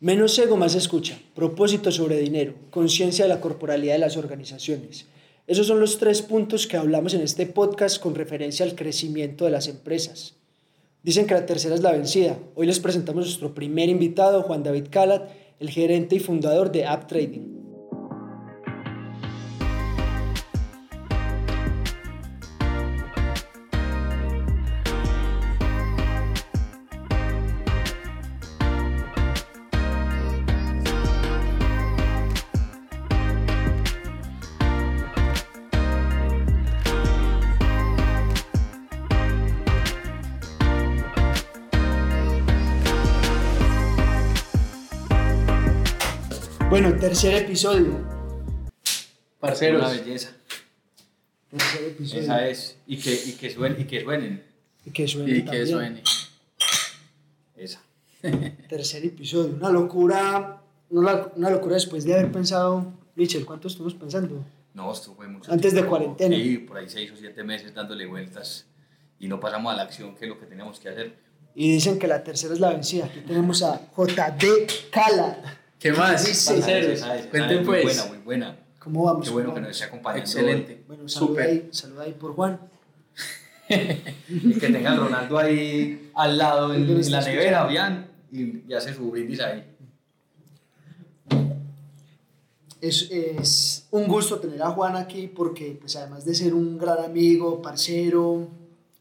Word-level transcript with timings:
Menos 0.00 0.38
ego, 0.38 0.56
más 0.56 0.76
escucha. 0.76 1.18
Propósito 1.34 1.90
sobre 1.90 2.20
dinero. 2.20 2.54
Conciencia 2.70 3.24
de 3.24 3.30
la 3.30 3.40
corporalidad 3.40 3.94
de 3.94 3.98
las 3.98 4.16
organizaciones. 4.16 5.06
Esos 5.48 5.66
son 5.66 5.80
los 5.80 5.98
tres 5.98 6.22
puntos 6.22 6.68
que 6.68 6.76
hablamos 6.76 7.14
en 7.14 7.20
este 7.20 7.46
podcast 7.46 8.00
con 8.00 8.14
referencia 8.14 8.64
al 8.64 8.76
crecimiento 8.76 9.44
de 9.44 9.50
las 9.50 9.66
empresas. 9.66 10.34
Dicen 11.02 11.26
que 11.26 11.34
la 11.34 11.46
tercera 11.46 11.74
es 11.74 11.82
la 11.82 11.90
vencida. 11.90 12.38
Hoy 12.54 12.68
les 12.68 12.78
presentamos 12.78 13.24
a 13.24 13.26
nuestro 13.26 13.56
primer 13.56 13.88
invitado, 13.88 14.42
Juan 14.42 14.62
David 14.62 14.86
Calat, 14.88 15.30
el 15.58 15.68
gerente 15.68 16.14
y 16.14 16.20
fundador 16.20 16.70
de 16.70 16.84
App 16.84 17.08
Trading. 17.08 17.57
Tercer 47.08 47.34
episodio. 47.42 48.04
Parceros. 49.40 49.80
Una 49.80 49.90
belleza. 49.90 50.30
Tercer 51.50 51.84
episodio. 51.84 52.22
Esa 52.22 52.46
es. 52.48 52.76
Y 52.86 52.98
que, 52.98 53.14
y 53.14 53.32
que, 53.32 53.50
suenen, 53.50 53.80
y 53.80 53.84
que 53.84 54.00
suenen. 54.02 54.44
Y 54.84 54.90
que 54.90 55.08
suene 55.08 55.36
Y 55.38 55.42
que 55.44 55.66
suene. 55.66 56.02
Esa. 57.56 57.80
Tercer 58.68 59.06
episodio. 59.06 59.54
Una 59.54 59.70
locura. 59.70 60.60
Una, 60.90 61.28
una 61.34 61.50
locura 61.50 61.76
después 61.76 62.04
de 62.04 62.12
haber 62.12 62.30
pensado. 62.30 62.92
Michel, 63.14 63.46
¿cuánto 63.46 63.68
estuvimos 63.68 63.94
pensando? 63.94 64.44
No, 64.74 64.92
esto 64.92 65.14
fue 65.14 65.26
mucho 65.28 65.50
Antes 65.50 65.72
de 65.72 65.78
tiempo. 65.78 65.90
cuarentena. 65.96 66.36
Sí, 66.36 66.58
por 66.58 66.76
ahí 66.76 66.90
seis 66.90 67.10
o 67.10 67.16
siete 67.16 67.42
meses 67.42 67.72
dándole 67.74 68.04
vueltas. 68.04 68.66
Y 69.18 69.28
no 69.28 69.40
pasamos 69.40 69.72
a 69.72 69.76
la 69.76 69.84
acción, 69.84 70.14
que 70.14 70.26
es 70.26 70.28
lo 70.28 70.38
que 70.38 70.44
teníamos 70.44 70.78
que 70.78 70.90
hacer. 70.90 71.16
Y 71.54 71.72
dicen 71.72 71.98
que 71.98 72.06
la 72.06 72.22
tercera 72.22 72.52
es 72.52 72.60
la 72.60 72.68
vencida. 72.70 73.06
Aquí 73.06 73.20
tenemos 73.20 73.62
a 73.62 73.80
JD 73.96 74.90
Calat. 74.92 75.67
¿Qué 75.78 75.92
más? 75.92 76.22
Sí, 76.22 76.34
sí. 76.34 76.54
Parceros, 76.54 77.00
cuenten 77.30 77.58
es 77.60 77.66
pues. 77.66 77.66
Muy 77.66 77.82
buena, 77.84 78.06
muy 78.06 78.18
buena. 78.18 78.58
¿Cómo 78.78 79.04
vamos? 79.04 79.26
Qué 79.26 79.30
bueno 79.32 79.48
¿Cómo 79.50 79.54
que 79.56 79.60
nos 79.62 79.70
esté 79.70 79.84
acompañando. 79.84 80.24
Excelente. 80.24 80.84
Bueno, 80.86 81.08
saluda 81.08 81.28
Súper. 81.28 81.46
ahí, 81.46 81.68
saluda 81.70 82.02
ahí 82.04 82.12
por 82.12 82.34
Juan. 82.34 82.60
Y 84.28 84.54
que 84.54 84.68
tenga 84.70 84.92
a 84.92 84.96
Ronaldo 84.96 85.38
ahí 85.38 86.10
al 86.14 86.38
lado 86.38 86.74
en, 86.74 86.88
en 86.88 87.10
la 87.10 87.20
nevera, 87.20 87.66
bien. 87.66 88.06
Y, 88.32 88.64
y 88.66 88.74
hace 88.74 88.94
su 88.94 89.10
brindis 89.10 89.40
ahí. 89.40 89.64
Es, 92.80 93.10
es 93.10 93.86
un 93.90 94.06
gusto 94.08 94.38
tener 94.38 94.62
a 94.62 94.70
Juan 94.70 94.96
aquí 94.96 95.26
porque, 95.28 95.76
pues, 95.80 95.96
además 95.96 96.24
de 96.24 96.34
ser 96.34 96.54
un 96.54 96.78
gran 96.78 97.04
amigo, 97.04 97.60
parcero, 97.60 98.48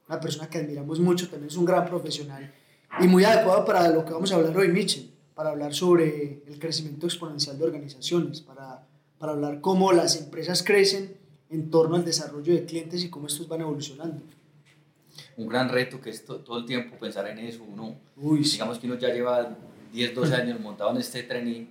una 0.08 0.20
persona 0.20 0.50
que 0.50 0.58
admiramos 0.58 1.00
mucho, 1.00 1.30
también 1.30 1.50
es 1.50 1.58
un 1.58 1.66
gran 1.66 1.86
profesional 1.86 2.52
y 3.00 3.08
muy 3.08 3.24
adecuado 3.24 3.66
para 3.66 3.88
lo 3.90 4.04
que 4.04 4.14
vamos 4.14 4.32
a 4.32 4.36
hablar 4.36 4.58
hoy, 4.58 4.70
Mitchell, 4.70 5.10
para 5.38 5.52
hablar 5.52 5.72
sobre 5.76 6.42
el 6.48 6.58
crecimiento 6.58 7.06
exponencial 7.06 7.60
de 7.60 7.64
organizaciones, 7.64 8.42
para, 8.42 8.84
para 9.20 9.34
hablar 9.34 9.62
cómo 9.62 9.94
las 9.94 10.16
empresas 10.20 10.64
crecen 10.64 11.16
en 11.52 11.70
torno 11.70 11.96
al 11.96 12.04
desarrollo 12.04 12.54
de 12.56 12.66
clientes 12.66 13.04
y 13.04 13.10
cómo 13.12 13.28
estos 13.28 13.48
van 13.48 13.62
evolucionando. 13.62 14.20
Un 15.38 15.48
gran 15.48 15.70
reto 15.70 16.02
que 16.02 16.10
es 16.10 16.26
to- 16.26 16.40
todo 16.40 16.58
el 16.58 16.66
tiempo 16.66 16.98
pensar 16.98 17.28
en 17.28 17.38
eso. 17.38 17.64
Uno, 17.64 17.96
Uy, 18.16 18.40
digamos 18.40 18.80
que 18.80 18.88
uno 18.88 18.98
ya 18.98 19.14
lleva 19.14 19.56
10, 19.94 20.16
12 20.16 20.34
años 20.34 20.60
montado 20.60 20.90
en 20.90 20.98
este 20.98 21.22
tren 21.22 21.48
y, 21.48 21.70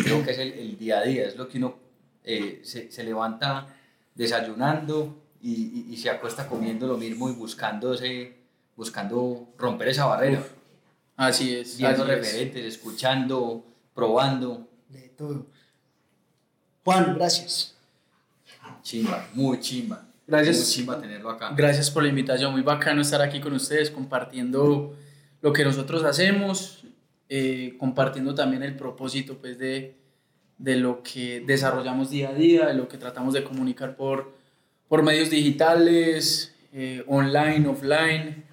creo 0.00 0.24
que 0.24 0.30
es 0.30 0.38
el, 0.38 0.52
el 0.52 0.78
día 0.78 1.00
a 1.00 1.02
día, 1.02 1.26
es 1.26 1.34
lo 1.36 1.48
que 1.48 1.58
uno 1.58 1.74
eh, 2.22 2.60
se, 2.62 2.92
se 2.92 3.02
levanta 3.02 3.74
desayunando 4.14 5.16
y, 5.42 5.50
y- 5.52 5.86
y 5.90 5.96
se 5.96 6.08
acuesta 6.10 6.46
comiendo 6.46 6.86
lo 6.86 6.96
mismo 6.96 7.28
y 7.28 7.32
buscando, 7.32 7.94
ese, 7.94 8.36
buscando 8.76 9.48
romper 9.58 9.88
esa 9.88 10.06
barrera, 10.06 10.46
Así 11.18 11.52
es. 11.52 11.76
viendo 11.76 12.04
así 12.04 12.12
es. 12.12 12.18
referentes, 12.18 12.64
escuchando, 12.64 13.66
probando. 13.92 14.68
de 14.88 15.08
todo. 15.10 15.46
Juan, 16.84 17.16
gracias. 17.16 17.76
Chimba, 18.82 19.28
muy 19.34 19.58
chimba. 19.58 20.06
Gracias. 20.26 20.56
Muy 20.58 20.66
chimba 20.66 21.00
tenerlo 21.00 21.28
acá. 21.28 21.52
Gracias 21.56 21.90
por 21.90 22.04
la 22.04 22.08
invitación. 22.08 22.52
Muy 22.52 22.62
bacano 22.62 23.02
estar 23.02 23.20
aquí 23.20 23.40
con 23.40 23.52
ustedes 23.52 23.90
compartiendo 23.90 24.96
lo 25.40 25.52
que 25.52 25.64
nosotros 25.64 26.04
hacemos, 26.04 26.84
eh, 27.28 27.74
compartiendo 27.78 28.34
también 28.34 28.62
el 28.62 28.76
propósito 28.76 29.38
pues, 29.38 29.58
de, 29.58 29.96
de 30.56 30.76
lo 30.76 31.02
que 31.02 31.42
desarrollamos 31.44 32.10
día 32.10 32.28
a 32.28 32.34
día, 32.34 32.66
de 32.66 32.74
lo 32.74 32.86
que 32.86 32.96
tratamos 32.96 33.34
de 33.34 33.42
comunicar 33.42 33.96
por, 33.96 34.32
por 34.86 35.02
medios 35.02 35.30
digitales, 35.30 36.54
eh, 36.72 37.02
online, 37.08 37.66
offline. 37.66 38.47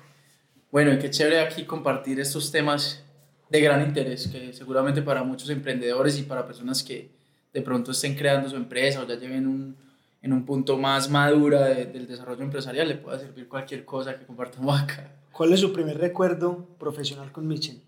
Bueno, 0.76 0.92
y 0.92 1.00
qué 1.00 1.10
chévere 1.10 1.40
aquí 1.40 1.64
compartir 1.64 2.20
estos 2.20 2.52
temas 2.52 3.02
de 3.50 3.62
gran 3.62 3.82
interés, 3.82 4.28
que 4.28 4.52
seguramente 4.52 5.02
para 5.02 5.24
muchos 5.24 5.50
emprendedores 5.50 6.20
y 6.20 6.24
para 6.24 6.46
personas 6.46 6.84
que 6.84 7.12
de 7.54 7.62
pronto 7.62 7.92
estén 7.92 8.14
creando 8.14 8.50
su 8.50 8.58
empresa 8.58 9.02
o 9.02 9.08
ya 9.08 9.16
lleven 9.16 9.48
un, 9.48 9.78
en 10.22 10.34
un 10.34 10.46
punto 10.46 10.78
más 10.78 11.10
madura 11.10 11.64
de- 11.64 11.86
del 11.86 12.08
desarrollo 12.08 12.44
empresarial, 12.44 12.90
le 12.90 12.96
pueda 12.96 13.18
servir 13.18 13.48
cualquier 13.48 13.86
cosa 13.86 14.20
que 14.20 14.26
compartamos 14.26 14.78
acá. 14.82 15.10
¿Cuál 15.32 15.54
es 15.54 15.62
su 15.62 15.72
primer 15.72 15.98
recuerdo 15.98 16.68
profesional 16.78 17.32
con 17.32 17.48
Mitchell? 17.48 17.80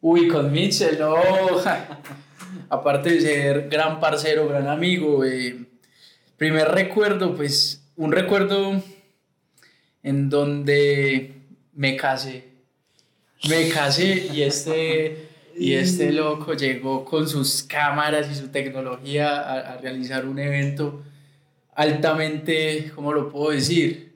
Uy, 0.00 0.26
con 0.26 0.50
Mitchell, 0.50 0.98
no. 0.98 1.16
Aparte 2.70 3.10
de 3.10 3.20
ser 3.20 3.68
gran 3.68 4.00
parcero, 4.00 4.48
gran 4.48 4.68
amigo, 4.68 5.22
eh, 5.22 5.66
primer 6.38 6.66
recuerdo, 6.68 7.36
pues 7.36 7.84
un 7.96 8.10
recuerdo 8.10 8.82
en 10.02 10.30
donde 10.30 11.39
me 11.80 11.96
casé. 11.96 12.44
Me 13.48 13.70
casé 13.70 14.28
y 14.34 14.42
este, 14.42 15.28
y 15.56 15.72
este 15.72 16.12
loco 16.12 16.52
llegó 16.52 17.06
con 17.06 17.26
sus 17.26 17.62
cámaras 17.62 18.30
y 18.30 18.34
su 18.34 18.48
tecnología 18.48 19.40
a, 19.40 19.78
realizar 19.78 20.26
un 20.26 20.38
evento 20.38 21.02
altamente, 21.74 22.92
¿cómo 22.94 23.14
lo 23.14 23.30
puedo 23.30 23.52
decir? 23.52 24.12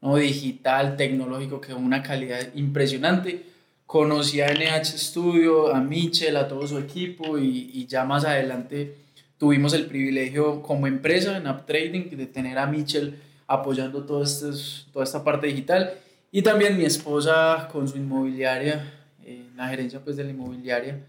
¿no? 0.00 0.14
digital, 0.18 0.96
tecnológico, 0.96 1.60
que 1.60 1.74
una 1.74 2.00
calidad 2.00 2.54
impresionante. 2.54 3.46
Conocí 3.84 4.40
a 4.40 4.46
NH 4.46 4.98
Studio, 4.98 5.74
a 5.74 5.80
Michel, 5.80 6.36
a 6.36 6.46
todo 6.46 6.64
su 6.64 6.78
equipo 6.78 7.38
y, 7.38 7.72
y 7.74 7.86
ya 7.86 8.04
más 8.04 8.24
adelante 8.24 8.94
tuvimos 9.36 9.72
el 9.72 9.86
privilegio 9.86 10.62
como 10.62 10.86
empresa 10.86 11.38
en 11.38 11.48
App 11.48 11.66
Trading 11.66 12.10
de 12.10 12.26
tener 12.26 12.56
a 12.56 12.66
Michel 12.68 13.18
apoyando 13.48 14.04
todo 14.04 14.22
estos, 14.22 14.86
toda 14.92 15.04
esta 15.04 15.24
parte 15.24 15.48
digital 15.48 15.98
y 16.30 16.42
también 16.42 16.76
mi 16.76 16.84
esposa 16.84 17.68
con 17.72 17.88
su 17.88 17.96
inmobiliaria, 17.96 18.92
eh, 19.24 19.46
la 19.56 19.68
gerencia 19.68 20.00
pues 20.04 20.16
de 20.16 20.24
la 20.24 20.30
inmobiliaria, 20.30 21.00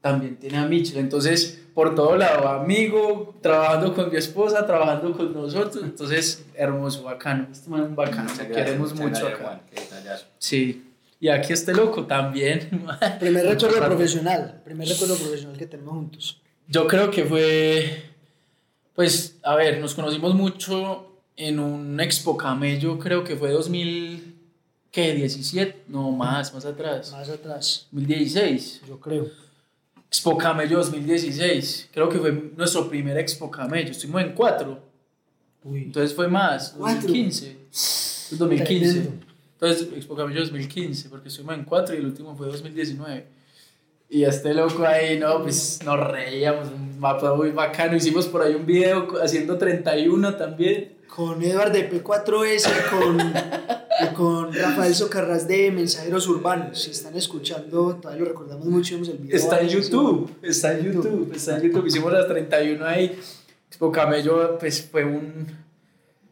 también 0.00 0.36
tiene 0.36 0.58
a 0.58 0.66
Michel. 0.66 0.98
Entonces, 0.98 1.60
por 1.74 1.94
todo 1.94 2.16
lado, 2.16 2.48
amigo, 2.48 3.34
trabajando 3.40 3.94
con 3.94 4.10
mi 4.10 4.16
esposa, 4.16 4.66
trabajando 4.66 5.12
con 5.16 5.32
nosotros. 5.32 5.82
Entonces, 5.82 6.44
hermoso, 6.54 7.02
bacano. 7.02 7.48
Este 7.50 7.68
man 7.68 7.82
es 7.82 7.88
un 7.88 7.96
bacano, 7.96 8.30
te 8.36 8.48
queremos 8.48 8.94
mucho 8.94 9.26
acá. 9.26 9.38
Juan. 9.42 9.60
Sí. 10.38 10.84
Y 11.20 11.28
aquí 11.28 11.52
este 11.52 11.74
loco 11.74 12.06
también. 12.06 12.68
Primer 13.20 13.46
recuerdo 13.46 13.84
profesional, 13.84 14.60
primer 14.64 14.88
recuerdo 14.88 15.16
profesional 15.16 15.56
que 15.56 15.66
tenemos 15.66 15.94
juntos. 15.94 16.40
Yo 16.68 16.86
creo 16.86 17.10
que 17.10 17.24
fue, 17.24 18.02
pues, 18.94 19.36
a 19.42 19.56
ver, 19.56 19.80
nos 19.80 19.94
conocimos 19.94 20.34
mucho 20.34 21.22
en 21.36 21.58
un 21.58 21.98
Expo 21.98 22.36
Camello, 22.36 22.98
creo 22.98 23.24
que 23.24 23.36
fue 23.36 23.50
2000, 23.50 24.37
¿qué? 24.90 25.14
17, 25.14 25.84
no, 25.88 26.10
más, 26.10 26.52
más 26.54 26.64
atrás. 26.64 27.12
Más 27.12 27.28
atrás, 27.28 27.86
2016. 27.92 28.82
yo 28.88 28.98
creo. 29.00 29.26
Expo 30.08 30.38
Camello 30.38 30.78
2016, 30.78 31.90
creo 31.92 32.08
que 32.08 32.18
fue 32.18 32.32
nuestro 32.56 32.88
primer 32.88 33.18
Expo 33.18 33.50
Camello, 33.50 33.90
estuvimos 33.90 34.22
en 34.22 34.32
cuatro, 34.32 34.80
Uy, 35.64 35.82
entonces 35.82 36.14
fue 36.14 36.28
más, 36.28 36.74
¿Cuatro? 36.78 37.02
2015. 37.02 37.56
Fue 38.30 38.38
2015. 38.38 38.90
Tremendo. 38.90 39.26
Entonces, 39.60 39.88
Expo 39.96 40.14
Camello 40.16 40.40
2015, 40.40 41.08
porque 41.10 41.28
estuvimos 41.28 41.56
en 41.56 41.64
cuatro 41.64 41.94
y 41.94 41.98
el 41.98 42.06
último 42.06 42.34
fue 42.36 42.46
2019. 42.46 43.26
Y 44.10 44.24
este 44.24 44.54
loco 44.54 44.86
ahí, 44.86 45.18
no, 45.18 45.42
pues 45.42 45.80
nos 45.84 46.00
reíamos, 46.00 46.68
un 46.68 46.98
mapa 46.98 47.34
muy 47.34 47.50
bacano. 47.50 47.94
Hicimos 47.94 48.26
por 48.26 48.40
ahí 48.42 48.54
un 48.54 48.64
video 48.64 49.08
haciendo 49.22 49.58
31 49.58 50.36
también. 50.36 50.96
con 51.08 51.42
Edward 51.42 51.72
de 51.72 51.90
P4S 51.90 52.70
y 52.70 52.90
con, 52.90 53.18
y 54.00 54.14
con 54.14 54.52
Rafael 54.52 54.94
Socarrás 54.94 55.46
de 55.48 55.70
Mensajeros 55.70 56.26
Urbanos. 56.28 56.80
Si 56.82 56.90
están 56.90 57.16
escuchando, 57.16 57.96
todavía 57.96 58.22
lo 58.24 58.28
recordamos 58.30 58.66
mucho, 58.66 58.94
vimos 58.94 59.08
el 59.08 59.18
video. 59.18 59.36
Está 59.36 59.60
en 59.60 59.68
YouTube, 59.68 60.30
está 60.42 60.78
en 60.78 60.84
YouTube, 60.92 61.32
está 61.34 61.56
en 61.56 61.62
YouTube. 61.64 61.86
Hicimos 61.86 62.12
las 62.12 62.26
31 62.28 62.84
ahí. 62.86 63.18
Expo 63.68 63.90
Camello, 63.92 64.58
pues 64.58 64.82
fue 64.90 65.04
un, 65.04 65.46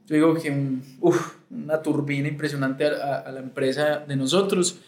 yo 0.07 0.15
digo 0.15 0.35
que 0.35 0.51
un, 0.51 0.83
uf, 1.01 1.35
una 1.51 1.83
turbina 1.83 2.29
impresionante 2.29 2.87
a, 2.87 2.91
a- 2.91 3.19
a 3.21 3.33
la 3.33 3.41
empresa 3.41 3.99
de 4.07 4.17
nosotros. 4.17 4.79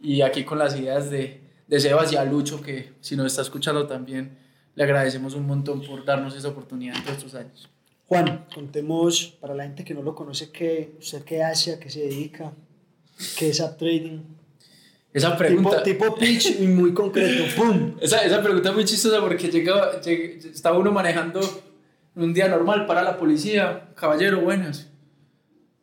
Y 0.00 0.22
aquí 0.22 0.44
con 0.44 0.58
las 0.58 0.76
ideas 0.78 1.10
de, 1.10 1.40
de 1.68 1.80
Sebas 1.80 2.12
y 2.12 2.16
a 2.16 2.24
Lucho, 2.24 2.60
que 2.60 2.92
si 3.00 3.14
nos 3.14 3.26
está 3.26 3.42
escuchando 3.42 3.86
también, 3.86 4.36
le 4.74 4.82
agradecemos 4.84 5.34
un 5.34 5.46
montón 5.46 5.80
por 5.82 6.04
darnos 6.04 6.34
esa 6.34 6.48
oportunidad 6.48 6.94
todos 7.04 7.18
estos 7.18 7.34
años. 7.34 7.68
Juan, 8.12 8.46
contemos 8.54 9.36
para 9.40 9.54
la 9.54 9.64
gente 9.64 9.84
que 9.84 9.94
no 9.94 10.02
lo 10.02 10.14
conoce, 10.14 10.50
qué, 10.50 10.94
usted 10.98 11.22
qué 11.24 11.42
hace, 11.42 11.72
a 11.74 11.78
qué 11.80 11.88
se 11.90 12.00
dedica, 12.00 12.52
qué 13.38 13.48
es 13.50 13.60
App 13.60 13.78
Trading. 13.78 14.20
Esa 15.14 15.36
pregunta. 15.36 15.82
Tipo, 15.82 16.04
tipo 16.06 16.16
pitch 16.18 16.60
y 16.60 16.66
muy 16.66 16.94
concreto. 16.94 17.44
¡Pum! 17.56 17.96
Esa, 18.00 18.24
esa 18.24 18.42
pregunta 18.42 18.70
es 18.70 18.74
muy 18.74 18.84
chistosa 18.84 19.20
porque 19.20 19.50
llega, 19.50 20.00
llega- 20.00 20.48
estaba 20.50 20.78
uno 20.78 20.90
manejando 20.90 21.40
un 22.14 22.32
día 22.32 22.48
normal 22.48 22.86
para 22.86 23.02
la 23.02 23.18
policía. 23.18 23.88
Caballero, 23.94 24.40
buenas. 24.40 24.88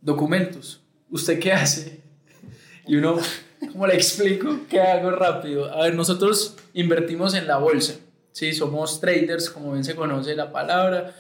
Documentos. 0.01 0.81
¿Usted 1.11 1.39
qué 1.39 1.51
hace? 1.53 2.01
Y 2.87 2.95
uno, 2.95 3.17
¿cómo 3.71 3.85
le 3.87 3.93
explico? 3.95 4.61
¿Qué 4.69 4.79
hago 4.81 5.11
rápido? 5.11 5.71
A 5.73 5.83
ver, 5.83 5.95
nosotros 5.95 6.55
invertimos 6.73 7.33
en 7.35 7.47
la 7.47 7.57
bolsa. 7.57 7.95
Sí, 8.31 8.53
somos 8.53 8.99
traders, 8.99 9.49
como 9.49 9.71
bien 9.73 9.83
se 9.83 9.95
conoce 9.95 10.35
la 10.35 10.51
palabra. 10.51 11.15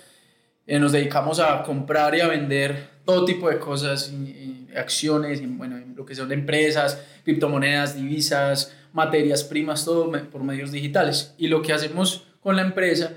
Eh, 0.71 0.77
nos 0.77 0.91
dedicamos 0.91 1.39
a 1.39 1.63
comprar 1.63 2.13
y 2.13 2.21
a 2.21 2.27
vender 2.27 2.89
todo 3.03 3.25
tipo 3.25 3.49
de 3.49 3.57
cosas, 3.57 4.11
y- 4.13 4.67
y 4.69 4.77
acciones, 4.77 5.41
y, 5.41 5.47
bueno, 5.47 5.77
en 5.77 5.95
lo 5.95 6.05
que 6.05 6.13
son 6.13 6.31
empresas, 6.31 7.01
criptomonedas, 7.23 7.95
divisas, 7.95 8.71
materias 8.93 9.43
primas, 9.43 9.83
todo 9.83 10.11
por 10.29 10.43
medios 10.43 10.71
digitales. 10.71 11.33
Y 11.39 11.47
lo 11.47 11.63
que 11.63 11.73
hacemos 11.73 12.27
con 12.39 12.55
la 12.55 12.61
empresa 12.61 13.13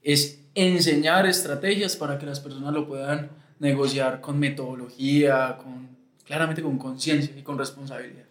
es 0.00 0.44
enseñar 0.54 1.26
estrategias 1.26 1.96
para 1.96 2.18
que 2.18 2.26
las 2.26 2.38
personas 2.38 2.72
lo 2.72 2.86
puedan 2.86 3.30
negociar 3.58 4.20
con 4.20 4.38
metodología, 4.38 5.56
con, 5.60 5.88
claramente 6.24 6.62
con 6.62 6.78
conciencia 6.78 7.34
y 7.36 7.42
con 7.42 7.58
responsabilidad. 7.58 8.26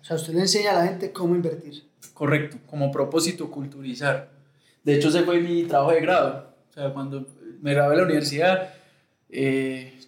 O 0.00 0.04
sea, 0.04 0.16
usted 0.16 0.32
le 0.32 0.40
enseña 0.40 0.70
a 0.70 0.74
la 0.80 0.86
gente 0.86 1.12
cómo 1.12 1.34
invertir. 1.34 1.84
Correcto, 2.14 2.56
como 2.66 2.90
propósito 2.90 3.50
culturizar. 3.50 4.30
De 4.84 4.94
hecho, 4.94 5.08
ese 5.08 5.22
fue 5.22 5.38
mi 5.40 5.64
trabajo 5.64 5.92
de 5.92 6.00
grado. 6.00 6.54
O 6.70 6.72
sea, 6.72 6.94
cuando 6.94 7.26
me 7.60 7.74
gradué 7.74 7.92
de 7.92 7.96
la 7.98 8.04
universidad, 8.06 8.74
eh, 9.30 9.98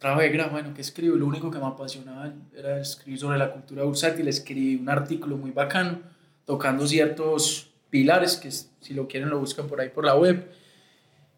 grado, 0.00 0.50
bueno, 0.50 0.72
¿qué 0.74 0.80
escribo? 0.80 1.16
Lo 1.16 1.26
único 1.26 1.50
que 1.50 1.58
me 1.58 1.66
apasionaba 1.66 2.32
era 2.56 2.80
escribir 2.80 3.18
sobre 3.18 3.38
la 3.38 3.52
cultura 3.52 3.82
bursátil. 3.84 4.28
Escribí 4.28 4.76
un 4.76 4.88
artículo 4.88 5.36
muy 5.36 5.50
bacano, 5.50 6.00
tocando 6.44 6.86
ciertos 6.86 7.70
pilares, 7.90 8.36
que 8.36 8.50
si 8.50 8.94
lo 8.94 9.08
quieren 9.08 9.28
lo 9.30 9.38
buscan 9.40 9.66
por 9.66 9.80
ahí 9.80 9.88
por 9.88 10.04
la 10.04 10.14
web. 10.16 10.48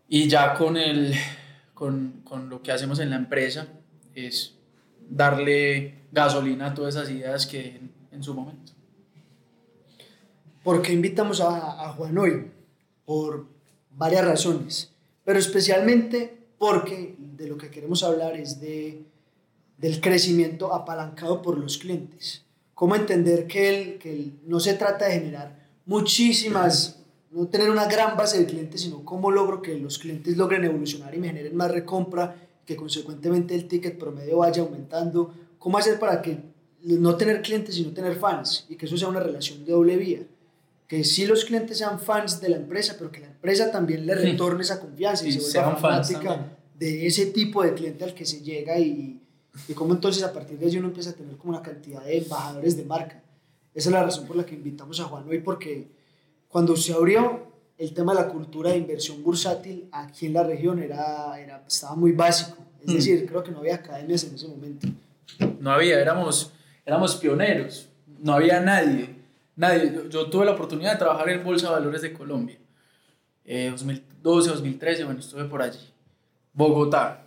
Y 0.09 0.29
ya 0.29 0.55
con, 0.55 0.77
el, 0.77 1.15
con, 1.75 2.21
con 2.25 2.51
lo 2.51 2.63
que 2.63 2.73
hacemos 2.73 2.99
en 2.99 3.11
la 3.11 3.17
empresa 3.17 3.69
es 4.15 4.57
darle 5.09 5.95
gasolina 6.13 6.67
a 6.67 6.75
todas 6.75 6.97
esas 6.97 7.09
ideas 7.11 7.47
que 7.47 7.77
en- 7.77 7.91
en 8.13 8.23
su 8.23 8.35
momento. 8.35 8.73
¿Por 10.63 10.83
qué 10.83 10.93
invitamos 10.93 11.41
a, 11.41 11.85
a 11.87 11.93
Juan 11.93 12.19
hoy? 12.19 12.51
Por 13.07 13.47
varias 13.91 14.25
razones, 14.25 14.90
pero 15.25 15.39
especialmente 15.39 16.37
porque 16.59 17.15
de 17.19 17.47
lo 17.49 17.57
que 17.57 17.71
queremos 17.71 18.03
hablar 18.03 18.37
es 18.37 18.61
de, 18.61 19.03
del 19.79 20.01
crecimiento 20.01 20.75
apalancado 20.75 21.41
por 21.43 21.59
los 21.59 21.79
clientes. 21.79 22.45
Cómo 22.75 22.95
entender 22.97 23.47
que, 23.47 23.69
el, 23.69 23.99
que 23.99 24.13
el- 24.13 24.33
no 24.47 24.61
se 24.61 24.75
trata 24.75 25.07
de 25.07 25.13
generar 25.13 25.67
muchísimas, 25.87 26.99
no 27.31 27.47
tener 27.47 27.71
una 27.71 27.87
gran 27.87 28.17
base 28.17 28.39
de 28.39 28.47
clientes, 28.47 28.81
sino 28.83 29.05
cómo 29.05 29.31
logro 29.31 29.63
que 29.63 29.77
los 29.79 29.99
clientes 29.99 30.37
logren 30.37 30.65
evolucionar 30.65 31.15
y 31.15 31.19
me 31.19 31.29
generen 31.29 31.57
más 31.57 31.71
recompra, 31.71 32.37
que 32.67 32.77
consecuentemente 32.77 33.55
el 33.55 33.67
ticket 33.69 33.99
promedio 33.99 34.39
vaya 34.39 34.63
aumentando. 34.63 35.33
¿Cómo 35.59 35.79
hacer 35.79 35.99
para 35.99 36.23
que 36.23 36.39
no 36.83 37.17
tener 37.17 37.43
clientes 37.43 37.75
sino 37.75 37.93
tener 37.93 38.17
fans 38.17 38.65
y 38.69 38.77
que 38.77 38.87
eso 38.87 38.97
sea 38.97 39.09
una 39.09 39.21
relación 39.21 39.65
de 39.65 39.73
doble 39.73 39.97
vía? 39.97 40.21
Que 40.91 41.05
sí 41.05 41.25
los 41.25 41.45
clientes 41.45 41.79
sean 41.79 42.01
fans 42.01 42.41
de 42.41 42.49
la 42.49 42.57
empresa, 42.57 42.97
pero 42.99 43.13
que 43.13 43.21
la 43.21 43.29
empresa 43.29 43.71
también 43.71 44.05
le 44.05 44.13
retorne 44.17 44.63
esa 44.63 44.81
confianza 44.81 45.25
y 45.25 45.29
Y 45.29 45.33
se 45.35 45.59
vuelva 45.61 45.77
fanática 45.77 46.57
de 46.77 47.07
ese 47.07 47.27
tipo 47.27 47.63
de 47.63 47.75
cliente 47.75 48.03
al 48.03 48.13
que 48.13 48.27
se 48.27 48.41
llega 48.41 48.77
y, 48.77 49.21
y 49.69 49.73
cómo 49.75 49.95
entonces 49.95 50.25
a 50.25 50.33
partir 50.33 50.59
de 50.59 50.67
allí 50.67 50.79
uno 50.79 50.89
empieza 50.89 51.11
a 51.11 51.13
tener 51.13 51.37
como 51.37 51.53
una 51.53 51.63
cantidad 51.63 52.03
de 52.03 52.19
embajadores 52.19 52.77
de 52.77 52.83
marca. 52.85 53.23
Esa 53.73 53.89
es 53.89 53.93
la 53.93 54.03
razón 54.03 54.27
por 54.27 54.35
la 54.35 54.45
que 54.45 54.57
invitamos 54.57 54.99
a 54.99 55.05
Juan 55.05 55.29
hoy, 55.29 55.39
porque 55.39 55.87
cuando 56.49 56.75
se 56.77 56.93
abrió 56.93 57.47
el 57.79 57.95
tema 57.95 58.13
de 58.13 58.23
la 58.23 58.29
cultura 58.29 58.71
de 58.73 58.79
inversión 58.79 59.23
bursátil 59.23 59.89
aquí 59.93 60.27
en 60.27 60.33
la 60.35 60.43
región 60.43 60.81
era, 60.81 61.39
era, 61.41 61.63
estaba 61.69 61.95
muy 61.95 62.11
básico. 62.11 62.57
Es 62.83 62.89
Mm. 62.91 62.95
decir, 62.97 63.27
creo 63.27 63.45
que 63.45 63.53
no 63.53 63.59
había 63.61 63.77
academias 63.77 64.25
en 64.25 64.35
ese 64.35 64.49
momento. 64.49 64.89
No 65.61 65.71
había, 65.71 66.01
éramos, 66.01 66.51
éramos 66.85 67.15
pioneros, 67.15 67.89
no 68.19 68.33
había 68.33 68.59
nadie, 68.61 69.20
nadie. 69.57 69.93
Yo, 69.95 70.09
yo 70.09 70.27
tuve 70.31 70.45
la 70.47 70.53
oportunidad 70.53 70.93
de 70.93 70.99
trabajar 70.99 71.29
en 71.31 71.43
Bolsa 71.45 71.69
de 71.69 71.73
Valores 71.75 72.03
de 72.03 72.13
Colombia, 72.13 72.59
eh, 73.45 73.69
2012, 73.71 74.51
2013, 74.51 75.05
bueno, 75.05 75.21
estuve 75.21 75.45
por 75.45 75.63
allí, 75.63 75.79
Bogotá. 76.53 77.27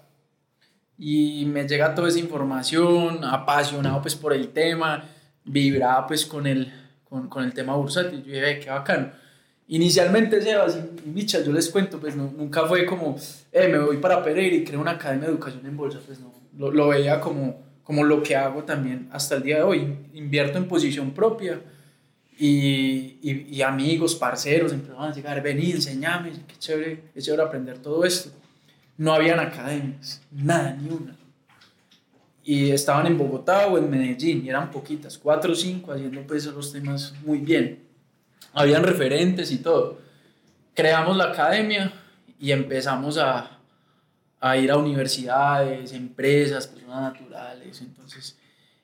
Y 0.97 1.45
me 1.45 1.67
llega 1.67 1.95
toda 1.95 2.07
esa 2.09 2.19
información, 2.19 3.23
apasionado 3.23 4.01
pues 4.01 4.15
por 4.15 4.31
el 4.33 4.49
tema, 4.49 5.03
vibraba 5.43 6.05
pues 6.07 6.25
con 6.25 6.45
el, 6.47 6.71
con, 7.03 7.27
con 7.29 7.43
el 7.43 7.53
tema 7.53 7.75
bursátil. 7.75 8.19
Yo 8.23 8.31
dije, 8.31 8.41
"Ve, 8.41 8.59
qué 8.59 8.69
bacano. 8.69 9.09
Inicialmente, 9.67 10.41
Sebas 10.41 10.77
y, 10.77 11.09
y 11.09 11.11
Micha, 11.11 11.41
yo 11.41 11.51
les 11.51 11.69
cuento, 11.69 11.99
pues 11.99 12.15
no- 12.15 12.31
nunca 12.37 12.65
fue 12.67 12.85
como, 12.85 13.15
eh, 13.51 13.67
me 13.69 13.79
voy 13.79 13.97
para 13.97 14.21
Pereira 14.21 14.55
y 14.55 14.63
creo 14.63 14.79
una 14.81 14.91
academia 14.91 15.27
de 15.27 15.33
educación 15.33 15.65
en 15.65 15.75
bolsa, 15.75 15.99
pues 16.05 16.19
no, 16.19 16.31
lo, 16.57 16.71
lo 16.71 16.89
veía 16.89 17.19
como, 17.19 17.61
como 17.83 18.03
lo 18.03 18.21
que 18.21 18.35
hago 18.35 18.63
también 18.63 19.09
hasta 19.11 19.35
el 19.35 19.43
día 19.43 19.57
de 19.57 19.63
hoy. 19.63 19.97
Invierto 20.13 20.57
en 20.57 20.67
posición 20.67 21.11
propia 21.11 21.59
y, 22.45 23.61
amigos, 23.61 24.15
parceros 24.15 24.73
empezaban 24.73 25.11
a 25.11 25.15
llegar, 25.15 25.41
vení, 25.41 25.71
enseñame, 25.71 26.31
qué 26.31 26.55
chévere, 26.59 27.03
qué 27.13 27.21
chévere 27.21 27.43
aprender 27.43 27.77
todo 27.77 28.03
esto. 28.03 28.31
No 28.97 29.13
habían 29.13 29.39
academias, 29.39 30.21
nada, 30.29 30.73
ni 30.73 30.89
una. 30.89 31.15
Y 32.43 32.71
estaban 32.71 33.07
en 33.07 33.17
Bogotá 33.17 33.67
o 33.67 33.77
en 33.77 33.89
Medellín, 33.89 34.43
y 34.43 34.49
eran 34.49 34.71
poquitas, 34.71 35.17
cuatro 35.17 35.53
o 35.53 35.55
cinco, 35.55 35.93
haciendo 35.93 36.21
pues 36.27 36.45
los 36.45 36.73
temas 36.73 37.13
muy 37.25 37.39
bien. 37.39 37.83
Habían 38.51 38.83
referentes 38.83 39.49
y 39.51 39.59
todo. 39.59 40.01
Creamos 40.73 41.15
la 41.15 41.25
academia 41.25 41.93
y 42.39 42.51
empezamos 42.51 43.17
a, 43.17 43.57
a 44.41 44.57
ir 44.57 44.69
a 44.69 44.75
universidades, 44.75 45.93
empresas, 45.93 46.67
personas 46.67 47.13
naturales. 47.13 47.79
Entonces 47.79 48.37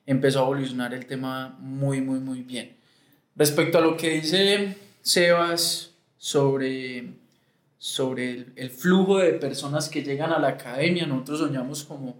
empezó 0.06 0.40
a 0.40 0.42
evolucionar 0.44 0.94
el 0.94 1.04
tema 1.04 1.54
muy, 1.58 2.00
muy, 2.00 2.20
muy 2.20 2.42
bien. 2.42 2.79
Respecto 3.36 3.78
a 3.78 3.80
lo 3.80 3.96
que 3.96 4.10
dice 4.10 4.76
Sebas 5.02 5.92
sobre, 6.18 7.14
sobre 7.78 8.30
el, 8.30 8.52
el 8.56 8.70
flujo 8.70 9.18
de 9.18 9.32
personas 9.32 9.88
que 9.88 10.02
llegan 10.02 10.32
a 10.32 10.38
la 10.38 10.48
academia, 10.48 11.06
nosotros 11.06 11.40
soñamos 11.40 11.84
como, 11.84 12.16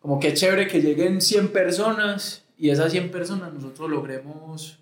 como 0.00 0.20
que 0.20 0.34
chévere 0.34 0.68
que 0.68 0.80
lleguen 0.80 1.20
100 1.20 1.48
personas 1.48 2.44
y 2.58 2.70
esas 2.70 2.92
100 2.92 3.10
personas 3.10 3.52
nosotros 3.52 3.90
logremos 3.90 4.78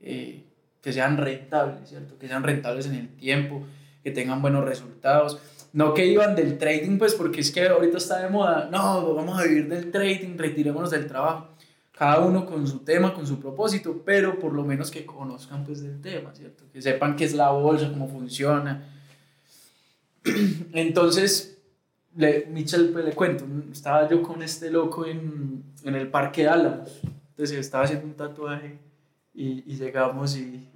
eh, 0.00 0.44
que 0.82 0.92
sean 0.92 1.16
rentables, 1.16 1.88
¿cierto? 1.88 2.18
Que 2.18 2.28
sean 2.28 2.42
rentables 2.42 2.86
en 2.86 2.94
el 2.94 3.08
tiempo, 3.08 3.62
que 4.02 4.10
tengan 4.10 4.42
buenos 4.42 4.64
resultados. 4.64 5.38
No 5.72 5.94
que 5.94 6.06
iban 6.06 6.34
del 6.34 6.58
trading, 6.58 6.98
pues 6.98 7.14
porque 7.14 7.40
es 7.40 7.50
que 7.50 7.66
ahorita 7.66 7.96
está 7.96 8.18
de 8.20 8.28
moda, 8.28 8.68
no, 8.70 9.14
vamos 9.14 9.40
a 9.40 9.44
vivir 9.44 9.68
del 9.68 9.90
trading, 9.90 10.36
retirémonos 10.36 10.90
del 10.90 11.06
trabajo. 11.06 11.48
Cada 12.02 12.18
uno 12.18 12.44
con 12.44 12.66
su 12.66 12.80
tema, 12.80 13.14
con 13.14 13.24
su 13.24 13.38
propósito, 13.38 14.02
pero 14.04 14.36
por 14.40 14.52
lo 14.52 14.64
menos 14.64 14.90
que 14.90 15.06
conozcan 15.06 15.64
pues 15.64 15.84
del 15.84 16.00
tema, 16.00 16.34
¿cierto? 16.34 16.64
Que 16.72 16.82
sepan 16.82 17.14
qué 17.14 17.26
es 17.26 17.32
la 17.32 17.52
bolsa, 17.52 17.90
cómo 17.90 18.08
funciona. 18.08 18.82
Entonces, 20.72 21.58
le, 22.16 22.46
Michel, 22.46 22.88
pues 22.88 23.04
le 23.04 23.12
cuento, 23.12 23.46
estaba 23.70 24.10
yo 24.10 24.20
con 24.20 24.42
este 24.42 24.68
loco 24.68 25.06
en, 25.06 25.62
en 25.84 25.94
el 25.94 26.08
Parque 26.08 26.48
Álamos, 26.48 27.02
entonces 27.04 27.56
estaba 27.56 27.84
haciendo 27.84 28.06
un 28.06 28.14
tatuaje 28.14 28.80
y, 29.32 29.62
y 29.72 29.76
llegamos 29.76 30.36
y, 30.36 30.68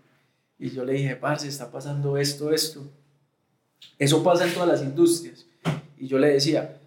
y 0.60 0.70
yo 0.70 0.84
le 0.84 0.92
dije, 0.92 1.16
parce, 1.16 1.48
está 1.48 1.72
pasando 1.72 2.16
esto, 2.18 2.52
esto. 2.52 2.88
Eso 3.98 4.22
pasa 4.22 4.46
en 4.46 4.54
todas 4.54 4.68
las 4.68 4.80
industrias. 4.80 5.44
Y 5.98 6.06
yo 6.06 6.20
le 6.20 6.28
decía, 6.28 6.80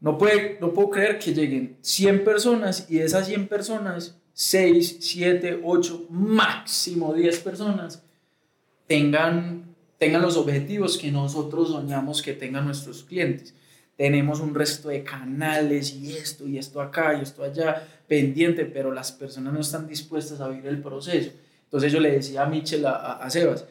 no, 0.00 0.18
puede, 0.18 0.58
no 0.60 0.72
puedo 0.72 0.90
creer 0.90 1.18
que 1.18 1.34
lleguen 1.34 1.78
100 1.80 2.24
personas 2.24 2.86
y 2.88 2.96
de 2.98 3.04
esas 3.04 3.26
100 3.26 3.48
personas, 3.48 4.18
6, 4.32 4.98
7, 5.00 5.60
8, 5.64 6.06
máximo 6.10 7.14
10 7.14 7.40
personas 7.40 8.02
tengan, 8.86 9.74
tengan 9.98 10.22
los 10.22 10.36
objetivos 10.36 10.98
que 10.98 11.10
nosotros 11.10 11.68
soñamos 11.68 12.22
que 12.22 12.32
tengan 12.32 12.64
nuestros 12.64 13.04
clientes. 13.04 13.54
Tenemos 13.96 14.40
un 14.40 14.54
resto 14.54 14.88
de 14.90 15.02
canales 15.02 15.94
y 15.94 16.14
esto 16.16 16.46
y 16.46 16.58
esto 16.58 16.80
acá 16.80 17.14
y 17.18 17.22
esto 17.22 17.42
allá 17.42 17.86
pendiente, 18.06 18.66
pero 18.66 18.92
las 18.92 19.10
personas 19.10 19.52
no 19.52 19.60
están 19.60 19.88
dispuestas 19.88 20.40
a 20.40 20.48
vivir 20.48 20.66
el 20.66 20.82
proceso. 20.82 21.30
Entonces 21.64 21.92
yo 21.92 22.00
le 22.00 22.12
decía 22.12 22.42
a 22.42 22.46
Michel, 22.46 22.84
a, 22.86 23.14
a, 23.14 23.30
Sebas, 23.30 23.64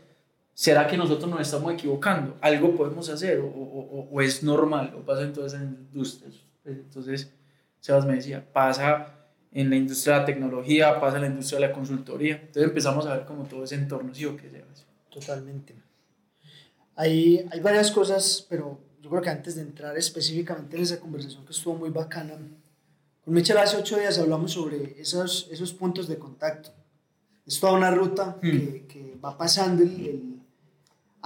¿será 0.55 0.87
que 0.87 0.97
nosotros 0.97 1.29
nos 1.29 1.41
estamos 1.41 1.71
equivocando? 1.73 2.35
¿Algo 2.41 2.75
podemos 2.75 3.07
hacer 3.09 3.39
o, 3.39 3.45
o, 3.45 4.09
o 4.11 4.21
es 4.21 4.41
normal 4.41 4.95
o 4.97 5.01
pasa 5.05 5.21
en 5.21 5.33
todas 5.33 5.53
las 5.53 5.61
industrias? 5.61 6.33
Entonces 6.65 7.31
Sebas 7.79 8.05
me 8.07 8.15
decía, 8.15 8.43
pasa 8.51 9.11
en 9.51 9.69
la 9.69 9.75
industria 9.75 10.15
de 10.15 10.19
la 10.21 10.25
tecnología, 10.25 10.99
pasa 10.99 11.17
a 11.17 11.19
la 11.19 11.27
industria 11.27 11.59
de 11.59 11.67
la 11.67 11.73
consultoría. 11.73 12.37
Entonces 12.37 12.63
empezamos 12.63 13.05
a 13.05 13.15
ver 13.17 13.25
como 13.25 13.43
todo 13.43 13.63
ese 13.63 13.75
entorno, 13.75 14.15
sí 14.15 14.25
o 14.25 14.35
qué 14.35 14.49
se 14.49 14.57
hace. 14.57 14.85
Totalmente. 15.11 15.75
Hay, 16.95 17.45
hay 17.51 17.59
varias 17.59 17.91
cosas, 17.91 18.45
pero 18.49 18.79
yo 19.01 19.09
creo 19.09 19.21
que 19.21 19.29
antes 19.29 19.55
de 19.55 19.61
entrar 19.61 19.97
específicamente 19.97 20.77
en 20.77 20.83
esa 20.83 20.99
conversación 20.99 21.45
que 21.45 21.51
estuvo 21.51 21.75
muy 21.75 21.89
bacana, 21.89 22.33
con 23.23 23.33
Michel 23.33 23.57
hace 23.57 23.77
ocho 23.77 23.97
días 23.97 24.17
hablamos 24.19 24.51
sobre 24.53 24.99
esos, 24.99 25.47
esos 25.51 25.73
puntos 25.73 26.07
de 26.07 26.17
contacto. 26.17 26.69
Es 27.45 27.59
toda 27.59 27.73
una 27.73 27.91
ruta 27.91 28.37
Hmm. 28.41 28.49
que, 28.51 28.85
que 28.87 29.17
va 29.23 29.37
pasando 29.37 29.83
el, 29.83 29.89
el- 30.07 30.34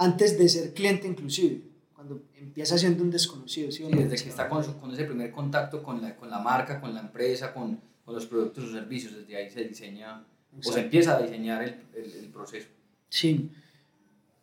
antes 0.00 0.38
de 0.38 0.48
ser 0.48 0.72
cliente 0.74 1.06
inclusive, 1.06 1.62
cuando 1.94 2.22
empieza 2.34 2.76
siendo 2.78 3.02
un 3.02 3.10
desconocido. 3.10 3.70
¿sí 3.70 3.82
o 3.84 3.88
Sí, 3.88 3.94
desde 3.96 4.22
que 4.24 4.30
está 4.30 4.48
con, 4.48 4.64
su- 4.64 4.76
con 4.78 4.92
ese 4.92 5.04
primer 5.04 5.30
contacto 5.30 5.82
con 5.82 6.00
la, 6.02 6.16
con 6.16 6.30
la 6.30 6.38
marca, 6.38 6.80
con 6.80 6.94
la 6.94 7.00
empresa, 7.00 7.52
con, 7.52 7.78
con 8.04 8.14
los 8.14 8.26
productos 8.26 8.64
o 8.64 8.72
servicios, 8.72 9.14
desde 9.16 9.36
ahí 9.36 9.50
se 9.50 9.64
diseña 9.64 10.24
o 10.52 10.56
Exacto. 10.56 10.72
se 10.72 10.80
empieza 10.84 11.16
a 11.16 11.22
diseñar 11.22 11.62
el, 11.62 11.74
el, 11.94 12.12
el 12.12 12.28
proceso. 12.30 12.68
Sí. 13.08 13.50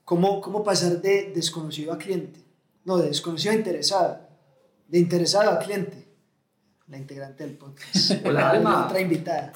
¿Cómo, 0.06 0.40
¿Cómo 0.42 0.64
pasar 0.64 1.02
de 1.02 1.32
desconocido 1.34 1.92
a 1.92 1.98
cliente? 1.98 2.40
No, 2.86 2.98
de 2.98 3.08
desconocido 3.10 3.52
a 3.54 3.56
interesado. 3.56 4.20
De 4.88 5.00
interesado 5.00 5.52
a 5.52 5.60
cliente. 5.60 6.08
La 6.88 6.98
integrante 6.98 7.44
del 7.46 7.58
podcast. 7.58 8.12
Hola, 8.26 8.52
Alma. 8.52 8.86
Otra 8.86 9.02
invitada. 9.02 9.52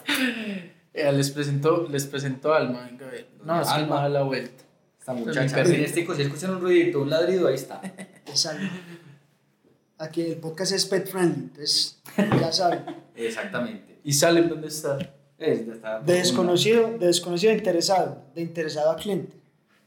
Eh, 0.93 1.10
les 1.13 1.29
presento, 1.31 1.88
les 1.89 2.05
presento 2.05 2.53
a 2.53 2.58
Alma, 2.58 2.86
venga 2.89 3.08
a 3.08 3.12
ver. 3.12 3.29
No, 3.46 3.62
es 3.62 3.67
que 3.70 3.74
Alma. 3.75 3.96
no 3.96 4.01
da 4.01 4.10
la 4.10 4.24
vuelta. 4.24 4.63
Esta 5.01 5.13
mi 5.15 5.22
muchacha. 5.22 5.65
Si, 5.65 5.74
este- 5.74 6.15
si 6.15 6.22
escuchan 6.22 6.51
un 6.51 6.62
ruidito, 6.62 7.01
un 7.01 7.10
ladrido, 7.10 7.48
ahí 7.48 7.55
está. 7.55 7.81
Es 8.31 8.46
Alma. 8.46 8.70
Aquí 9.98 10.22
el 10.22 10.38
podcast 10.38 10.74
es 10.74 10.86
pet 10.86 11.08
friendly, 11.10 11.41
entonces 11.48 12.00
ya 12.39 12.51
saben. 12.51 12.86
Exactamente. 13.15 14.00
¿Y 14.03 14.13
Salem 14.13 14.48
dónde 14.48 14.67
está? 14.67 15.00
Es, 15.39 15.65
De 16.05 16.13
desconocido, 16.13 16.98
de 17.00 17.08
desconocido 17.08 17.51
a 17.51 17.55
interesado, 17.55 18.22
de 18.36 18.41
interesado 18.43 18.91
a 18.91 18.96
cliente. 18.96 19.34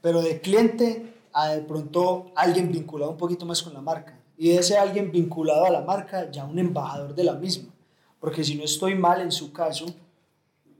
Pero 0.01 0.21
de 0.21 0.41
cliente 0.41 1.13
a 1.31 1.49
de 1.55 1.61
pronto 1.61 2.33
alguien 2.35 2.69
vinculado 2.69 3.11
un 3.11 3.17
poquito 3.17 3.45
más 3.45 3.63
con 3.63 3.73
la 3.73 3.79
marca. 3.81 4.19
Y 4.37 4.49
de 4.49 4.57
ese 4.57 4.77
alguien 4.77 5.13
vinculado 5.13 5.65
a 5.65 5.69
la 5.69 5.79
marca, 5.79 6.29
ya 6.29 6.43
un 6.43 6.59
embajador 6.59 7.15
de 7.15 7.23
la 7.23 7.33
misma. 7.35 7.73
Porque 8.19 8.43
si 8.43 8.55
no 8.55 8.65
estoy 8.65 8.95
mal 8.95 9.21
en 9.21 9.31
su 9.31 9.53
caso, 9.53 9.85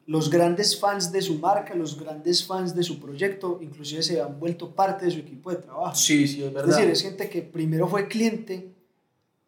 los 0.08 0.30
grandes 0.30 0.80
fans 0.80 1.12
de 1.12 1.22
su 1.22 1.36
marca, 1.40 1.74
los 1.74 2.00
grandes 2.00 2.46
fans 2.46 2.76
de 2.76 2.84
su 2.84 3.00
proyecto, 3.00 3.60
inclusive 3.62 4.04
se 4.04 4.22
han 4.22 4.40
vuelto 4.40 4.76
parte 4.76 5.06
de 5.06 5.12
su 5.12 5.20
equipo 5.20 5.50
de 5.50 5.58
trabajo. 5.58 5.96
Sí, 5.96 6.28
sí, 6.28 6.42
es 6.42 6.48
Es 6.48 6.54
verdad. 6.54 6.76
decir, 6.78 6.90
es 6.92 7.02
gente 7.02 7.30
que 7.30 7.42
primero 7.42 7.88
fue 7.88 8.08
cliente 8.08 8.70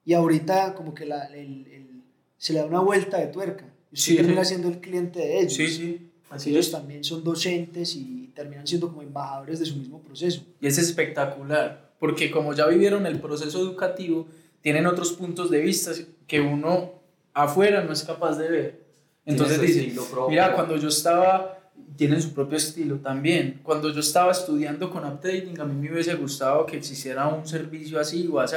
y 0.03 0.13
ahorita 0.13 0.73
como 0.73 0.93
que 0.95 1.05
la- 1.05 1.25
el- 1.25 1.67
el- 1.67 2.03
se 2.37 2.53
le 2.53 2.59
da 2.59 2.65
una 2.65 2.79
vuelta 2.79 3.17
de 3.17 3.27
tuerca. 3.27 3.65
Y 3.91 3.95
usted 3.95 4.11
Sí, 4.11 4.15
termina 4.17 4.43
sí. 4.43 4.49
siendo 4.49 4.67
el 4.69 4.79
cliente 4.79 5.19
de 5.19 5.39
ellos. 5.39 5.53
Sí, 5.53 5.67
sí, 5.67 6.11
así 6.29 6.49
Ellos 6.51 6.65
es. 6.67 6.71
también 6.71 7.03
son 7.03 7.23
docentes 7.23 7.95
y 7.95 8.31
terminan 8.35 8.65
siendo 8.67 8.87
como 8.89 9.01
embajadores 9.03 9.59
de 9.59 9.65
su 9.65 9.75
mismo 9.77 10.01
proceso. 10.01 10.43
Y 10.59 10.67
es 10.67 10.77
espectacular, 10.77 11.91
porque 11.99 12.31
como 12.31 12.53
ya 12.53 12.65
vivieron 12.67 13.05
el 13.05 13.19
proceso 13.19 13.59
educativo, 13.59 14.27
tienen 14.61 14.85
otros 14.87 15.13
puntos 15.13 15.49
de 15.51 15.59
vista 15.61 15.91
que 16.27 16.41
uno 16.41 16.93
afuera 17.33 17.83
no 17.83 17.93
es 17.93 18.03
capaz 18.03 18.37
de 18.37 18.49
ver. 18.49 18.86
Entonces 19.27 19.59
dice, 19.59 19.93
mira, 20.29 20.53
cuando 20.53 20.77
yo 20.77 20.87
estaba, 20.87 21.59
tienen 21.97 22.21
su 22.21 22.33
propio 22.33 22.57
estilo 22.57 22.95
también. 22.99 23.59
Cuando 23.61 23.91
yo 23.91 23.99
estaba 23.99 24.31
estudiando 24.31 24.89
con 24.89 25.03
updating, 25.03 25.59
a 25.59 25.65
mí 25.65 25.75
me 25.75 25.91
hubiese 25.91 26.15
gustado 26.15 26.65
que 26.65 26.77
existiera 26.77 27.27
un 27.27 27.45
servicio 27.45 27.99
así 27.99 28.27
o 28.31 28.39
así. 28.39 28.55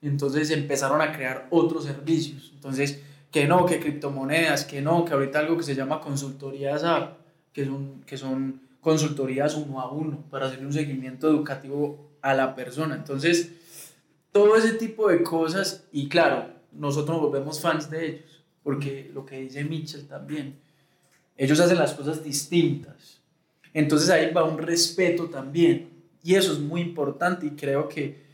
Entonces 0.00 0.50
empezaron 0.52 1.02
a 1.02 1.12
crear 1.12 1.48
otros 1.50 1.84
servicios. 1.84 2.52
Entonces, 2.54 3.02
que 3.32 3.48
no, 3.48 3.66
que 3.66 3.80
criptomonedas, 3.80 4.64
que 4.64 4.80
no, 4.80 5.04
que 5.04 5.14
ahorita 5.14 5.40
algo 5.40 5.56
que 5.56 5.64
se 5.64 5.74
llama 5.74 6.00
consultorías 6.00 6.84
app, 6.84 7.18
que 7.52 7.64
son, 7.64 8.02
que 8.06 8.16
son 8.16 8.60
consultorías 8.80 9.56
uno 9.56 9.80
a 9.80 9.90
uno 9.90 10.24
para 10.30 10.46
hacer 10.46 10.64
un 10.64 10.72
seguimiento 10.72 11.28
educativo 11.28 12.12
a 12.22 12.34
la 12.34 12.54
persona. 12.54 12.94
Entonces, 12.94 13.50
todo 14.30 14.54
ese 14.54 14.74
tipo 14.74 15.08
de 15.08 15.24
cosas, 15.24 15.88
y 15.90 16.08
claro, 16.08 16.46
nosotros 16.70 17.16
nos 17.16 17.20
volvemos 17.20 17.60
fans 17.60 17.90
de 17.90 18.06
ellos, 18.06 18.37
porque 18.62 19.10
lo 19.14 19.24
que 19.24 19.40
dice 19.40 19.64
Mitchell 19.64 20.06
también, 20.06 20.54
ellos 21.36 21.60
hacen 21.60 21.78
las 21.78 21.94
cosas 21.94 22.22
distintas. 22.22 23.20
Entonces 23.72 24.10
ahí 24.10 24.32
va 24.32 24.44
un 24.44 24.58
respeto 24.58 25.26
también, 25.26 25.88
y 26.22 26.34
eso 26.34 26.52
es 26.52 26.58
muy 26.58 26.80
importante 26.80 27.46
y 27.46 27.50
creo 27.50 27.88
que 27.88 28.26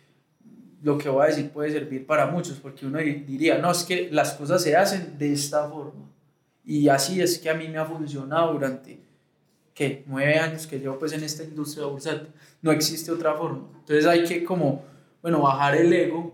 lo 0.82 0.98
que 0.98 1.08
voy 1.08 1.24
a 1.24 1.28
decir 1.28 1.50
puede 1.50 1.70
servir 1.72 2.06
para 2.06 2.26
muchos, 2.26 2.58
porque 2.58 2.86
uno 2.86 2.98
di- 2.98 3.24
diría, 3.26 3.58
no, 3.58 3.70
es 3.70 3.84
que 3.84 4.08
las 4.10 4.32
cosas 4.34 4.62
se 4.62 4.76
hacen 4.76 5.16
de 5.18 5.32
esta 5.32 5.68
forma. 5.68 6.10
Y 6.64 6.88
así 6.88 7.20
es 7.20 7.38
que 7.38 7.48
a 7.50 7.54
mí 7.54 7.68
me 7.68 7.78
ha 7.78 7.84
funcionado 7.86 8.52
durante, 8.52 8.98
¿qué? 9.74 10.02
Nueve 10.06 10.38
años 10.38 10.66
que 10.66 10.78
llevo 10.78 10.98
pues 10.98 11.12
en 11.12 11.22
esta 11.24 11.42
industria 11.42 11.86
bursátil. 11.86 12.28
No 12.62 12.70
existe 12.72 13.10
otra 13.10 13.34
forma. 13.34 13.66
Entonces 13.80 14.06
hay 14.06 14.24
que 14.24 14.44
como, 14.44 14.82
bueno, 15.22 15.40
bajar 15.42 15.76
el 15.76 15.92
ego 15.92 16.32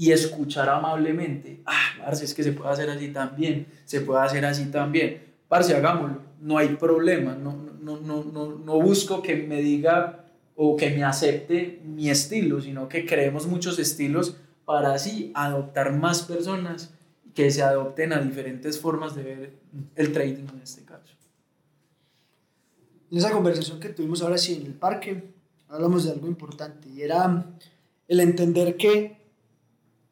y 0.00 0.12
escuchar 0.12 0.70
amablemente. 0.70 1.60
Ah, 1.66 1.90
parce, 1.98 2.24
es 2.24 2.32
que 2.32 2.42
se 2.42 2.52
puede 2.52 2.70
hacer 2.70 2.88
así 2.88 3.08
también, 3.08 3.66
se 3.84 4.00
puede 4.00 4.22
hacer 4.22 4.46
así 4.46 4.64
también. 4.70 5.22
Parce, 5.46 5.74
hagámoslo, 5.74 6.22
no 6.40 6.56
hay 6.56 6.68
problema, 6.68 7.34
no, 7.34 7.54
no, 7.82 8.00
no, 8.00 8.24
no, 8.24 8.46
no 8.46 8.80
busco 8.80 9.20
que 9.20 9.36
me 9.36 9.60
diga 9.60 10.24
o 10.56 10.74
que 10.74 10.88
me 10.88 11.04
acepte 11.04 11.82
mi 11.84 12.08
estilo, 12.08 12.62
sino 12.62 12.88
que 12.88 13.04
creemos 13.04 13.46
muchos 13.46 13.78
estilos 13.78 14.38
para 14.64 14.94
así 14.94 15.32
adoptar 15.34 15.92
más 15.92 16.22
personas 16.22 16.94
que 17.34 17.50
se 17.50 17.60
adopten 17.62 18.14
a 18.14 18.22
diferentes 18.22 18.80
formas 18.80 19.14
de 19.14 19.22
ver 19.22 19.58
el 19.96 20.14
trading 20.14 20.46
en 20.50 20.62
este 20.62 20.82
caso. 20.82 21.12
En 23.10 23.18
esa 23.18 23.32
conversación 23.32 23.78
que 23.78 23.90
tuvimos 23.90 24.22
ahora 24.22 24.38
sí 24.38 24.54
en 24.54 24.64
el 24.64 24.72
parque, 24.72 25.24
hablamos 25.68 26.04
de 26.04 26.12
algo 26.12 26.26
importante 26.26 26.88
y 26.88 27.02
era 27.02 27.44
el 28.08 28.20
entender 28.20 28.78
que 28.78 29.19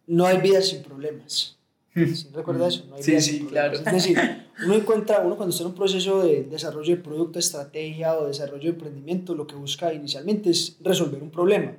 no 0.08 0.26
hay 0.26 0.38
vida 0.38 0.60
sin 0.62 0.82
problemas. 0.82 1.56
¿Sí 1.94 2.28
¿Recuerda 2.32 2.68
eso? 2.68 2.84
No 2.88 2.96
hay 2.96 3.02
Sí, 3.02 3.10
vida 3.12 3.20
sí, 3.20 3.30
sin 3.30 3.46
problemas. 3.46 3.80
claro. 3.80 3.96
Es 3.96 4.04
decir, 4.04 4.18
uno 4.64 4.74
encuentra, 4.74 5.20
uno 5.20 5.36
cuando 5.36 5.50
está 5.52 5.62
en 5.64 5.70
un 5.70 5.74
proceso 5.76 6.22
de 6.22 6.44
desarrollo 6.44 6.96
de 6.96 7.02
producto, 7.02 7.38
estrategia 7.38 8.16
o 8.18 8.26
desarrollo 8.26 8.64
de 8.64 8.68
emprendimiento, 8.70 9.34
lo 9.34 9.46
que 9.46 9.54
busca 9.56 9.92
inicialmente 9.94 10.50
es 10.50 10.76
resolver 10.80 11.22
un 11.22 11.30
problema. 11.30 11.74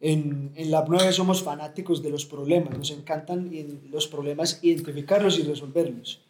En, 0.00 0.50
en 0.54 0.70
la 0.70 0.84
9 0.86 1.12
somos 1.12 1.42
fanáticos 1.42 2.02
de 2.02 2.10
los 2.10 2.26
problemas, 2.26 2.76
nos 2.76 2.90
encantan 2.90 3.48
en 3.54 3.80
los 3.90 4.06
problemas 4.06 4.58
identificarlos 4.62 5.38
y 5.38 5.42
resolverlos. 5.42 6.20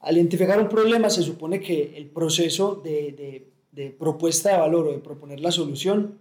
Al 0.00 0.16
identificar 0.16 0.60
un 0.60 0.68
problema 0.68 1.08
se 1.10 1.22
supone 1.22 1.60
que 1.60 1.94
el 1.96 2.06
proceso 2.06 2.80
de, 2.84 3.12
de, 3.12 3.48
de 3.70 3.90
propuesta 3.90 4.50
de 4.50 4.58
valor 4.58 4.88
o 4.88 4.92
de 4.92 4.98
proponer 4.98 5.38
la 5.40 5.52
solución, 5.52 6.18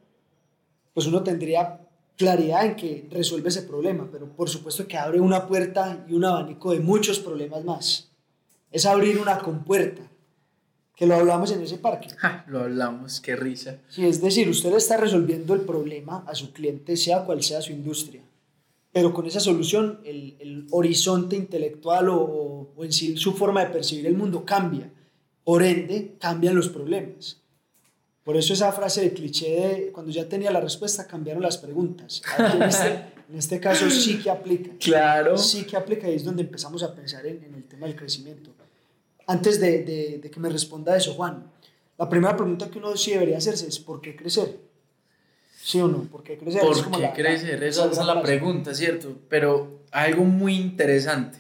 pues 0.94 1.08
uno 1.08 1.24
tendría 1.24 1.80
claridad 2.18 2.66
en 2.66 2.76
que 2.76 3.08
resuelve 3.10 3.50
ese 3.50 3.64
problema, 3.64 4.08
pero 4.12 4.28
por 4.28 4.50
supuesto 4.50 4.88
que 4.88 4.98
abre 4.98 5.20
una 5.20 5.48
puerta 5.48 6.06
y 6.08 6.14
un 6.14 6.26
abanico 6.26 6.72
de 6.72 6.80
muchos 6.80 7.20
problemas 7.20 7.64
más. 7.64 8.12
Es 8.72 8.86
abrir 8.86 9.18
una 9.20 9.40
compuerta, 9.40 10.02
que 10.96 11.08
lo 11.08 11.16
hablamos 11.16 11.52
en 11.52 11.62
ese 11.62 11.78
parque. 11.80 12.10
Ja, 12.18 12.46
lo 12.48 12.60
hablamos, 12.60 13.20
qué 13.22 13.36
risa. 13.36 13.80
Sí, 13.90 14.06
es 14.06 14.22
decir, 14.22 14.48
usted 14.50 14.74
está 14.76 14.98
resolviendo 14.98 15.54
el 15.56 15.62
problema 15.62 16.24
a 16.28 16.36
su 16.36 16.54
cliente, 16.54 16.96
sea 16.96 17.26
cual 17.26 17.42
sea 17.42 17.62
su 17.62 17.72
industria. 17.72 18.22
Pero 18.94 19.14
con 19.14 19.26
esa 19.26 19.40
solución, 19.40 20.02
el, 20.06 20.36
el 20.40 20.68
horizonte 20.70 21.36
intelectual 21.36 22.10
o, 22.10 22.18
o- 22.22 22.74
o 22.76 22.84
en 22.86 22.92
sí 22.92 23.18
su 23.18 23.34
forma 23.34 23.64
de 23.66 23.72
percibir 23.72 24.06
el 24.06 24.16
mundo 24.18 24.44
cambia. 24.46 24.92
Por 25.44 25.64
ende, 25.64 26.16
cambian 26.20 26.56
los 26.56 26.70
problemas. 26.70 27.42
Por 28.32 28.38
eso 28.40 28.54
esa 28.54 28.72
frase 28.72 29.02
de 29.02 29.12
cliché 29.12 29.50
de 29.50 29.92
cuando 29.92 30.10
ya 30.10 30.24
tenía 30.30 30.52
la 30.52 30.62
respuesta, 30.62 31.06
cambiaron 31.06 31.44
las 31.44 31.58
preguntas. 31.58 32.22
En, 32.56 32.62
este, 32.64 32.88
en 33.30 33.38
este 33.38 33.60
caso 33.60 33.90
sí 33.90 34.20
que 34.20 34.30
aplica. 34.30 34.72
Claro. 34.80 35.38
Sí 35.38 35.66
que 35.66 35.76
aplica 35.76 36.10
y 36.10 36.16
es 36.16 36.24
donde 36.24 36.44
empezamos 36.44 36.82
a 36.82 36.96
pensar 36.96 37.26
en, 37.26 37.44
en 37.44 37.56
el 37.56 37.66
tema 37.66 37.88
del 37.88 37.96
crecimiento. 37.98 38.52
Antes 39.28 39.60
de, 39.60 39.84
de- 39.84 40.20
de 40.20 40.32
que 40.32 40.40
me 40.40 40.48
responda 40.48 40.96
eso, 40.96 41.14
Juan, 41.14 41.44
la 41.98 42.08
primera 42.08 42.38
pregunta 42.38 42.70
que 42.70 42.78
uno 42.80 42.96
sí 42.96 43.12
debería 43.12 43.38
hacerse 43.38 43.68
es 43.68 43.80
¿por 43.80 44.00
qué 44.00 44.16
crecer? 44.16 44.60
¿Sí 45.62 45.82
o 45.82 45.90
no? 45.90 46.04
¿Por 46.04 46.24
qué 46.24 46.38
crecer? 46.38 46.62
Es 46.62 46.68
¿Por 46.70 46.84
como 46.86 46.96
qué 46.96 47.02
la- 47.04 47.14
crecer? 47.14 47.60
la- 47.60 47.66
Esa, 47.68 47.84
esa 47.92 48.00
es 48.02 48.08
la 48.08 48.14
frase. 48.14 48.28
pregunta, 48.28 48.74
¿cierto? 48.74 49.14
Pero 49.28 49.82
algo 49.92 50.24
muy 50.24 50.56
interesante, 50.56 51.38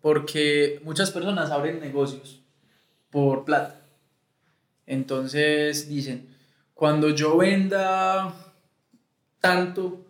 porque 0.00 0.80
muchas 0.82 1.12
personas 1.12 1.52
abren 1.52 1.78
negocios 1.78 2.40
por 3.10 3.44
plata. 3.44 3.79
Entonces 4.94 5.88
dicen, 5.88 6.26
cuando 6.74 7.10
yo 7.10 7.36
venda 7.36 8.34
tanto, 9.40 10.04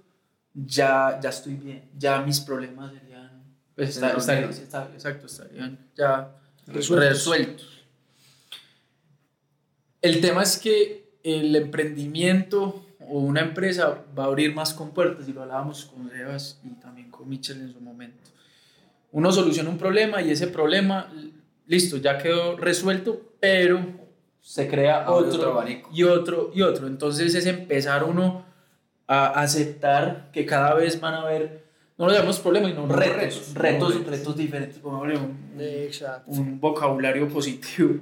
ya, 0.54 1.20
ya 1.22 1.28
estoy 1.28 1.52
bien, 1.54 1.90
ya 1.99 2.22
mis 2.22 2.40
problemas 2.40 2.90
serían, 2.94 3.42
pues, 3.75 3.90
está- 3.90 4.16
estarían- 4.16 4.49
exacto, 4.94 5.26
estarían 5.26 5.78
ya 5.94 6.34
Resueltos. 6.66 7.08
resueltos. 7.10 7.82
El 10.00 10.22
tema 10.22 10.42
es 10.42 10.56
que 10.56 11.10
el 11.22 11.54
emprendimiento 11.56 12.87
o 13.00 13.18
una 13.18 13.40
empresa 13.42 14.02
va 14.18 14.25
a 14.25 14.26
abrir 14.28 14.54
más 14.54 14.72
compuertas 14.72 15.28
y 15.28 15.34
lo 15.34 15.42
hablábamos 15.42 15.84
con 15.84 16.08
Sebas 16.10 16.58
y 16.64 16.70
también 16.80 17.10
con 17.10 17.28
Mitchell 17.28 17.60
en 17.60 17.72
su 17.72 17.80
momento. 17.82 18.16
uno 19.12 19.30
soluciona 19.32 19.68
un 19.68 19.76
problema 19.76 20.22
y 20.22 20.30
ese 20.30 20.46
problema, 20.46 21.12
listo, 21.66 21.96
ya 21.99 22.16
quedó 22.16 22.56
resuelto, 22.56 23.34
pero 23.40 23.84
se 24.42 24.68
crea 24.68 25.11
otro, 25.11 25.35
otro 25.38 25.52
abanico. 25.52 25.90
y 25.92 26.02
otro 26.04 26.50
y 26.54 26.62
otro. 26.62 26.87
Entonces 26.87 27.35
es 27.35 27.47
empezar 27.47 28.04
uno 28.04 28.44
a 29.06 29.40
aceptar 29.40 30.30
que 30.32 30.47
cada 30.47 30.75
vez 30.75 31.00
van 31.00 31.14
a 31.14 31.23
haber, 31.23 31.64
no 31.99 32.06
lo 32.06 32.12
llamamos 32.12 32.38
problemas, 32.40 32.70
sino 32.70 32.87
No, 32.87 32.94
retos, 32.94 33.16
retos, 33.16 33.54
retos, 33.54 33.94
retos, 33.94 34.06
retos. 34.06 34.37
diferentes, 34.37 34.78
pongámosle 34.78 35.16
un- 35.18 35.50
un- 35.54 35.61
Exacto. 35.61 36.30
un 36.30 36.61
vocabulario 36.61 37.28
positivo. 37.28 37.97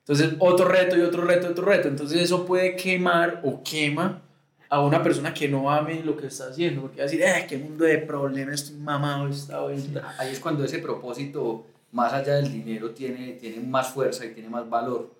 Entonces, 0.00 0.34
otro 0.40 0.66
reto 0.68 0.96
y 0.96 1.00
otro 1.00 1.24
reto, 1.24 1.48
otro 1.48 1.64
reto. 1.64 1.88
Entonces, 1.88 2.20
eso 2.20 2.44
puede 2.44 2.74
quemar 2.76 3.40
o 3.44 3.62
quema 3.62 4.20
a 4.68 4.80
una 4.84 5.02
persona 5.02 5.32
que 5.32 5.48
no 5.48 5.70
ame 5.70 6.02
lo 6.02 6.16
que 6.16 6.26
está 6.26 6.48
haciendo, 6.48 6.80
porque 6.82 6.96
va 6.98 7.02
a 7.02 7.06
decir, 7.06 7.22
¡eh, 7.22 7.46
qué 7.48 7.56
mundo 7.58 7.84
de 7.84 7.98
problemas! 7.98 8.54
Estoy 8.62 8.76
mamado 8.76 9.28
esta 9.28 9.60
vuelta. 9.60 10.14
Ahí 10.18 10.32
es 10.32 10.40
cuando 10.40 10.64
ese 10.64 10.78
propósito, 10.78 11.66
más 11.92 12.12
allá 12.12 12.34
del 12.36 12.50
dinero, 12.50 12.90
tiene, 12.90 13.32
tiene 13.34 13.60
más 13.60 13.90
fuerza 13.90 14.24
y 14.26 14.30
tiene 14.34 14.48
más 14.48 14.68
valor. 14.68 15.10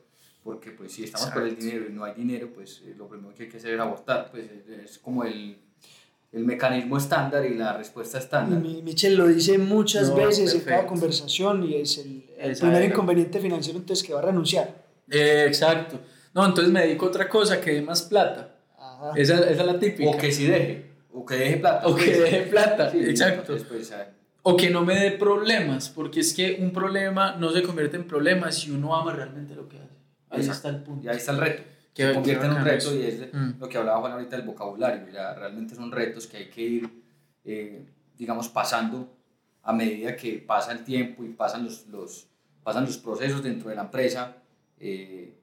Porque 0.44 0.70
pues 0.72 0.92
si 0.92 1.04
estamos 1.04 1.30
por 1.30 1.42
el 1.42 1.50
Exacto. 1.50 1.64
dinero 1.66 1.87
y 1.88 1.92
no 1.92 2.04
hay 2.04 2.14
dinero, 2.14 2.50
pues 2.54 2.82
eh, 2.84 2.94
lo 2.99 3.06
primero 3.08 3.32
que 3.34 3.44
hay 3.44 3.49
que 3.49 3.58
hacer 3.58 3.75
es 3.75 3.80
abortar. 3.80 4.28
Pues 4.30 4.44
es, 4.50 4.68
es 4.90 4.99
como 4.99 5.22
el, 5.25 5.56
el 6.32 6.44
mecanismo 6.44 6.96
estándar 6.99 7.44
y 7.46 7.54
la 7.54 7.76
respuesta 7.76 8.18
estándar. 8.18 8.58
Mi- 8.61 8.82
Michel 8.82 9.14
lo 9.16 9.28
dice 9.28 9.56
muchas 9.58 10.08
No, 10.08 10.16
veces 10.16 10.52
en 10.52 10.61
cada 10.61 10.64
perfecto. 10.78 10.87
conversación 10.88 11.62
y 11.64 11.76
es 11.76 11.99
el, 11.99 12.25
el 12.38 12.56
primer 12.56 12.82
era. 12.82 12.87
inconveniente 12.87 13.38
financiero 13.38 13.78
entonces 13.78 14.04
que 14.04 14.12
va 14.12 14.18
a 14.20 14.22
renunciar. 14.25 14.82
Eh, 15.11 15.44
exacto. 15.46 16.00
No, 16.34 16.44
entonces 16.46 16.72
me 16.72 16.80
dedico 16.87 17.06
a 17.06 17.08
otra 17.11 17.28
cosa 17.28 17.61
que 17.61 17.72
dé 17.75 17.82
más 17.82 18.02
plata. 18.02 18.56
Ajá. 18.78 19.12
Esa, 19.14 19.34
esa 19.49 19.50
es 19.61 19.66
la 19.66 19.78
típica. 19.78 20.11
O 20.11 20.16
que 20.16 20.32
si 20.32 20.46
deje, 20.46 20.87
o 21.12 21.25
que 21.25 21.37
deje 21.37 21.56
plata. 21.58 21.87
O 21.87 21.94
que 21.94 22.04
pues. 22.06 22.18
deje 22.20 22.42
plata, 22.42 22.90
Sí, 22.90 22.99
exacto. 22.99 23.52
entonces, 23.52 23.68
pues, 23.68 23.94
O 24.42 24.56
que 24.56 24.70
no 24.70 24.84
me 24.84 24.99
dé 24.99 25.12
problemas, 25.12 25.88
porque 25.90 26.18
es 26.20 26.32
que 26.34 26.56
un 26.61 26.72
problema 26.72 27.37
no 27.37 27.52
se 27.52 27.62
convierte 27.62 27.96
en 27.96 28.08
problema 28.08 28.50
si 28.50 28.70
uno 28.72 28.96
ama 28.96 29.12
realmente 29.12 29.54
lo 29.54 29.68
que 29.68 29.76
hace. 29.76 29.82
Ahí 30.33 30.41
Exacto. 30.41 30.53
está 30.53 30.69
el 30.71 30.83
punto. 30.83 31.05
Y 31.05 31.09
ahí 31.09 31.17
está 31.17 31.33
el 31.33 31.39
reto. 31.39 31.62
Qué- 31.95 32.07
se 32.09 32.15
convierte 32.15 32.47
en 32.47 32.53
un 32.53 32.65
reto 32.65 32.95
y 32.97 33.03
es 33.03 33.21
de- 33.21 33.27
Mm. 33.33 33.61
lo 33.61 33.69
que 33.69 33.79
hablaba 33.79 34.01
Juan 34.01 34.12
ahorita 34.12 34.37
del 34.37 34.47
vocabulario. 34.47 35.07
Ya 35.12 35.35
realmente 35.35 35.75
son 35.75 35.93
retos 35.93 36.27
que 36.27 36.39
hay 36.39 36.49
que 36.51 36.62
ir, 36.62 37.03
eh, 37.45 37.85
digamos, 38.17 38.49
pasando 38.49 39.15
a 39.62 39.73
medida 39.73 40.17
que 40.17 40.39
pasa 40.39 40.73
el 40.73 40.85
tiempo 40.85 41.23
y 41.23 41.29
pasan 41.29 41.65
los, 41.65 41.87
los, 41.89 42.27
pasan 42.65 42.85
los 42.87 42.97
procesos 42.99 43.43
dentro 43.43 43.69
de 43.69 43.77
la 43.77 43.83
empresa. 43.83 44.37
Eh, 44.81 45.35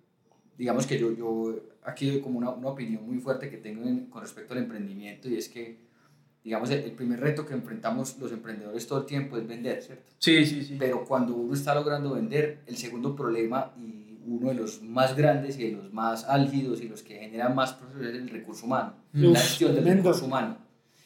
digamos 0.57 0.85
que 0.87 0.97
yo, 0.99 1.11
yo 1.13 1.55
aquí 1.83 2.09
doy 2.09 2.19
como 2.21 2.39
una, 2.39 2.49
una 2.49 2.69
opinión 2.69 3.05
muy 3.05 3.19
fuerte 3.19 3.49
que 3.49 3.57
tengo 3.57 3.83
en- 3.87 4.07
con 4.07 4.21
respecto 4.21 4.53
al 4.53 4.59
emprendimiento 4.59 5.29
y 5.29 5.37
es 5.37 5.47
que, 5.49 5.77
digamos, 6.43 6.69
el, 6.71 6.79
el 6.79 6.91
primer 6.93 7.19
reto 7.19 7.45
que 7.45 7.53
enfrentamos 7.53 8.17
los 8.17 8.31
emprendedores 8.31 8.87
todo 8.87 8.99
el 9.01 9.05
tiempo 9.05 9.37
es 9.37 9.47
vender, 9.47 9.81
¿cierto? 9.83 10.11
Sí, 10.17 10.45
sí, 10.45 10.63
sí. 10.63 10.75
Pero 10.79 11.05
cuando 11.05 11.35
uno 11.35 11.53
está 11.53 11.75
logrando 11.75 12.13
vender, 12.15 12.59
el 12.65 12.75
segundo 12.75 13.15
problema 13.15 13.71
y 13.77 14.08
uno 14.27 14.49
de 14.49 14.55
los 14.55 14.81
más 14.81 15.15
grandes 15.15 15.57
y 15.59 15.69
de 15.69 15.71
los 15.77 15.91
más 15.93 16.25
álgidos 16.25 16.81
y 16.81 16.87
los 16.89 17.01
que 17.03 17.15
generan 17.19 17.55
más 17.55 17.73
procesos 17.73 18.05
es 18.07 18.15
el 18.15 18.29
recurso 18.29 18.65
humano, 18.65 18.93
Uf, 19.13 19.21
la 19.21 19.39
gestión 19.39 19.73
del 19.73 19.83
tremendo. 19.83 20.09
recurso 20.09 20.25
humano. 20.27 20.57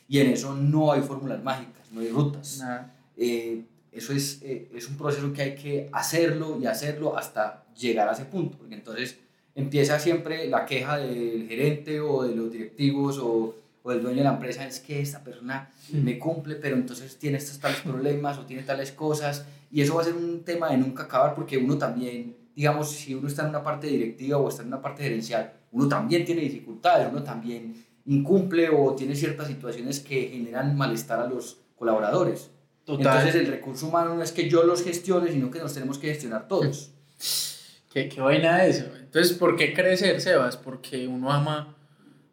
Y 0.08 0.20
en 0.20 0.28
eso 0.32 0.54
no 0.56 0.92
hay 0.92 1.02
fórmulas 1.02 1.44
mágicas, 1.44 1.92
no 1.92 2.02
hay 2.02 2.10
rutas. 2.10 2.60
Nada. 2.60 2.94
Eh, 3.18 3.64
eso 3.92 4.12
es, 4.14 4.42
eh, 4.42 4.70
es 4.74 4.88
un 4.90 4.98
proceso 4.98 5.32
que 5.34 5.42
hay 5.42 5.56
que 5.56 5.90
hacerlo 5.92 6.58
y 6.62 6.66
hacerlo 6.66 7.18
hasta 7.18 7.64
llegar 7.76 8.10
a 8.10 8.14
ese 8.14 8.26
punto, 8.26 8.58
porque 8.58 8.76
entonces 8.76 9.18
empieza 9.56 10.00
siempre 10.00 10.48
la 10.50 10.66
queja 10.66 10.98
del 10.98 11.48
gerente 11.48 12.00
o 12.02 12.24
de 12.24 12.36
los 12.36 12.52
directivos 12.52 13.20
o, 13.20 13.56
o 13.84 13.92
del 13.92 14.02
dueño 14.02 14.18
de 14.18 14.24
la 14.24 14.34
empresa, 14.34 14.66
es 14.66 14.80
que 14.80 15.00
esta 15.00 15.24
persona 15.24 15.70
me 15.92 16.18
cumple, 16.18 16.56
pero 16.56 16.76
entonces 16.76 17.18
tiene 17.20 17.38
estos 17.38 17.60
tales 17.60 17.82
problemas 17.82 18.38
o 18.40 18.46
tiene 18.46 18.64
tales 18.64 18.92
cosas, 18.92 19.46
y 19.72 19.82
eso 19.82 19.96
va 19.96 20.02
a 20.02 20.06
ser 20.06 20.16
un 20.16 20.44
tema 20.44 20.70
de 20.72 20.78
nunca 20.78 21.04
acabar, 21.04 21.36
porque 21.36 21.58
uno 21.58 21.78
también, 21.78 22.36
digamos, 22.56 22.92
si 22.92 23.16
uno 23.16 23.28
está 23.28 23.44
en 23.44 23.50
una 23.50 23.64
parte 23.64 23.88
directiva 23.88 24.38
o 24.38 24.50
está 24.50 24.62
en 24.62 24.70
una 24.70 24.82
parte 24.82 25.04
gerencial, 25.04 25.54
uno 25.72 25.88
también 25.88 26.24
tiene 26.26 26.42
dificultades, 26.42 27.08
uno 27.12 27.24
también 27.24 27.86
incumple 28.06 28.70
o 28.70 28.94
tiene 28.96 29.16
ciertas 29.16 29.48
situaciones 29.48 30.00
que 30.00 30.28
generan 30.28 30.76
malestar 30.76 31.20
a 31.20 31.28
los 31.28 31.62
colaboradores. 31.76 32.52
Total. 32.86 33.06
Entonces 33.06 33.36
el 33.36 33.48
recurso 33.48 33.88
humano 33.88 34.14
no 34.16 34.22
es 34.22 34.32
que 34.32 34.50
yo 34.50 34.64
los 34.64 34.84
gestione, 34.84 35.32
sino 35.32 35.50
que 35.50 35.60
nos 35.60 35.74
tenemos 35.74 35.98
que 35.98 36.08
gestionar 36.08 36.48
todos. 36.48 36.92
¿Qué, 37.94 38.10
qué 38.10 38.22
vaina 38.22 38.66
eso? 38.66 38.86
Entonces, 38.98 39.38
¿por 39.38 39.56
qué 39.56 39.74
crecer, 39.74 40.20
Sebas? 40.20 40.58
Porque 40.58 41.08
uno 41.08 41.32
ama, 41.32 41.78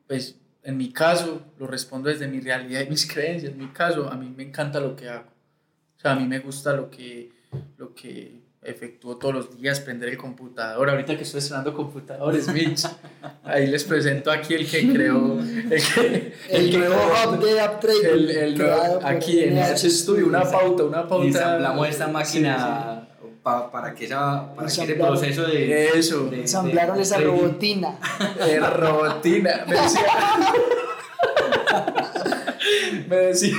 pues, 0.07 0.37
en 0.63 0.79
mi 0.79 0.91
caso, 0.91 1.43
lo 1.59 1.67
respondo 1.67 2.09
desde 2.09 2.27
mi 2.29 2.41
realidad 2.41 2.81
y 2.87 2.89
mis 2.89 3.07
creencias. 3.13 3.53
En 3.53 3.59
mi 3.59 3.69
caso, 3.69 4.11
a 4.11 4.17
mí 4.17 4.33
me 4.35 4.43
encanta 4.43 4.81
lo 4.81 4.97
que 4.97 5.09
hago. 5.09 5.29
O 5.97 6.01
sea, 6.01 6.13
a 6.13 6.17
mí 6.17 6.27
me 6.27 6.39
gusta 6.39 6.73
lo 6.73 6.91
que, 6.91 7.31
lo 7.77 7.95
que 7.95 8.40
efectúo 8.63 9.17
todos 9.17 9.35
los 9.35 9.57
días, 9.57 9.81
prender 9.81 10.11
el 10.11 10.19
computador. 10.19 10.91
Ahorita 10.91 11.17
que 11.17 11.23
estoy 11.23 11.39
estrenando 11.39 11.73
computadores, 11.73 12.47
Mitch, 12.49 12.87
ahí 13.45 13.67
les 13.67 13.85
presento 13.85 14.31
aquí 14.31 14.55
el 14.55 14.69
que 14.71 14.93
creó, 14.93 15.39
el 15.41 15.83
que, 15.83 16.35
El 16.51 16.71
que 16.71 16.79
nuevo 16.79 16.95
creó- 16.95 17.33
hub 17.33 17.45
de 17.45 17.55
UpTrade. 17.55 18.11
el, 18.13 18.31
el 18.31 18.59
nuevo- 18.59 19.01
aquí 19.03 19.45
en 19.45 19.57
ese 19.59 19.87
estudio, 19.87 20.27
una 20.27 20.43
pauta, 20.43 20.85
una 20.85 21.09
pauta. 21.09 21.27
Ensamblamos 21.27 21.89
esta 21.89 22.07
Sí, 22.07 22.13
máquina 22.13 23.09
pa- 23.43 23.71
para 23.71 23.95
que, 23.95 24.05
esa, 24.05 24.55
para 24.55 24.69
que 24.69 24.83
ese 24.83 24.95
proceso 24.95 25.47
sí. 25.47 25.53
de... 25.57 25.89
Eso. 25.99 26.25
de- 26.27 26.41
Ensamblaron 26.43 26.97
de 26.97 27.03
esa 27.03 27.19
robotina. 27.19 27.99
Robotina. 28.77 29.65
Me 29.67 29.75
decía. 29.81 30.01
me 33.09 33.17
decía. 33.17 33.57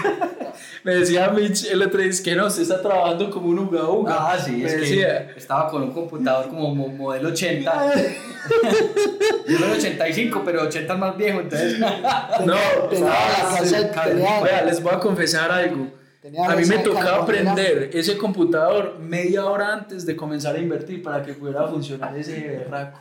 Me 0.84 0.96
decía 0.96 1.30
Mitch 1.30 1.66
el 1.72 1.82
otro 1.84 2.00
día, 2.02 2.10
es 2.10 2.22
que 2.22 2.36
no, 2.36 2.48
usted 2.48 2.64
está 2.64 2.82
trabajando 2.82 3.30
como 3.30 3.50
un 3.50 3.60
uga 3.60 3.88
uga. 3.88 4.16
Ah, 4.34 4.40
sí, 4.40 4.52
me 4.54 4.66
es 4.66 4.74
que 4.74 4.80
decía. 4.80 5.32
estaba 5.36 5.70
con 5.70 5.84
un 5.84 5.92
computador 5.92 6.48
como 6.50 6.74
mo- 6.74 6.88
modelo 6.88 7.30
80. 7.30 7.94
Yo 9.48 9.58
soy 9.60 9.72
85, 9.78 10.42
pero 10.44 10.64
80 10.64 10.94
es 10.94 11.00
más 11.00 11.18
viejo, 11.18 11.40
entonces... 11.42 11.78
No, 11.80 12.56
tenía 12.90 13.10
la 13.10 13.60
casa, 13.60 13.92
cabe- 13.92 14.12
tenía, 14.12 14.42
Vea, 14.42 14.64
les 14.64 14.82
voy 14.82 14.94
a 14.94 15.00
confesar 15.00 15.52
algo. 15.52 15.88
tenía 16.22 16.50
A 16.50 16.56
mí 16.56 16.66
me 16.66 16.80
tocaba 16.80 17.24
aprender 17.24 17.90
ese 17.94 18.18
computador 18.18 18.98
media 19.00 19.46
hora 19.46 19.74
antes 19.74 20.06
de 20.06 20.16
comenzar 20.16 20.56
a 20.56 20.60
invertir 20.60 21.04
para 21.04 21.24
que 21.24 21.34
pudiera 21.34 21.68
funcionar 21.68 22.18
ese 22.18 22.40
berraco. 22.42 23.00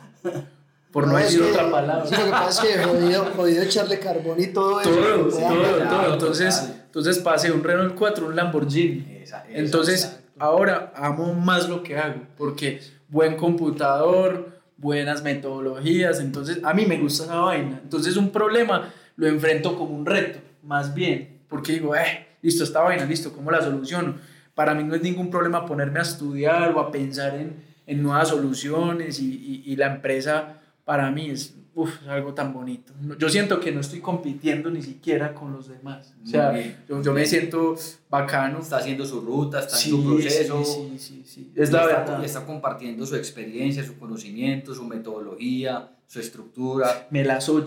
Por 0.91 1.07
no 1.07 1.17
es 1.17 1.25
decir 1.25 1.41
que- 1.41 1.49
otra 1.51 1.71
palabra. 1.71 2.05
sí, 2.05 2.15
lo 2.15 2.25
que 2.25 2.31
pasa 2.31 2.63
es 2.67 2.75
que 2.75 2.83
jodido, 2.83 3.25
jodido 3.35 3.63
echarle 3.63 3.97
carbón 3.99 4.39
y 4.39 4.47
todo 4.47 4.81
eso. 4.81 4.89
Todo, 4.91 5.01
que 5.29 5.31
todo, 5.31 5.47
todo. 5.47 5.77
Claro, 5.77 6.13
Entonces. 6.13 6.69
Entonces 6.91 7.19
pasé 7.19 7.53
un 7.53 7.63
Renault 7.63 7.95
4, 7.95 8.27
un 8.27 8.35
Lamborghini. 8.35 9.05
Esa- 9.23 9.45
esa- 9.45 9.57
Entonces, 9.57 10.03
exacto. 10.03 10.27
ahora 10.39 10.91
amo 10.93 11.33
más 11.33 11.69
lo 11.69 11.83
que 11.83 11.97
hago, 11.97 12.21
porque 12.37 12.81
buen 13.07 13.37
computador, 13.37 14.59
buenas 14.75 15.23
metodologías, 15.23 16.19
entonces 16.19 16.59
a 16.63 16.73
mí 16.73 16.85
me 16.85 16.97
gusta 16.97 17.23
esa 17.23 17.35
vaina. 17.37 17.79
Entonces, 17.81 18.17
un 18.17 18.29
problema 18.31 18.91
lo 19.15 19.27
enfrento 19.27 19.77
como 19.77 19.95
un 19.95 20.05
reto, 20.05 20.39
más 20.63 20.93
bien, 20.93 21.39
porque 21.47 21.73
digo, 21.73 21.95
eh, 21.95 22.27
listo, 22.41 22.63
esta 22.65 22.81
vaina, 22.81 23.05
listo, 23.05 23.31
¿cómo 23.31 23.51
la 23.51 23.61
soluciono? 23.61 24.15
Para 24.53 24.73
mí 24.73 24.83
no 24.83 24.93
es 24.95 25.01
ningún 25.01 25.29
problema 25.29 25.65
ponerme 25.65 25.99
a 25.99 26.01
estudiar 26.01 26.73
o 26.75 26.79
a 26.81 26.91
pensar 26.91 27.35
en, 27.35 27.63
en 27.87 28.03
nuevas 28.03 28.27
soluciones 28.29 29.19
y, 29.21 29.31
y- 29.33 29.71
y 29.71 29.75
la 29.77 29.87
empresa 29.95 30.59
para 30.83 31.09
mí 31.09 31.29
es, 31.29 31.55
uf, 31.75 32.01
es 32.03 32.07
algo 32.09 32.33
tan 32.33 32.53
bonito. 32.53 32.93
Yo 33.17 33.29
siento 33.29 33.59
que 33.59 33.71
no 33.71 33.79
estoy 33.81 33.99
compitiendo 33.99 34.69
ni 34.69 34.81
siquiera 34.81 35.33
con 35.33 35.53
los 35.53 35.67
demás. 35.69 36.13
O 36.23 36.27
sea, 36.27 36.53
yo, 36.89 37.01
yo 37.01 37.13
me 37.13 37.25
siento 37.25 37.75
bacano. 38.09 38.59
Está 38.59 38.77
haciendo 38.77 39.05
su 39.05 39.21
ruta, 39.21 39.59
está 39.61 39.75
Sí, 39.77 39.89
en 39.89 39.95
su 39.95 40.03
proceso. 40.09 40.63
sí, 40.65 40.95
sí, 40.97 40.99
sí, 40.99 41.23
sí. 41.25 41.51
Es 41.55 41.71
la 41.71 41.83
está, 41.83 41.97
verdad. 42.01 42.25
está 42.25 42.45
compartiendo 42.45 43.05
su 43.05 43.15
experiencia, 43.15 43.83
su 43.83 43.97
conocimiento, 43.97 44.73
su 44.75 44.83
metodología, 44.83 45.91
su 46.07 46.19
estructura. 46.19 47.07
Me 47.09 47.23
la 47.23 47.39
soy. 47.41 47.63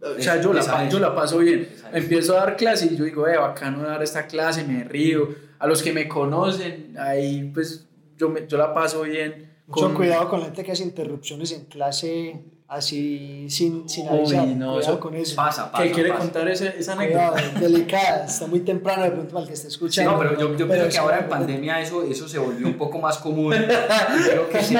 O 0.00 0.20
sea, 0.22 0.36
Es- 0.36 0.44
yo 0.44 0.52
la, 0.52 0.88
yo 0.88 0.98
la 0.98 1.14
paso 1.14 1.38
bien. 1.38 1.68
Empiezo 1.92 2.34
a 2.36 2.40
dar 2.44 2.56
clases 2.56 2.92
y 2.92 2.96
yo 2.96 3.04
digo, 3.04 3.26
eh, 3.28 3.36
bacano 3.38 3.82
dar 3.82 4.02
esta 4.02 4.26
clase, 4.26 4.64
me 4.64 4.84
río. 4.84 5.28
A 5.58 5.66
los 5.66 5.82
que 5.82 5.92
me 5.92 6.06
conocen, 6.06 6.94
ahí 6.98 7.50
pues 7.54 7.86
yo, 8.18 8.28
me, 8.28 8.46
yo 8.46 8.58
la 8.58 8.74
paso 8.74 9.02
bien. 9.02 9.54
Mucho 9.68 9.94
cuidado 9.94 10.28
con 10.28 10.40
la 10.40 10.46
gente 10.46 10.62
que 10.64 10.72
hace 10.72 10.82
interrupciones 10.84 11.50
en 11.52 11.64
clase 11.64 12.44
así 12.68 13.46
sin, 13.48 13.88
sin 13.88 14.08
Uy, 14.08 14.18
avisar. 14.18 14.46
no, 14.48 14.72
cuidado 14.74 14.80
eso 14.80 15.00
con 15.00 15.14
eso. 15.14 15.36
Pasa, 15.36 15.70
pasa. 15.70 15.84
¿Qué 15.84 15.90
quiere 15.92 16.08
pasa. 16.10 16.20
contar 16.22 16.48
ese- 16.48 16.74
esa 16.78 16.96
Cuidado, 16.96 17.34
anécdota? 17.36 17.60
delicada, 17.66 18.24
está 18.26 18.46
muy 18.46 18.60
temprano 18.60 19.02
de 19.04 19.10
pronto 19.12 19.30
para 19.32 19.42
el 19.42 19.48
que 19.48 19.54
esté 19.54 19.68
Sí, 19.68 19.74
escuchando. 19.74 20.12
no, 20.12 20.18
pero 20.18 20.32
yo, 20.32 20.38
yo 20.38 20.56
Pero 20.56 20.68
creo 20.68 20.84
que 20.86 20.90
sí, 20.92 20.98
ahora 20.98 21.18
en 21.20 21.28
pandemia 21.28 21.80
eso, 21.80 22.02
eso 22.02 22.28
se 22.28 22.38
volvió 22.38 22.66
un 22.66 22.74
poco 22.74 22.98
más 22.98 23.18
común. 23.18 23.52
Yo 23.54 23.66
creo 23.66 24.48
que 24.50 24.62
se, 24.62 24.74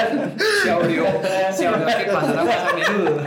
se 0.63 0.69
abrió, 0.71 1.05
se 1.53 1.67
abrió 1.67 1.87
a 1.87 1.97
que 1.97 2.11
pasara 2.11 2.43
más 2.43 2.73
a 2.73 2.75
menudo. 2.75 3.21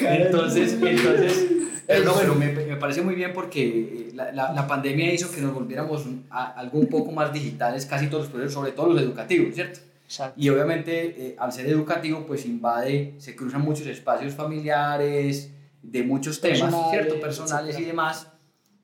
Entonces, 0.00 0.72
entonces 0.80 1.46
pero, 1.86 2.04
no, 2.04 2.14
pero 2.14 2.34
me, 2.34 2.46
me 2.48 2.76
parece 2.76 3.02
muy 3.02 3.14
bien 3.14 3.32
porque 3.34 3.62
eh, 3.68 4.10
la, 4.14 4.32
la, 4.32 4.52
la 4.52 4.66
pandemia 4.66 5.12
hizo 5.12 5.30
que 5.30 5.42
nos 5.42 5.52
volviéramos 5.52 6.02
a, 6.30 6.52
algo 6.58 6.78
un 6.78 6.86
poco 6.88 7.12
más 7.12 7.30
digitales, 7.32 7.84
casi 7.84 8.06
todos 8.06 8.24
los 8.24 8.32
procesos, 8.32 8.54
sobre 8.54 8.72
todo 8.72 8.86
los 8.92 9.02
educativos, 9.02 9.54
¿cierto? 9.54 9.80
Exacto. 10.04 10.40
Y 10.40 10.48
obviamente 10.50 11.26
eh, 11.28 11.36
al 11.38 11.52
ser 11.52 11.66
educativo 11.66 12.24
pues 12.26 12.44
invade, 12.46 13.14
se 13.18 13.34
cruzan 13.34 13.62
muchos 13.62 13.86
espacios 13.86 14.34
familiares, 14.34 15.50
de 15.82 16.02
muchos 16.02 16.40
temas, 16.40 16.60
Personales, 16.60 16.90
¿cierto? 16.90 17.20
Personales 17.20 17.66
y 17.66 17.70
etcétera. 17.70 17.88
demás, 17.88 18.28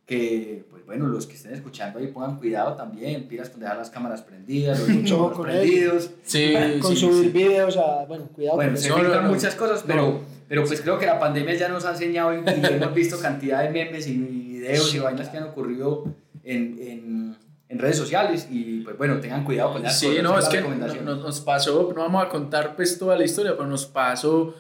que, 0.07 0.65
pues 0.71 0.85
bueno, 0.87 1.07
los 1.07 1.27
que 1.27 1.35
estén 1.37 1.55
escuchando 1.55 1.99
ahí 2.01 2.09
pongan 2.09 2.37
cuidado 2.37 2.75
también, 2.75 3.29
pilas 3.29 3.49
con 3.49 3.61
dejar 3.61 3.77
las 3.77 3.91
cámaras 3.91 4.23
prendidas, 4.23 4.81
los 4.81 5.11
con 5.33 5.43
prendidos. 5.45 6.11
Sí, 6.25 6.53
con 6.83 6.93
sí, 6.95 7.01
subir 7.01 7.25
sí. 7.25 7.29
videos 7.31 7.77
a, 7.77 8.05
bueno, 8.07 8.27
cuidado 8.35 8.57
Bueno, 8.57 8.73
con 8.73 8.79
se 8.81 8.93
filtran 8.93 9.25
no. 9.25 9.31
muchas 9.31 9.55
cosas, 9.55 9.85
pero, 9.87 10.03
No. 10.03 10.21
pero 10.49 10.65
pues 10.65 10.81
creo 10.81 10.99
que 10.99 11.07
la 11.07 11.19
pandemia 11.21 11.55
ya 11.55 11.69
nos 11.69 11.85
ha 11.85 11.93
enseñado 11.93 12.35
y, 12.35 12.39
y 12.39 12.65
hemos 12.67 12.93
visto 12.95 13.21
cantidad 13.21 13.63
de 13.63 13.71
memes 13.71 14.07
y 14.09 14.17
videos 14.17 14.93
y 14.95 14.99
vainas 14.99 15.29
que 15.29 15.37
han 15.39 15.45
ocurrido 15.45 16.05
en, 16.43 16.77
en, 16.81 17.37
en 17.71 17.79
redes 17.79 17.97
sociales 17.97 18.47
y 18.51 18.81
pues 18.83 18.99
bueno, 18.99 19.19
tengan 19.21 19.45
cuidado 19.45 19.73
con 19.75 19.83
las 19.83 19.99
Sí, 19.99 20.07
cosas, 20.09 20.23
no, 20.23 20.39
es 20.39 20.49
que 20.49 20.61
nos, 20.61 21.19
nos 21.19 21.41
pasó, 21.41 21.93
no 21.95 22.03
vamos 22.03 22.23
a 22.25 22.29
contar 22.29 22.77
pues 22.77 22.99
toda 22.99 23.17
la 23.17 23.25
historia, 23.25 23.53
pero 23.57 23.67
nos 23.67 23.87
pasó 23.87 24.55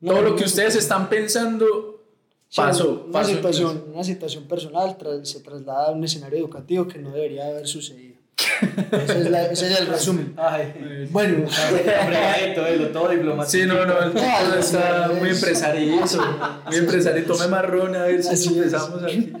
No, 0.00 0.12
todo 0.14 0.22
lo 0.22 0.34
que 0.36 0.44
ustedes 0.44 0.74
están 0.74 1.08
pensando 1.08 2.02
pasó. 2.56 3.02
una, 3.04 3.12
pasó 3.12 3.30
situación, 3.34 3.84
una 3.92 4.02
situación 4.02 4.44
personal 4.44 4.96
tra- 4.98 5.24
se 5.24 5.40
traslada 5.40 5.88
a 5.88 5.90
un 5.92 6.02
escenario 6.04 6.38
educativo 6.38 6.88
que 6.88 6.98
no 6.98 7.10
debería 7.12 7.46
haber 7.46 7.66
sucedido. 7.68 8.17
Ese, 8.92 9.18
es 9.20 9.30
la- 9.30 9.46
ese 9.50 9.72
es 9.72 9.80
el 9.80 9.86
resumen. 9.86 10.34
Ay, 10.36 11.08
Bueno, 11.10 11.46
lo 12.78 12.88
todo 12.88 13.08
diplomático. 13.08 13.50
Sí, 13.50 13.66
no, 13.66 13.84
no, 13.84 14.02
el 14.02 14.12
tipo 14.12 14.24
No, 14.48 14.54
está 14.54 15.08
muy 15.18 15.28
es- 15.30 15.36
empresarioso, 15.36 16.22
muy 16.66 16.76
empresarito, 16.76 17.32
tome 17.34 17.48
marrón 17.48 17.96
a 17.96 18.04
ver 18.04 18.22
si 18.22 18.28
Así 18.30 18.48
es. 18.50 18.56
empezamos 18.56 19.02
aquí. 19.02 19.32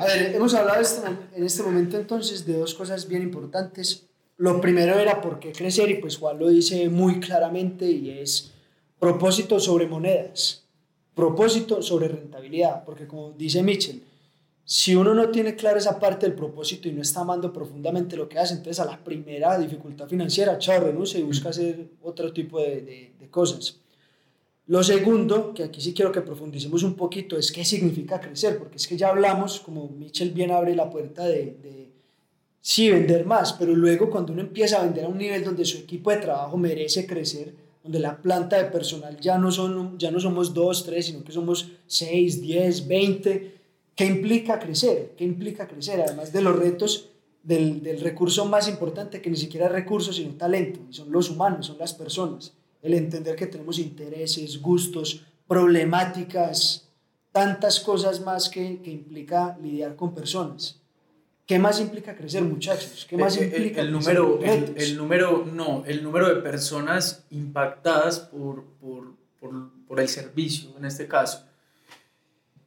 a 0.00 0.04
ver, 0.06 0.34
hemos 0.34 0.54
hablado 0.54 0.80
este- 0.80 1.06
en 1.34 1.44
este 1.44 1.62
momento 1.62 1.96
entonces 1.96 2.46
de 2.46 2.54
dos 2.58 2.74
cosas 2.74 3.06
bien 3.08 3.22
importantes. 3.22 4.04
Lo 4.38 4.60
primero 4.60 4.98
era 4.98 5.20
por 5.20 5.38
qué 5.38 5.52
crecer 5.52 5.90
y 5.90 5.94
pues 5.94 6.16
Juan 6.18 6.38
lo 6.38 6.48
dice 6.48 6.88
muy 6.88 7.20
claramente 7.20 7.86
y 7.86 8.10
es 8.20 8.52
propósito 8.98 9.58
sobre 9.60 9.86
monedas, 9.86 10.64
propósito 11.14 11.82
sobre 11.82 12.08
rentabilidad, 12.08 12.84
porque 12.84 13.06
como 13.06 13.32
dice 13.32 13.62
Mitchell, 13.62 14.02
si 14.68 14.96
uno 14.96 15.14
no 15.14 15.30
tiene 15.30 15.54
clara 15.54 15.78
esa 15.78 16.00
parte 16.00 16.26
del 16.26 16.34
propósito 16.34 16.88
y 16.88 16.92
no 16.92 17.00
está 17.00 17.20
amando 17.20 17.52
profundamente 17.52 18.16
lo 18.16 18.28
que 18.28 18.38
hace, 18.40 18.54
entonces 18.54 18.80
a 18.80 18.84
la 18.84 18.98
primera 19.02 19.56
dificultad 19.58 20.08
financiera, 20.08 20.58
chao, 20.58 20.80
renuncia 20.82 21.20
y 21.20 21.22
busca 21.22 21.50
hacer 21.50 21.86
otro 22.02 22.32
tipo 22.32 22.60
de, 22.60 22.80
de- 22.82 23.12
de 23.18 23.28
cosas. 23.30 23.78
Lo 24.66 24.82
segundo, 24.82 25.54
que 25.54 25.62
aquí 25.62 25.80
sí 25.80 25.94
quiero 25.94 26.10
que 26.10 26.20
profundicemos 26.20 26.82
un 26.82 26.94
poquito, 26.96 27.38
es 27.38 27.52
qué 27.52 27.64
significa 27.64 28.20
crecer, 28.20 28.58
porque 28.58 28.78
es 28.78 28.88
que 28.88 28.96
ya 28.96 29.10
hablamos, 29.10 29.60
como 29.60 29.88
Mitchell 29.88 30.32
bien 30.32 30.50
abre 30.50 30.74
la 30.74 30.90
puerta 30.90 31.24
de, 31.24 31.56
de 31.62 31.90
sí 32.60 32.90
vender 32.90 33.24
más, 33.24 33.52
pero 33.52 33.72
luego 33.72 34.10
cuando 34.10 34.32
uno 34.32 34.42
empieza 34.42 34.80
a 34.80 34.84
vender 34.84 35.04
a 35.04 35.08
un 35.08 35.18
nivel 35.18 35.44
donde 35.44 35.64
su 35.64 35.78
equipo 35.78 36.10
de 36.10 36.16
trabajo 36.16 36.56
merece 36.56 37.06
crecer, 37.06 37.54
donde 37.84 38.00
la 38.00 38.20
planta 38.20 38.60
de 38.60 38.64
personal 38.68 39.16
ya 39.20 39.38
no, 39.38 39.52
son, 39.52 39.96
ya 39.96 40.10
no 40.10 40.18
somos 40.18 40.52
dos, 40.52 40.82
tres, 40.84 41.06
sino 41.06 41.22
que 41.22 41.30
somos 41.30 41.70
seis, 41.86 42.42
diez, 42.42 42.88
veinte, 42.88 43.55
¿qué 43.96 44.06
implica 44.06 44.60
crecer? 44.60 45.14
¿Qué 45.16 45.24
implica 45.24 45.66
crecer? 45.66 46.00
Además 46.00 46.32
de 46.32 46.42
los 46.42 46.56
retos 46.56 47.10
del, 47.42 47.82
del 47.82 48.00
recurso 48.00 48.44
más 48.44 48.68
importante, 48.68 49.20
que 49.20 49.30
ni 49.30 49.36
siquiera 49.36 49.66
es 49.66 49.72
recurso, 49.72 50.12
sino 50.12 50.34
talento, 50.34 50.80
y 50.88 50.94
son 50.94 51.10
los 51.10 51.30
humanos, 51.30 51.66
son 51.66 51.78
las 51.78 51.92
personas. 51.94 52.54
El 52.82 52.94
entender 52.94 53.34
que 53.34 53.46
tenemos 53.46 53.78
intereses, 53.78 54.60
gustos, 54.60 55.24
problemáticas, 55.48 56.88
tantas 57.32 57.80
cosas 57.80 58.20
más 58.20 58.48
que, 58.48 58.80
que 58.82 58.90
implica 58.90 59.58
lidiar 59.62 59.96
con 59.96 60.14
personas. 60.14 60.80
¿Qué 61.46 61.58
más 61.60 61.80
implica 61.80 62.16
crecer, 62.16 62.42
muchachos? 62.42 63.06
¿Qué 63.08 63.16
más 63.16 63.36
Eh, 63.36 63.42
eh, 63.42 63.46
implica 63.46 63.80
el, 63.80 63.92
número, 63.92 64.40
el, 64.42 64.60
Retos. 64.66 64.82
el 64.82 64.96
número, 64.96 65.46
no, 65.46 65.84
el 65.86 66.02
número 66.02 66.28
de 66.34 66.42
personas 66.42 67.24
impactadas 67.30 68.18
por, 68.18 68.64
por, 68.80 69.14
por, 69.38 69.70
por 69.86 70.00
el 70.00 70.08
servicio, 70.08 70.70
en 70.76 70.84
este 70.86 71.06
caso. 71.06 71.44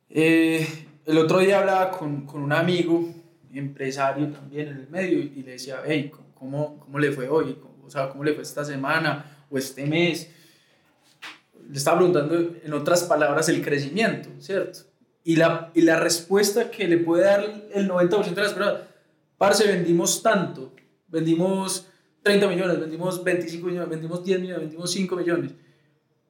Eh, 0.10 0.66
el 1.10 1.18
otro 1.18 1.40
día 1.40 1.60
hablaba 1.60 1.90
con, 1.90 2.28
con 2.28 2.44
un 2.44 2.54
amigo, 2.54 3.10
empresario 3.52 4.28
también 4.28 4.68
en 4.68 4.78
el 4.78 4.90
medio, 4.90 5.18
y 5.18 5.42
le 5.42 5.54
decía, 5.54 5.82
hey, 5.84 6.12
¿cómo, 6.36 6.78
cómo 6.78 7.00
le 7.00 7.12
fue 7.12 7.28
hoy? 7.28 7.58
O 7.84 7.90
sea, 7.90 8.10
¿cómo 8.10 8.24
le 8.24 8.34
fue 8.34 8.44
esta 8.44 8.64
semana 8.64 9.26
o 9.50 9.58
este 9.58 9.88
mes? 9.88 10.30
Le 11.68 11.76
estaba 11.76 11.98
preguntando, 11.98 12.54
en 12.64 12.74
otras 12.74 13.04
palabras, 13.04 13.50
el 13.50 13.64
crecimiento, 13.64 14.30
¿cierto? 14.38 14.82
Y 15.24 15.36
la, 15.36 15.72
y 15.74 15.82
la 15.82 16.00
respuesta 16.00 16.70
que 16.70 16.88
le 16.88 16.98
puede 16.98 17.24
dar 17.24 17.44
el 17.74 17.90
90% 17.90 18.36
de 18.36 18.42
las 18.44 18.54
personas, 18.54 18.82
parce, 19.36 19.66
vendimos 19.66 20.22
tanto, 20.22 20.76
vendimos 21.08 21.88
30 22.22 22.48
millones, 22.48 22.80
vendimos 22.80 23.24
25 23.24 23.66
millones, 23.66 23.90
vendimos 23.90 24.24
10 24.24 24.42
millones, 24.42 24.62
vendimos 24.62 24.92
5 24.92 25.16
millones. 25.16 25.54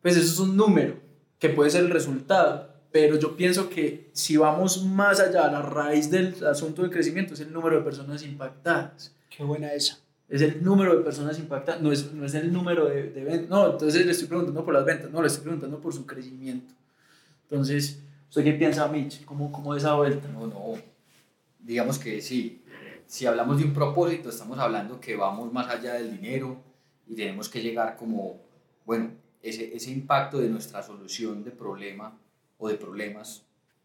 Pues 0.01 0.15
eso 0.15 0.25
es 0.25 0.39
un 0.39 0.55
número 0.55 0.95
que 1.37 1.49
puede 1.49 1.69
ser 1.69 1.83
el 1.83 1.89
resultado, 1.89 2.68
pero 2.91 3.17
yo 3.17 3.35
pienso 3.35 3.69
que 3.69 4.09
si 4.13 4.37
vamos 4.37 4.83
más 4.83 5.19
allá, 5.19 5.45
a 5.45 5.51
la 5.51 5.61
raíz 5.61 6.09
del 6.09 6.35
asunto 6.45 6.81
del 6.81 6.91
crecimiento 6.91 7.33
es 7.33 7.39
el 7.39 7.53
número 7.53 7.77
de 7.77 7.83
personas 7.83 8.23
impactadas. 8.23 9.13
Qué 9.29 9.43
buena 9.43 9.73
esa. 9.73 9.99
Es 10.27 10.41
el 10.41 10.63
número 10.63 10.95
de 10.97 11.03
personas 11.03 11.37
impactadas, 11.39 11.81
no 11.81 11.91
es, 11.91 12.11
no 12.13 12.25
es 12.25 12.33
el 12.33 12.51
número 12.51 12.85
de, 12.85 13.11
de 13.11 13.23
ventas. 13.23 13.49
No, 13.49 13.71
entonces 13.71 14.05
le 14.05 14.11
estoy 14.11 14.27
preguntando 14.27 14.63
por 14.63 14.73
las 14.73 14.85
ventas, 14.85 15.11
no, 15.11 15.21
le 15.21 15.27
estoy 15.27 15.43
preguntando 15.43 15.79
por 15.79 15.93
su 15.93 16.05
crecimiento. 16.05 16.73
Entonces, 17.43 17.99
¿usted 18.27 18.43
qué 18.43 18.53
piensa, 18.53 18.87
Mitch? 18.87 19.23
¿Cómo, 19.25 19.51
cómo 19.51 19.75
esa 19.75 19.95
vuelta? 19.95 20.27
No, 20.29 20.47
no. 20.47 20.73
Digamos 21.59 21.99
que 21.99 22.21
sí. 22.21 22.63
Si 23.05 23.25
hablamos 23.25 23.57
de 23.57 23.65
un 23.65 23.73
propósito, 23.73 24.29
estamos 24.29 24.57
hablando 24.59 24.99
que 24.99 25.15
vamos 25.15 25.51
más 25.51 25.67
allá 25.67 25.95
del 25.95 26.15
dinero 26.15 26.57
y 27.07 27.15
tenemos 27.15 27.49
que 27.49 27.61
llegar 27.61 27.95
como, 27.95 28.39
bueno, 28.85 29.09
ese, 29.41 29.75
ese 29.75 29.89
impacto 29.89 30.37
de 30.37 30.49
nuestra 30.49 30.83
solución 30.83 31.43
de 31.43 31.49
problema 31.49 32.15
o 32.59 32.67
de 32.67 32.75
problemas, 32.75 33.43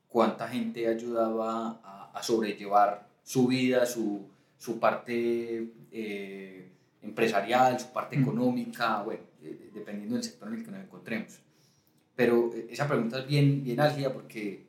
cuánta 0.08 0.46
gente 0.48 0.86
ayudaba 0.86 1.80
a, 1.82 2.10
a 2.12 2.22
sobrellevar 2.22 3.06
su 3.22 3.46
vida, 3.46 3.86
su, 3.86 4.22
su 4.58 4.78
parte 4.78 5.68
eh, 5.90 6.68
empresarial, 7.02 7.80
su 7.80 7.92
parte 7.92 8.16
económica, 8.18 9.02
bueno, 9.02 9.22
eh, 9.42 9.70
dependiendo 9.74 10.14
del 10.16 10.24
sector 10.24 10.48
en 10.48 10.54
el 10.54 10.64
que 10.64 10.70
nos 10.70 10.80
encontremos. 10.80 11.38
Pero 12.14 12.50
eh, 12.54 12.68
esa 12.70 12.86
pregunta 12.86 13.20
es 13.20 13.26
bien, 13.26 13.64
bien 13.64 13.80
álgida 13.80 14.12
porque 14.12 14.64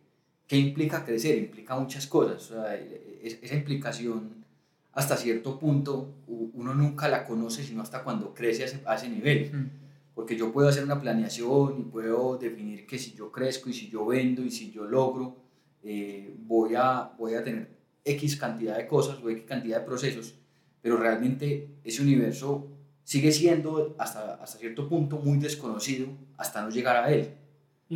¿qué 0.47 0.57
implica 0.57 1.03
crecer? 1.03 1.37
Implica 1.37 1.75
muchas 1.75 2.07
cosas. 2.07 2.51
O 2.51 2.53
sea, 2.55 2.75
esa 2.75 3.55
implicación 3.55 4.45
hasta 4.93 5.17
cierto 5.17 5.59
punto 5.59 6.13
uno 6.27 6.73
nunca 6.73 7.09
la 7.09 7.25
conoce 7.25 7.63
sino 7.63 7.81
hasta 7.81 8.03
cuando 8.03 8.33
crece 8.33 8.63
a 8.63 8.65
ese, 8.67 8.81
a 8.85 8.95
ese 8.95 9.09
nivel. 9.09 9.51
Mm. 9.53 9.84
Porque 10.15 10.35
yo 10.35 10.51
puedo 10.51 10.69
hacer 10.69 10.83
una 10.83 10.99
planeación 10.99 11.79
y 11.79 11.83
puedo 11.83 12.37
definir 12.37 12.87
que 12.87 12.97
si 12.97 13.13
yo 13.13 13.31
crezco 13.31 13.69
y 13.69 13.73
si 13.73 13.89
yo 13.89 14.05
vendo 14.07 14.41
y 14.43 14.49
si 14.49 14.71
yo 14.71 14.85
logro, 14.85 15.35
eh, 15.83 16.33
voy, 16.39 16.73
a, 16.75 17.11
voy 17.17 17.35
a 17.35 17.43
tener 17.43 17.77
X 18.03 18.37
cantidad 18.37 18.77
de 18.77 18.87
cosas 18.87 19.19
o 19.21 19.29
X 19.29 19.43
cantidad 19.45 19.81
de 19.81 19.85
procesos, 19.85 20.35
pero 20.81 20.97
realmente 20.97 21.67
ese 21.83 22.01
universo 22.01 22.67
sigue 23.03 23.31
siendo 23.31 23.95
hasta, 23.99 24.35
hasta 24.35 24.57
cierto 24.57 24.87
punto 24.89 25.17
muy 25.17 25.37
desconocido 25.37 26.07
hasta 26.37 26.63
no 26.63 26.69
llegar 26.69 26.97
a 26.97 27.11
él. 27.11 27.35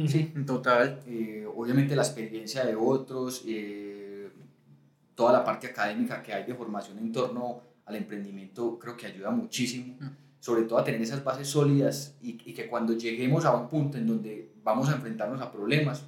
Sí, 0.07 0.31
total. 0.45 1.01
Eh, 1.07 1.47
obviamente 1.55 1.95
la 1.95 2.03
experiencia 2.03 2.63
de 2.63 2.75
otros, 2.75 3.43
eh, 3.47 4.29
toda 5.15 5.33
la 5.33 5.43
parte 5.43 5.67
académica 5.67 6.21
que 6.21 6.31
hay 6.31 6.45
de 6.45 6.53
formación 6.53 6.99
en 6.99 7.11
torno 7.11 7.61
al 7.85 7.95
emprendimiento 7.95 8.77
creo 8.77 8.95
que 8.95 9.07
ayuda 9.07 9.31
muchísimo, 9.31 9.95
Mm. 9.99 10.28
Sobre 10.39 10.63
todo 10.63 10.79
a 10.79 10.83
tener 10.83 11.01
esas 11.01 11.23
bases 11.23 11.47
sólidas 11.47 12.15
y, 12.21 12.39
y 12.49 12.53
que 12.53 12.67
cuando 12.67 12.93
lleguemos 12.93 13.45
a 13.45 13.55
un 13.55 13.67
punto 13.67 13.97
en 13.97 14.07
donde 14.07 14.51
vamos 14.63 14.89
a 14.89 14.93
enfrentarnos 14.93 15.41
a 15.41 15.51
problemas, 15.51 16.03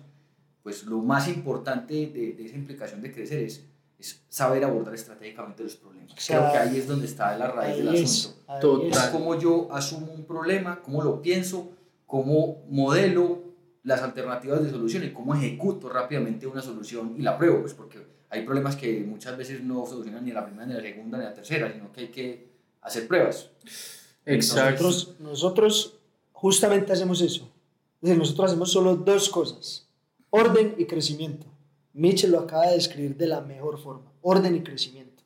pues 0.64 0.84
lo 0.84 1.00
más 1.00 1.28
importante 1.28 1.94
de, 1.94 2.34
de 2.34 2.46
esa 2.46 2.56
implicación 2.56 3.02
de 3.02 3.12
crecer 3.12 3.44
es, 3.44 3.66
es 3.98 4.24
saber 4.30 4.64
abordar 4.64 4.94
estratégicamente 4.94 5.64
los 5.64 5.76
problemas. 5.76 6.14
Creo 6.28 6.52
que 6.52 6.58
ahí 6.58 6.78
es 6.78 6.88
donde 6.88 7.08
está 7.08 7.38
la 7.38 7.52
raíz 7.52 7.78
del 7.78 7.96
es, 7.96 8.04
asunto. 8.04 8.60
Total. 8.62 9.12
cómo 9.12 9.40
yo 9.40 9.74
asumo 9.74 10.12
un 10.12 10.26
problema, 10.26 10.82
cómo 10.82 11.02
lo 11.02 11.22
pienso, 11.22 11.72
cómo 12.06 12.64
modelo 12.70 13.40
las 13.84 14.02
alternativas 14.02 14.64
de 14.64 14.70
solución 14.70 15.04
y 15.04 15.12
cómo 15.12 15.34
ejecuto 15.34 15.90
rápidamente 15.90 16.46
una 16.46 16.62
solución 16.62 17.16
y 17.18 17.22
la 17.22 17.38
pruebo, 17.38 17.62
pues 17.62 17.74
porque 17.74 18.00
hay 18.30 18.46
problemas 18.46 18.76
que 18.76 19.02
muchas 19.02 19.36
veces 19.38 19.64
no 19.64 19.86
solucionan 19.86 20.24
ni 20.24 20.32
a 20.32 20.36
la 20.36 20.46
primera, 20.46 20.66
ni 20.66 20.74
la 20.74 20.82
segunda, 20.82 21.18
ni 21.18 21.24
la 21.24 21.34
tercera, 21.34 21.72
sino 21.72 21.92
que 21.92 22.02
hay 22.02 22.08
que 22.10 22.52
hacer 22.82 23.08
pruebas. 23.08 23.50
Exacto. 24.26 24.84
Nosotros, 24.84 25.16
nosotros 25.20 25.94
justamente 26.32 26.94
hacemos 26.94 27.22
eso. 27.22 27.50
Nosotros 28.02 28.50
hacemos 28.50 28.72
solo 28.72 28.96
dos 28.96 29.30
cosas, 29.30 29.88
orden 30.30 30.76
y 30.78 30.86
crecimiento. 30.86 31.46
Mitchell 31.94 32.32
lo 32.32 32.40
acaba 32.40 32.68
de 32.68 32.76
describir 32.76 33.16
de 33.16 33.28
la 33.28 33.42
mejor 33.42 33.80
forma, 33.80 34.12
orden 34.22 34.56
y 34.56 34.62
crecimiento. 34.62 35.24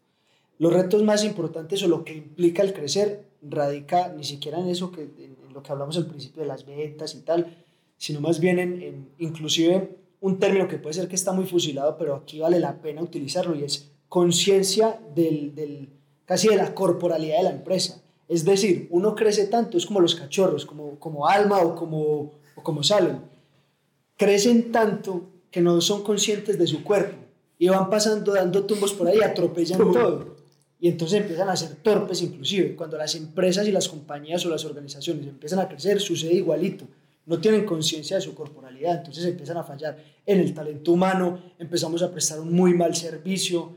Los 0.58 0.74
retos 0.74 1.04
más 1.04 1.24
importantes 1.24 1.82
o 1.84 1.88
lo 1.88 2.04
que 2.04 2.16
implica 2.16 2.64
el 2.64 2.74
crecer 2.74 3.28
radica 3.42 4.10
ni 4.10 4.24
siquiera 4.24 4.60
en 4.60 4.68
eso 4.68 4.92
que 4.92 5.04
en, 5.04 5.38
en 5.48 5.54
lo 5.54 5.62
que 5.62 5.72
hablamos 5.72 5.96
al 5.98 6.08
principio 6.08 6.42
de 6.42 6.48
las 6.48 6.66
ventas 6.66 7.16
y 7.16 7.22
tal, 7.22 7.64
sino 7.98 8.20
más 8.20 8.40
bien 8.40 8.60
en, 8.60 8.82
en 8.82 9.10
inclusive 9.20 9.98
un 10.22 10.40
término 10.40 10.68
que 10.68 10.78
puede 10.78 10.96
ser 10.96 11.08
que 11.08 11.16
está 11.16 11.32
muy 11.34 11.46
fusilado, 11.46 11.98
pero 11.98 12.16
aquí 12.16 12.40
vale 12.40 12.60
la 12.60 12.82
pena 12.82 13.02
utilizarlo 13.02 13.56
y 13.56 13.64
es 13.64 13.92
conciencia 14.10 15.00
del, 15.14 15.54
del, 15.56 15.90
casi 16.26 16.48
de 16.48 16.56
la 16.56 16.74
corporalidad 16.74 17.38
de 17.38 17.44
la 17.44 17.52
empresa. 17.52 18.02
Es 18.28 18.44
decir, 18.44 18.88
uno 18.90 19.14
crece 19.14 19.48
tanto, 19.48 19.78
es 19.78 19.86
como 19.86 20.00
los 20.00 20.16
cachorros, 20.16 20.66
como, 20.66 21.00
como 21.00 21.28
Alma 21.28 21.60
o 21.60 21.76
como, 21.76 22.32
o 22.56 22.64
como 22.64 22.84
Salem. 22.84 23.20
Crecen 24.18 24.72
tanto 24.72 25.30
que 25.52 25.62
no 25.62 25.80
son 25.82 26.04
conscientes 26.04 26.58
de 26.58 26.68
su 26.68 26.84
cuerpo. 26.84 27.18
y 27.58 27.70
van 27.70 27.90
pasando 27.90 28.34
dando 28.34 28.66
tumbos 28.66 28.94
por 28.94 29.08
ahí, 29.08 29.22
atropellan 29.22 29.78
todo. 29.78 30.36
Y 30.80 30.90
entonces 30.90 31.22
empiezan 31.22 31.48
a 31.50 31.56
ser 31.56 31.76
torpes 31.78 32.22
inclusive. 32.22 32.76
Cuando 32.76 32.98
las 32.98 33.16
empresas 33.16 33.68
y 33.68 33.72
las 33.72 33.88
compañías 33.88 34.46
o 34.46 34.50
las 34.50 34.66
organizaciones 34.66 35.26
empiezan 35.26 35.60
a 35.60 35.68
crecer, 35.70 36.02
sucede 36.02 36.34
igualito. 36.34 36.86
No 37.26 37.40
tienen 37.40 37.66
conciencia 37.66 38.18
de 38.18 38.22
su 38.22 38.36
corporalidad, 38.36 38.98
entonces 38.98 39.26
empiezan 39.26 39.58
a 39.58 39.64
fallar 39.64 39.98
en 40.26 40.40
el 40.40 40.54
talento 40.54 40.92
humano, 40.92 41.40
empezamos 41.58 42.04
a 42.04 42.12
prestar 42.12 42.40
un 42.40 42.54
muy 42.54 42.74
mal 42.74 42.94
servicio, 42.96 43.74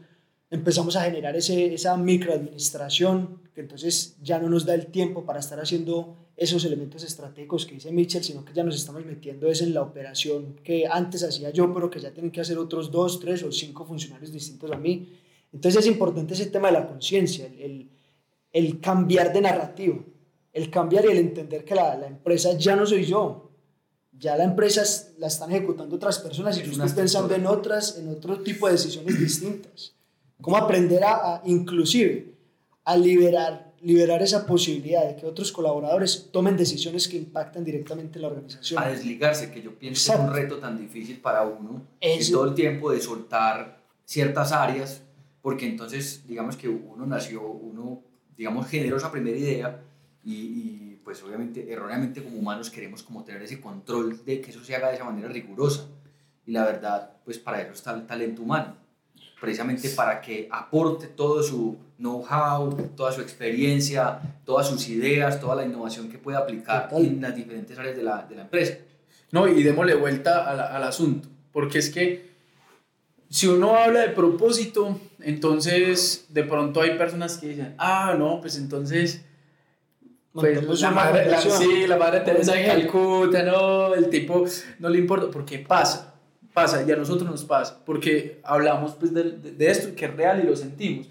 empezamos 0.51 0.97
a 0.97 1.03
generar 1.03 1.37
ese, 1.37 1.73
esa 1.73 1.97
microadministración 1.97 3.41
que 3.59 3.63
entonces 3.63 4.17
ya 4.23 4.39
no 4.39 4.49
nos 4.49 4.65
da 4.65 4.75
el 4.75 4.87
tiempo 4.87 5.25
para 5.25 5.41
estar 5.41 5.59
haciendo 5.59 6.15
esos 6.37 6.65
elementos 6.65 7.03
estratégicos 7.03 7.67
que 7.67 7.75
dice 7.75 7.91
Mitchell, 7.91 8.23
sino 8.23 8.45
que 8.45 8.55
ya 8.55 8.63
nos 8.63 8.77
estamos 8.77 9.05
metiendo 9.05 9.49
es 9.49 9.63
en 9.63 9.75
la 9.75 9.83
operación 9.83 10.55
que 10.63 10.87
antes 10.87 11.25
hacía 11.25 11.51
yo, 11.51 11.75
pero 11.75 11.91
que 11.91 11.99
ya 11.99 12.13
tienen 12.13 12.31
que 12.31 12.41
hacer 12.41 12.57
otros 12.57 12.93
dos, 12.93 13.19
tres 13.19 13.43
o 13.43 13.51
cinco 13.51 13.85
funcionarios 13.85 14.31
distintos 14.31 14.71
a 14.71 14.77
mí. 14.77 15.09
Entonces 15.53 15.81
es 15.81 15.91
importante 15.91 16.35
ese 16.35 16.47
tema 16.47 16.69
de 16.69 16.75
la 16.75 16.87
conciencia, 16.87 17.47
el, 17.47 17.91
el, 18.53 18.79
cambiar 18.79 19.33
de 19.33 19.41
narrativa, 19.41 19.99
el 20.53 20.71
cambiar 20.71 21.07
y 21.07 21.09
el 21.09 21.19
entender 21.19 21.65
que 21.65 21.75
la, 21.75 21.97
la, 21.97 22.07
empresa 22.07 22.57
ya 22.57 22.77
no 22.77 22.87
soy 22.87 23.07
yo, 23.07 23.51
ya 24.17 24.37
la 24.37 24.45
empresa 24.45 24.85
la 25.19 25.27
están 25.27 25.51
ejecutando 25.51 25.97
otras 25.97 26.21
personas 26.21 26.57
y 26.59 26.63
yo 26.63 26.71
estoy 26.71 26.91
pensando 26.91 27.35
en 27.35 27.45
otras, 27.45 27.99
en 27.99 28.09
otro 28.09 28.39
tipo 28.39 28.69
de 28.69 28.75
decisiones 28.75 29.19
distintas. 29.19 29.97
Cómo 30.41 30.57
aprender 30.57 31.03
a, 31.03 31.35
a 31.35 31.43
inclusive, 31.45 32.38
a 32.89 32.97
liberar 32.97 33.69
liberar 33.81 34.23
esa 34.23 34.45
posibilidad 34.47 35.07
de 35.07 35.15
que 35.15 35.27
otros 35.27 35.53
colaboradores 35.53 36.31
tomen 36.33 36.57
decisiones 36.57 37.07
que 37.07 37.17
impactan 37.17 37.63
directamente 37.63 38.19
la 38.19 38.29
organización. 38.29 38.83
A 38.83 38.89
desligarse, 38.89 39.53
que 39.53 39.63
yo 39.63 39.79
pienso 39.79 40.11
que 40.11 40.19
es 40.19 40.25
un 40.25 40.35
reto 40.35 40.59
tan 40.59 40.77
difícil 40.77 41.21
para 41.21 41.43
uno, 41.45 41.87
es 42.01 42.31
todo 42.33 42.47
el 42.47 42.55
tiempo 42.55 42.91
de 42.91 43.01
soltar 43.01 43.79
ciertas 44.05 44.51
áreas, 44.53 45.03
porque 45.43 45.67
entonces, 45.67 46.27
digamos 46.27 46.57
que 46.57 46.69
uno 46.69 47.07
nació, 47.07 47.47
uno, 47.47 48.03
digamos, 48.37 48.67
generó 48.67 48.97
esa 48.97 49.13
primera 49.13 49.37
idea 49.37 49.81
y, 50.25 50.33
y 50.33 51.01
pues 51.05 51.23
obviamente, 51.23 51.71
erróneamente 51.71 52.23
como 52.23 52.39
humanos 52.39 52.71
queremos 52.71 53.05
como 53.05 53.23
tener 53.23 53.43
ese 53.43 53.61
control 53.61 54.25
de 54.25 54.41
que 54.41 54.51
eso 54.51 54.65
se 54.65 54.75
haga 54.75 54.89
de 54.89 54.97
esa 54.97 55.05
manera 55.05 55.29
rigurosa. 55.29 55.87
Y 56.47 56.53
la 56.53 56.65
verdad, 56.65 57.13
pues 57.25 57.39
para 57.39 57.61
eso 57.63 57.75
está 57.75 57.95
el 57.95 58.07
talento 58.07 58.43
humano 58.43 58.88
precisamente 59.41 59.89
para 59.91 60.21
que 60.21 60.49
aporte 60.51 61.07
todo 61.07 61.43
su 61.43 61.79
know-how, 61.99 62.75
toda 62.97 63.13
su 63.13 63.21
experiencia, 63.21 64.21
todas 64.45 64.69
sus 64.69 64.89
ideas, 64.89 65.41
toda 65.41 65.57
la 65.57 65.65
innovación 65.65 66.09
que 66.09 66.19
pueda 66.19 66.39
aplicar 66.39 66.89
en 66.93 67.21
las 67.21 67.35
diferentes 67.35 67.79
áreas 67.79 67.97
de 67.97 68.03
la, 68.03 68.23
de 68.23 68.37
la 68.37 68.43
empresa. 68.43 68.79
No, 69.31 69.47
y 69.47 69.63
démosle 69.63 69.95
vuelta 69.95 70.49
al, 70.49 70.61
al 70.61 70.83
asunto, 70.85 71.29
porque 71.53 71.79
es 71.79 71.91
que 71.91 72.29
si 73.31 73.47
uno 73.47 73.77
habla 73.77 74.01
de 74.01 74.09
propósito, 74.09 74.99
entonces 75.21 76.27
de 76.31 76.45
pronto 76.45 76.81
hay 76.81 76.97
personas 76.97 77.37
que 77.39 77.49
dicen, 77.49 77.75
ah, 77.79 78.15
no, 78.19 78.41
pues 78.41 78.57
entonces... 78.57 79.25
Pues 80.33 80.81
la 80.83 80.91
madre, 80.93 81.29
la, 81.29 81.41
sí, 81.41 81.87
la 81.87 81.97
madre 81.97 82.21
Teresa 82.21 82.53
de 82.53 82.67
Calcuta, 82.67 83.43
no, 83.43 83.93
el 83.95 84.09
tipo 84.09 84.45
no 84.79 84.89
le 84.89 84.99
importa, 84.99 85.29
porque 85.33 85.59
pasa 85.59 86.15
pasa 86.59 86.85
y 86.87 86.91
a 86.91 86.97
nosotros 86.97 87.31
nos 87.31 87.45
pasa, 87.45 87.81
porque 87.85 88.41
hablamos 88.43 88.93
pues 88.95 89.15
de, 89.15 89.31
de, 89.31 89.71
esto 89.71 89.95
que 89.95 90.07
es 90.07 90.17
real 90.17 90.41
y 90.43 90.47
lo 90.49 90.57
sentimos. 90.57 91.09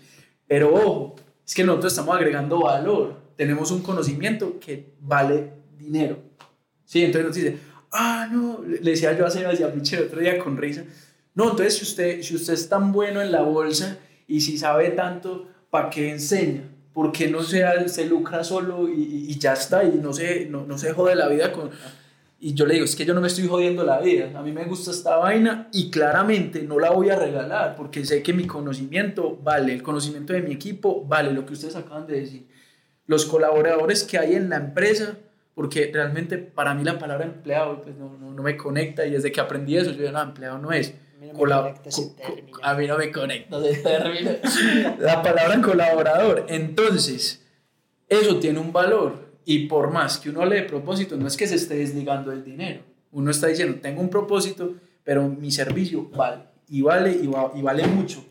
Pero 0.47 0.73
ojo, 0.73 1.15
es 1.45 1.53
que 1.53 1.63
nosotros 1.63 1.93
estamos 1.93 2.15
agregando 2.15 2.61
valor, 2.61 3.15
tenemos 3.35 3.71
un 3.71 3.81
conocimiento 3.81 4.59
que 4.59 4.93
vale 4.99 5.53
dinero. 5.77 6.17
Sí, 6.83 7.03
entonces 7.03 7.27
nos 7.27 7.35
dice, 7.35 7.57
ah, 7.91 8.27
no, 8.31 8.61
le 8.65 8.91
decía 8.91 9.17
yo 9.17 9.25
a 9.25 9.29
Sebastián 9.29 9.71
Michel 9.75 10.03
otro 10.03 10.19
día 10.19 10.37
con 10.37 10.57
risa, 10.57 10.83
no, 11.33 11.51
entonces 11.51 11.75
si 11.75 11.83
usted, 11.83 12.21
si 12.21 12.35
usted 12.35 12.53
es 12.53 12.67
tan 12.67 12.91
bueno 12.91 13.21
en 13.21 13.31
la 13.31 13.41
bolsa 13.41 13.99
y 14.27 14.41
si 14.41 14.57
sabe 14.57 14.89
tanto, 14.89 15.47
¿para 15.69 15.89
qué 15.89 16.09
enseña? 16.11 16.63
¿Por 16.93 17.11
qué 17.11 17.29
no 17.29 17.43
se, 17.43 17.87
se 17.89 18.05
lucra 18.05 18.43
solo 18.43 18.89
y, 18.89 19.27
y, 19.29 19.37
ya 19.37 19.53
está 19.53 19.83
y 19.83 19.99
no 20.01 20.13
se, 20.13 20.47
no, 20.47 20.65
no 20.65 20.77
se 20.77 20.93
jode 20.93 21.15
la 21.15 21.27
vida 21.27 21.51
con 21.51 21.69
y 22.39 22.53
yo 22.53 22.67
le 22.67 22.75
digo, 22.75 22.85
es 22.85 22.95
que 22.95 23.05
yo 23.05 23.15
no 23.15 23.21
me 23.21 23.27
estoy 23.27 23.47
jodiendo 23.47 23.83
la 23.83 23.99
vida, 23.99 24.31
a 24.37 24.43
mí 24.43 24.51
me 24.51 24.65
gusta 24.65 24.91
esta 24.91 25.17
vaina 25.17 25.69
y 25.73 25.89
claramente 25.89 26.61
no 26.61 26.79
la 26.79 26.91
voy 26.91 27.09
a 27.09 27.15
regalar 27.15 27.75
porque 27.75 28.05
sé 28.05 28.21
que 28.21 28.31
mi 28.31 28.45
conocimiento 28.45 29.37
vale, 29.41 29.73
el 29.73 29.81
conocimiento 29.81 30.33
de 30.33 30.43
mi 30.43 30.51
equipo 30.51 31.03
vale, 31.03 31.31
lo 31.31 31.45
que 31.45 31.53
ustedes 31.53 31.75
acaban 31.75 32.05
de 32.05 32.19
decir. 32.19 32.47
Los 33.07 33.25
colaboradores 33.25 34.03
que 34.03 34.19
hay 34.19 34.35
en 34.35 34.49
la 34.49 34.57
empresa, 34.57 35.17
porque 35.55 35.89
realmente 35.91 36.37
para 36.37 36.75
mí 36.75 36.83
la 36.83 36.99
palabra 36.99 37.25
empleado 37.25 37.81
pues 37.81 37.95
no, 37.95 38.15
no, 38.17 38.43
me 38.43 38.55
conecta 38.55 39.05
y 39.05 39.11
desde 39.11 39.31
que 39.31 39.41
aprendí 39.41 39.75
eso 39.77 39.91
yo 39.91 39.97
digo, 39.97 40.11
no, 40.11 40.21
empleado 40.21 40.59
no 40.59 40.71
es. 40.71 40.93
A 41.15 41.19
mí 41.19 41.27
no 41.27 41.33
me 41.33 41.39
conecta 41.39 41.89
ese 41.89 42.15
término. 42.15 42.57
A 42.61 42.73
mí 42.75 42.87
no 42.87 42.97
me 42.97 43.11
conecta 43.11 43.57
ese 43.67 43.81
término. 43.81 44.31
la 44.99 45.23
palabra 45.23 45.59
colaborador. 45.61 46.45
Entonces, 46.49 47.43
eso 48.07 48.37
tiene 48.37 48.59
un 48.59 48.71
valor 48.71 49.26
y 49.49 49.59
por 49.59 49.91
más 49.91 50.17
que 50.17 50.29
uno 50.29 50.45
le 50.45 50.57
dé 50.57 50.63
propósito, 50.63 51.15
no 51.15 51.25
es 51.25 51.37
que 51.37 51.47
se 51.47 51.55
esté 51.55 51.75
desligando 51.75 52.33
el 52.33 52.43
dinero. 52.43 52.81
Uno 53.13 53.31
está 53.31 53.47
diciendo, 53.47 53.79
tengo 53.81 54.01
un 54.01 54.09
propósito, 54.09 54.75
pero 55.05 55.29
mi 55.29 55.51
servicio 55.51 56.09
vale. 56.09 56.43
Y 56.67 56.81
vale, 56.81 57.11
y, 57.13 57.29
y 57.57 57.61
vale 57.61 57.87
mucho. 57.87 58.25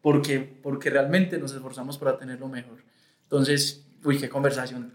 Porque, 0.00 0.38
porque 0.40 0.88
realmente 0.88 1.36
nos 1.36 1.52
esforzamos 1.52 1.98
para 1.98 2.16
tenerlo 2.16 2.48
mejor. 2.48 2.78
Entonces, 3.24 3.84
uy, 4.04 4.16
qué 4.16 4.30
conversación. 4.30 4.94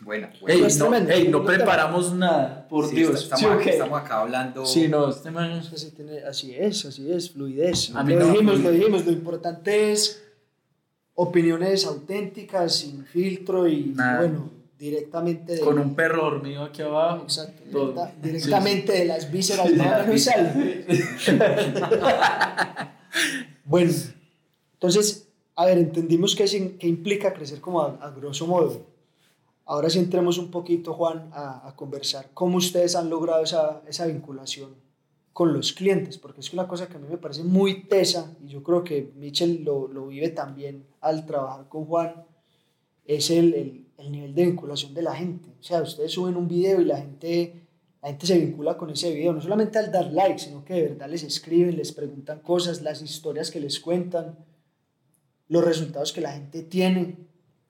Buena. 0.00 0.32
Ey, 0.44 0.66
no, 0.76 0.94
ey, 0.96 1.28
no 1.28 1.44
preparamos 1.44 2.12
nada, 2.12 2.66
por 2.66 2.90
Dios. 2.90 3.22
Estamos, 3.22 3.40
sí, 3.40 3.46
okay. 3.46 3.74
estamos, 3.74 4.00
acá 4.00 4.22
hablando. 4.22 4.66
Sí, 4.66 4.88
no, 4.88 5.10
este 5.10 5.30
man... 5.30 5.52
así, 5.52 5.92
tiene, 5.92 6.18
así 6.24 6.52
es, 6.52 6.84
así 6.84 7.12
es, 7.12 7.30
fluidez. 7.30 7.94
A 7.94 8.02
mí 8.02 8.14
lo 8.14 8.26
no, 8.26 8.32
dijimos, 8.32 8.58
lo 8.58 8.72
dijimos. 8.72 9.06
Lo 9.06 9.12
importante 9.12 9.92
es 9.92 10.24
opiniones 11.14 11.86
auténticas, 11.86 12.74
sin 12.74 13.04
filtro 13.04 13.68
y 13.68 13.92
nada. 13.94 14.22
bueno 14.22 14.56
directamente 14.78 15.54
de, 15.54 15.60
con 15.60 15.78
un 15.78 15.94
perro 15.94 16.30
dormido 16.30 16.64
aquí 16.64 16.82
abajo. 16.82 17.22
Exacto 17.22 17.94
directamente 18.20 18.92
de 18.92 19.04
las 19.06 19.30
vísceras 19.30 19.70
no 19.72 20.18
sale 20.18 20.84
bueno 23.64 23.92
entonces 24.74 25.26
a 25.56 25.64
ver 25.64 25.78
entendimos 25.78 26.36
qué, 26.36 26.44
qué 26.78 26.86
implica 26.86 27.32
crecer 27.32 27.60
como 27.60 27.80
a, 27.80 27.98
a, 28.00 28.10
grosso 28.10 28.46
modo. 28.46 28.86
Ahora 29.64 29.90
sí 29.90 29.98
entremos 29.98 30.38
un 30.38 30.50
poquito 30.50 30.92
Juan 30.92 31.30
a, 31.32 31.66
a, 31.66 31.74
conversar 31.74 32.30
cómo 32.34 32.58
ustedes 32.58 32.94
han 32.94 33.10
logrado 33.10 33.42
esa, 33.42 33.82
esa 33.88 34.06
vinculación 34.06 34.74
con 35.32 35.52
los 35.52 35.72
clientes 35.72 36.18
porque 36.18 36.40
es 36.40 36.52
una 36.52 36.68
cosa 36.68 36.88
que 36.88 36.96
a 36.96 36.98
mí 36.98 37.08
me 37.08 37.16
parece 37.16 37.42
muy 37.42 37.84
tesa 37.84 38.36
y 38.44 38.48
yo 38.48 38.62
creo 38.62 38.84
que 38.84 39.12
Michel 39.16 39.64
lo, 39.64 39.88
lo 39.88 40.06
vive 40.06 40.28
también 40.28 40.86
al 41.00 41.26
trabajar 41.26 41.68
con 41.68 41.86
Juan. 41.86 42.26
Es 43.06 43.30
el, 43.30 43.54
el 43.54 43.85
el 43.98 44.12
nivel 44.12 44.34
de 44.34 44.46
vinculación 44.46 44.94
de 44.94 45.02
la 45.02 45.14
gente. 45.14 45.50
O 45.60 45.62
sea, 45.62 45.82
ustedes 45.82 46.12
suben 46.12 46.36
un 46.36 46.48
video 46.48 46.80
y 46.80 46.84
la 46.84 46.98
gente, 46.98 47.66
la 48.02 48.08
gente 48.08 48.26
se 48.26 48.38
vincula 48.38 48.76
con 48.76 48.90
ese 48.90 49.12
video, 49.12 49.32
no 49.32 49.40
solamente 49.40 49.78
al 49.78 49.90
dar 49.90 50.12
like, 50.12 50.38
sino 50.38 50.64
que 50.64 50.74
de 50.74 50.82
verdad 50.88 51.08
les 51.08 51.22
escriben, 51.22 51.76
les 51.76 51.92
preguntan 51.92 52.40
cosas, 52.40 52.82
las 52.82 53.02
historias 53.02 53.50
que 53.50 53.60
les 53.60 53.80
cuentan, 53.80 54.36
los 55.48 55.64
resultados 55.64 56.12
que 56.12 56.20
la 56.20 56.32
gente 56.32 56.62
tiene, 56.62 57.16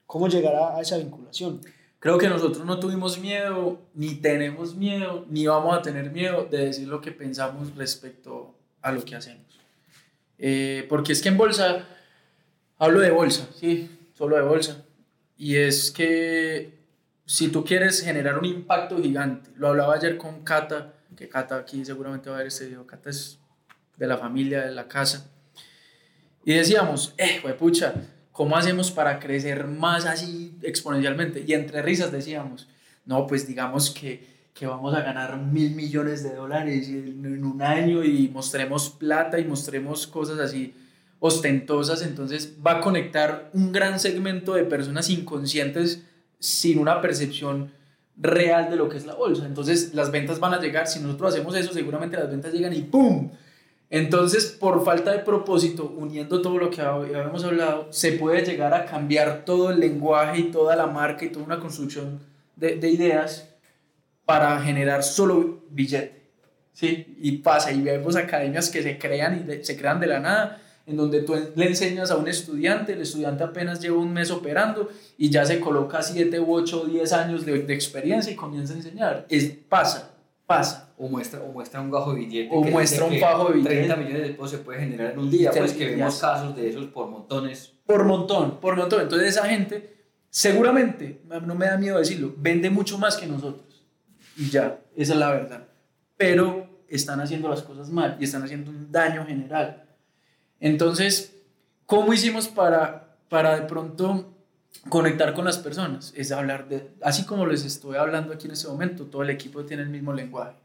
cómo 0.07 0.29
llegar 0.29 0.55
a 0.55 0.81
esa 0.81 0.99
vinculación. 0.99 1.61
Creo 1.99 2.19
que 2.19 2.29
nosotros 2.29 2.65
no 2.65 2.79
tuvimos 2.79 3.19
miedo, 3.19 3.81
ni 3.95 4.15
tenemos 4.17 4.75
miedo, 4.75 5.25
ni 5.29 5.47
vamos 5.47 5.77
a 5.77 5.83
tener 5.83 6.11
miedo 6.11 6.45
de 6.45 6.67
decir 6.67 6.89
lo 6.89 7.01
que 7.01 7.13
pensamos 7.13 7.75
respecto 7.75 8.55
a 8.83 8.93
lo 8.93 9.05
que 9.05 9.17
hacemos. 9.17 9.45
Eh, 10.39 10.87
porque 10.89 11.13
es 11.13 11.23
que 11.23 11.31
en 11.31 11.39
bolsa, 11.39 11.87
hablo 12.79 13.01
de 13.01 13.11
bolsa, 13.11 13.49
sí, 13.59 13.91
solo 14.15 14.37
de 14.37 14.43
bolsa 14.43 14.86
y 15.39 15.57
es 15.57 15.91
que 15.91 16.73
si 17.25 17.49
tú 17.49 17.65
quieres 17.65 18.03
generar 18.03 18.39
un 18.39 18.45
impacto 18.45 19.03
gigante, 19.03 19.51
lo 19.57 19.69
hablaba 19.69 19.95
ayer 19.95 20.17
con 20.17 20.43
Cata, 20.43 20.95
que 21.17 21.29
Cata 21.29 21.57
aquí 21.57 21.85
seguramente 21.85 22.31
va 22.31 22.37
a 22.37 22.39
ver 22.39 22.49
este 22.49 22.67
video, 22.67 22.87
Cata 22.87 23.11
es 23.11 23.39
de 23.97 24.07
la 24.07 24.17
familia, 24.17 24.63
de 24.63 24.73
la 24.73 24.87
casa, 24.89 25.31
y 26.45 26.55
decíamos, 26.55 27.13
eh, 27.19 27.41
pucha, 27.59 27.95
¿cómo 28.31 28.57
hacemos 28.57 28.93
para 28.93 29.19
crecer 29.19 29.67
más 29.67 30.07
así 30.07 30.55
exponencialmente? 30.63 31.45
Y 31.45 31.53
entre 31.55 31.83
risas 31.83 32.13
decíamos, 32.13 32.69
no, 33.05 33.27
pues 33.27 33.49
digamos 33.49 33.91
que, 33.91 34.25
que 34.55 34.67
vamos 34.67 34.95
a 34.95 35.01
ganar 35.01 35.37
mil 35.39 35.73
millones 35.73 36.23
de 36.23 36.35
dólares 36.35 36.89
en 36.89 37.45
un 37.45 37.63
año 37.63 38.05
y 38.05 38.29
mostremos 38.29 38.91
plata 38.91 39.41
y 39.41 39.45
mostremos 39.45 40.07
cosas 40.07 40.39
así 40.39 40.73
ostentosas, 41.19 42.03
entonces 42.03 42.55
va 42.65 42.79
a 42.79 42.81
conectar 42.81 43.51
un 43.55 43.73
gran 43.73 43.99
segmento 43.99 44.55
de 44.55 44.65
personas 44.65 45.11
inconscientes 45.11 46.05
sin 46.39 46.79
una 46.79 47.01
percepción 47.01 47.73
real 48.17 48.71
de 48.71 48.77
lo 48.77 48.89
que 48.89 48.97
es 48.97 49.07
la 49.07 49.15
bolsa. 49.15 49.47
Entonces 49.47 49.95
las 49.95 50.11
ventas 50.11 50.41
van 50.41 50.55
a 50.55 50.61
llegar, 50.61 50.87
si 50.87 51.01
nosotros 51.01 51.35
hacemos 51.35 51.55
eso, 51.57 51.73
seguramente 51.73 52.17
las 52.17 52.31
ventas 52.31 52.53
llegan 52.53 52.73
y 52.73 52.83
¡pum! 52.83 53.31
Entonces, 53.89 54.47
por 54.47 54.85
falta 54.85 55.13
de 55.13 55.21
propósito, 55.21 55.95
uniendo 55.97 56.43
todo 56.43 56.59
lo 56.59 56.71
que 56.71 56.81
habíamos 56.81 57.45
hablado, 57.45 57.87
se 57.91 58.13
puede 58.13 58.45
llegar 58.45 58.75
a 58.75 58.85
cambiar 58.85 59.45
todo 59.45 59.71
el 59.71 59.79
lenguaje 59.79 60.41
y 60.41 60.51
toda 60.51 60.75
la 60.75 60.89
marca 60.89 61.25
y 61.25 61.29
toda 61.29 61.45
una 61.45 61.61
construcción 61.61 62.19
de, 62.57 62.77
de 62.77 62.91
ideas 62.91 63.49
para 64.25 64.61
generar 64.61 65.05
solo 65.05 65.63
billete. 65.71 66.17
¿sí? 66.73 67.17
Y 67.21 67.39
pasa, 67.39 67.73
y 67.73 67.81
vemos 67.81 68.17
academias 68.17 68.71
que 68.71 68.83
se 68.83 68.99
crean 68.99 69.47
y 69.49 69.65
se 69.65 69.77
crean 69.77 70.01
de 70.01 70.09
la 70.09 70.21
nada, 70.21 70.61
en 70.87 70.97
donde 70.97 71.23
tú 71.23 71.35
le 71.57 71.67
enseñas 71.67 72.13
a 72.13 72.17
un 72.17 72.29
estudiante, 72.29 72.93
el 72.93 73.03
estudiante 73.03 73.43
apenas 73.43 73.81
lleva 73.81 73.99
un 73.99 74.13
mes 74.13 74.31
operando 74.31 74.89
y 75.19 75.31
ya 75.31 75.45
se 75.45 75.59
coloca 75.59 76.01
7 76.01 76.39
u 76.39 76.55
8 76.55 76.83
o 76.83 76.87
10 76.87 77.13
años 77.13 77.45
de, 77.45 77.63
de 77.63 77.75
experiencia 77.75 78.33
y 78.33 78.37
comienza 78.37 78.73
a 78.73 78.77
enseñar. 78.77 79.27
Es, 79.29 79.51
pasa, 79.69 80.15
pasa. 80.47 80.95
O 80.97 81.09
muestra, 81.09 81.43
o 81.43 81.53
muestra 81.53 81.81
un 81.81 81.91
gajo 81.91 82.15
de 82.15 82.21
billete. 82.21 82.51
O 82.53 82.63
que 82.63 82.71
muestra 82.71 83.05
un 83.05 83.19
fajo 83.19 83.49
de 83.49 83.55
billete. 83.55 83.75
30 83.75 83.97
millones 83.97 84.23
de 84.23 84.29
pesos 84.31 84.51
se 84.53 84.59
puede 84.59 84.79
generar 84.79 85.13
en 85.13 85.19
un 85.19 85.31
día. 85.31 85.51
Pues 85.51 85.73
que 85.73 85.87
vemos 85.91 86.21
casos 86.21 86.55
de 86.55 86.69
esos 86.69 86.87
por 86.87 87.09
montones. 87.09 87.73
Por 87.85 88.05
montón, 88.05 88.61
por 88.61 88.77
montón. 88.77 89.03
Entonces 89.03 89.29
esa 89.31 89.47
gente, 89.47 89.93
seguramente, 90.31 91.21
no 91.45 91.55
me 91.57 91.67
da 91.67 91.77
miedo 91.77 91.99
decirlo, 91.99 92.33
vende 92.39 92.71
mucho 92.71 92.97
más 92.97 93.17
que 93.17 93.27
nosotros. 93.27 93.85
Y 94.37 94.51
ya, 94.51 94.79
esa 94.95 95.15
es 95.15 95.19
la 95.19 95.31
verdad. 95.33 95.67
Pero 96.17 96.85
están 96.89 97.21
haciendo 97.21 97.49
las 97.49 97.63
cosas 97.63 97.91
mal 97.91 98.17
y 98.21 98.25
están 98.25 98.45
haciendo 98.45 98.71
un 98.71 98.93
daño 98.93 99.27
general. 99.27 99.86
Entonces, 100.61 101.35
¿cómo 101.87 102.13
hicimos 102.13 102.49
para, 102.49 103.17
para 103.29 103.61
de 103.61 103.67
pronto 103.67 104.33
conectar 104.89 105.35
con 105.35 105.45
las 105.45 105.59
personas? 105.59 106.13
Es 106.17 106.33
hablar 106.33 106.69
de, 106.69 106.91
así 107.03 107.25
como 107.25 107.47
les 107.47 107.65
estoy 107.65 107.97
hablando 107.97 108.33
aquí 108.33 108.47
en 108.47 108.53
este 108.53 108.69
momento, 108.69 109.05
todo 109.05 109.23
el 109.23 109.31
equipo 109.31 109.65
tiene 109.65 109.83
el 109.83 109.91
mismo 109.91 110.13
lenguaje. 110.13 110.57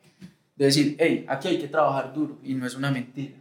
De 0.55 0.65
decir, 0.65 0.95
hey, 0.99 1.25
aquí 1.27 1.47
hay 1.47 1.59
que 1.59 1.67
trabajar 1.67 2.13
duro 2.13 2.37
y 2.43 2.53
no 2.53 2.67
es 2.67 2.75
una 2.75 2.91
mentira. 2.91 3.35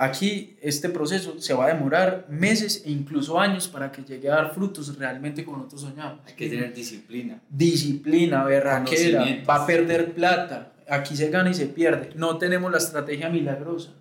Aquí 0.00 0.56
este 0.62 0.88
proceso 0.88 1.38
se 1.40 1.52
va 1.52 1.66
a 1.66 1.74
demorar 1.74 2.24
meses 2.30 2.82
e 2.86 2.90
incluso 2.90 3.38
años 3.38 3.68
para 3.68 3.92
que 3.92 4.02
llegue 4.02 4.30
a 4.30 4.36
dar 4.36 4.54
frutos 4.54 4.96
realmente 4.96 5.44
como 5.44 5.58
nosotros 5.58 5.82
soñamos. 5.82 6.20
Hay 6.26 6.32
que 6.32 6.48
tener 6.48 6.72
disciplina. 6.72 7.42
Disciplina, 7.50 8.42
berraquera, 8.44 9.44
va 9.46 9.56
a 9.56 9.66
perder 9.66 10.14
plata. 10.14 10.72
Aquí 10.88 11.14
se 11.14 11.28
gana 11.28 11.50
y 11.50 11.54
se 11.54 11.66
pierde. 11.66 12.12
No 12.16 12.38
tenemos 12.38 12.72
la 12.72 12.78
estrategia 12.78 13.28
milagrosa. 13.28 13.92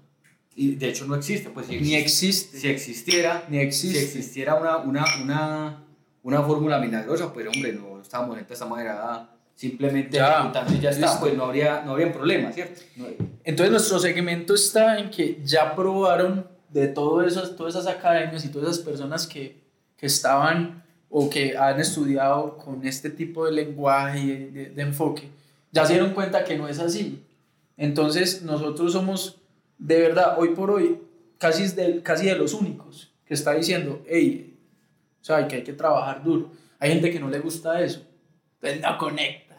Y 0.56 0.76
de 0.76 0.90
hecho 0.90 1.06
no 1.06 1.16
existe. 1.16 1.50
Pues 1.50 1.68
si, 1.68 1.80
Ni 1.80 1.96
existe- 1.96 1.98
existe. 1.98 2.60
si 2.60 2.68
existiera, 2.68 3.44
Ni 3.50 3.60
existe. 3.60 4.00
si 4.00 4.06
existiera 4.06 4.56
una, 4.56 4.78
una, 4.78 5.06
una, 5.24 5.84
una 6.24 6.42
fórmula 6.44 6.80
milagrosa, 6.80 7.32
pues 7.34 7.48
hombre, 7.48 7.74
no 7.74 8.02
estamos 8.02 8.38
en 8.38 8.46
esta 8.50 8.66
manera 8.66 9.30
simplemente 9.56 10.18
Ya, 10.18 10.52
y 10.70 10.80
ya 10.80 10.90
está, 10.90 11.02
listo. 11.08 11.20
pues 11.20 11.36
no 11.36 11.44
habría, 11.46 11.82
no 11.86 11.92
habría 11.92 12.12
problema, 12.14 12.52
¿cierto? 12.52 12.82
No- 12.96 13.08
Entonces 13.44 13.72
nuestro 13.72 14.00
segmento 14.00 14.54
está 14.56 14.98
en 15.00 15.10
que 15.10 15.42
ya 15.44 15.76
probaron 15.76 16.48
de 16.70 16.88
todo 16.88 17.24
esas, 17.24 17.56
todas 17.56 17.76
esas 17.76 17.88
academias 17.88 18.46
y 18.46 18.50
todas 18.50 18.70
esas 18.70 18.84
personas 18.86 19.28
que, 19.28 19.60
que 19.98 20.06
estaban 20.06 20.84
o 21.10 21.30
que 21.30 21.58
han 21.58 21.80
estudiado 21.80 22.58
con 22.58 22.86
este 22.86 23.10
tipo 23.10 23.46
de 23.46 23.52
lenguaje 23.52 24.20
y 24.20 24.28
de, 24.28 24.52
de- 24.52 24.70
de 24.70 24.82
enfoque, 24.82 25.30
ya 25.72 25.86
se 25.86 25.94
dieron 25.94 26.14
cuenta 26.14 26.44
que 26.44 26.58
no 26.58 26.68
es 26.68 26.80
así. 26.80 27.24
Entonces 27.76 28.44
nosotros 28.44 28.94
somos, 28.94 29.39
de 29.80 30.00
verdad, 30.00 30.36
hoy 30.38 30.50
por 30.50 30.70
hoy, 30.70 31.00
casi, 31.40 31.64
es 31.64 31.76
de, 31.76 32.04
casi 32.04 32.28
de 32.28 32.36
los 32.36 32.54
únicos 32.54 33.12
que 33.26 33.34
está 33.34 33.54
diciendo, 33.54 34.04
hey, 34.08 34.56
o 35.22 35.26
sea, 35.26 35.48
que 35.48 35.56
hay 35.58 35.64
que 35.64 35.74
trabajar 35.74 36.24
duro. 36.24 36.52
Hay 36.80 36.92
gente 36.92 37.12
que 37.12 37.20
no 37.20 37.30
le 37.30 37.40
gusta 37.40 37.82
eso, 37.82 38.06
entonces 38.62 38.82
no 38.82 38.98
conecta. 38.98 39.56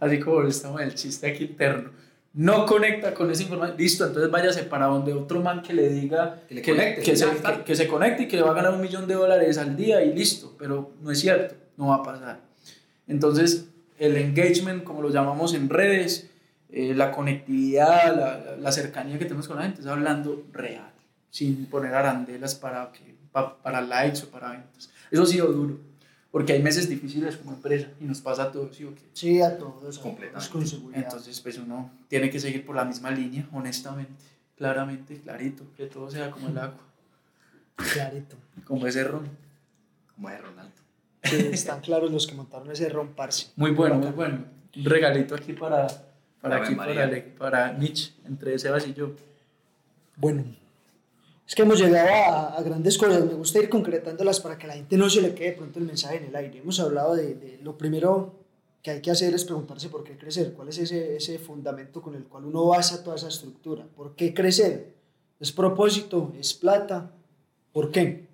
Así 0.00 0.20
como 0.20 0.42
estamos 0.42 0.80
en 0.80 0.88
el 0.88 0.94
chiste 0.94 1.26
aquí 1.28 1.44
interno 1.44 1.90
no 2.34 2.66
conecta 2.66 3.14
con 3.14 3.30
esa 3.30 3.42
información, 3.42 3.76
listo, 3.78 4.06
entonces 4.06 4.30
váyase 4.30 4.62
para 4.64 4.86
donde 4.86 5.12
otro 5.12 5.40
man 5.40 5.60
que 5.62 5.72
le 5.72 5.88
diga 5.88 6.42
Que 6.46 6.54
le 6.56 6.62
que, 6.62 6.70
conecte, 6.72 7.02
que 7.02 7.16
se, 7.16 7.26
que- 7.26 7.64
que 7.64 7.74
se 7.74 7.88
conecte 7.88 8.24
y 8.24 8.28
que 8.28 8.36
le 8.36 8.42
va 8.42 8.50
a 8.50 8.54
ganar 8.54 8.74
un 8.74 8.80
millón 8.80 9.08
de 9.08 9.14
dólares 9.14 9.58
al 9.58 9.74
día 9.74 10.04
y 10.04 10.12
listo, 10.14 10.54
pero 10.58 10.92
no 11.02 11.10
es 11.10 11.18
cierto, 11.18 11.56
no 11.76 11.88
va 11.88 11.96
a 11.96 12.02
pasar. 12.04 12.40
Entonces, 13.08 13.68
el 13.98 14.16
engagement, 14.16 14.84
como 14.84 15.02
lo 15.02 15.10
llamamos 15.10 15.54
en 15.54 15.68
redes, 15.68 16.30
eh, 16.70 16.94
la 16.94 17.10
conectividad, 17.12 18.14
la, 18.16 18.56
la- 18.56 18.72
cercanía 18.72 19.18
que 19.18 19.24
tenemos 19.24 19.48
con 19.48 19.56
la 19.56 19.62
gente, 19.64 19.80
es 19.80 19.86
hablando 19.86 20.44
real, 20.52 20.90
sin 21.30 21.66
poner 21.66 21.94
arandelas 21.94 22.54
para, 22.54 22.92
que, 22.92 23.14
pa- 23.32 23.56
para 23.62 23.80
likes 23.80 24.22
o 24.24 24.30
para 24.30 24.50
ventas. 24.52 24.90
Eso 25.10 25.22
ha 25.22 25.26
sido 25.26 25.46
duro, 25.52 25.78
porque 26.30 26.52
hay 26.52 26.62
meses 26.62 26.88
difíciles 26.88 27.36
como 27.36 27.52
empresa 27.54 27.88
y 28.00 28.04
nos 28.04 28.20
pasa 28.20 28.44
a 28.44 28.52
todos, 28.52 28.76
¿sí 28.76 28.84
o 28.84 28.94
qué? 28.94 29.02
Sí, 29.14 29.40
a 29.40 29.56
todos. 29.56 29.98
Completamente. 29.98 30.50
Con 30.52 30.66
seguridad. 30.66 31.02
Entonces, 31.04 31.40
pues 31.40 31.56
uno 31.58 31.90
tiene 32.08 32.28
que 32.30 32.38
seguir 32.38 32.64
por 32.66 32.76
la 32.76 32.84
misma 32.84 33.10
línea, 33.10 33.48
honestamente, 33.52 34.12
claramente, 34.56 35.20
clarito, 35.20 35.64
que 35.76 35.86
todo 35.86 36.10
sea 36.10 36.30
como 36.30 36.48
el 36.48 36.58
agua, 36.58 36.80
Clarito. 37.76 38.36
como 38.64 38.86
ese 38.86 39.04
ron. 39.04 39.28
Como 40.14 40.28
de 40.30 40.38
Ronaldo. 40.38 40.72
Sí, 41.22 41.36
están 41.52 41.80
claros 41.80 42.10
los 42.10 42.26
que 42.26 42.34
montaron 42.34 42.70
ese 42.70 42.88
romparse. 42.88 43.48
Muy 43.56 43.70
bueno, 43.70 43.96
muy 43.96 44.10
bueno. 44.10 44.44
Un 44.76 44.84
regalito 44.84 45.34
aquí 45.36 45.52
para, 45.52 45.86
para, 46.40 46.56
Ave 46.56 46.66
aquí, 46.66 47.30
para, 47.38 47.72
Mitch, 47.72 48.14
entre 48.26 48.58
Sebas 48.58 48.86
y 48.86 48.94
yo. 48.94 49.12
Bueno, 50.16 50.44
es 51.46 51.54
que 51.54 51.62
hemos 51.62 51.78
llegado 51.78 52.08
a, 52.08 52.56
a 52.56 52.62
grandes 52.62 52.98
cosas. 52.98 53.24
Me 53.24 53.34
gusta 53.34 53.58
ir 53.58 53.68
concretándolas 53.68 54.40
para 54.40 54.58
que 54.58 54.66
a 54.66 54.68
la 54.68 54.74
gente 54.74 54.96
no 54.96 55.08
se 55.08 55.22
le 55.22 55.34
quede 55.34 55.50
de 55.50 55.56
pronto 55.56 55.78
el 55.78 55.86
mensaje 55.86 56.16
en 56.18 56.24
el 56.24 56.36
aire. 56.36 56.58
Hemos 56.58 56.78
hablado 56.80 57.16
de, 57.16 57.34
de 57.34 57.58
lo 57.62 57.76
primero 57.78 58.34
que 58.82 58.90
hay 58.92 59.00
que 59.00 59.10
hacer 59.10 59.34
es 59.34 59.44
preguntarse 59.44 59.88
por 59.88 60.04
qué 60.04 60.16
crecer. 60.16 60.52
¿Cuál 60.52 60.68
es 60.68 60.78
ese, 60.78 61.16
ese 61.16 61.38
fundamento 61.38 62.00
con 62.00 62.14
el 62.14 62.24
cual 62.24 62.44
uno 62.44 62.66
basa 62.66 63.02
toda 63.02 63.16
esa 63.16 63.28
estructura? 63.28 63.86
¿Por 63.96 64.14
qué 64.14 64.32
crecer? 64.34 64.94
¿Es 65.40 65.52
propósito? 65.52 66.32
¿Es 66.38 66.54
plata? 66.54 67.10
¿Por 67.72 67.90
qué? 67.90 68.27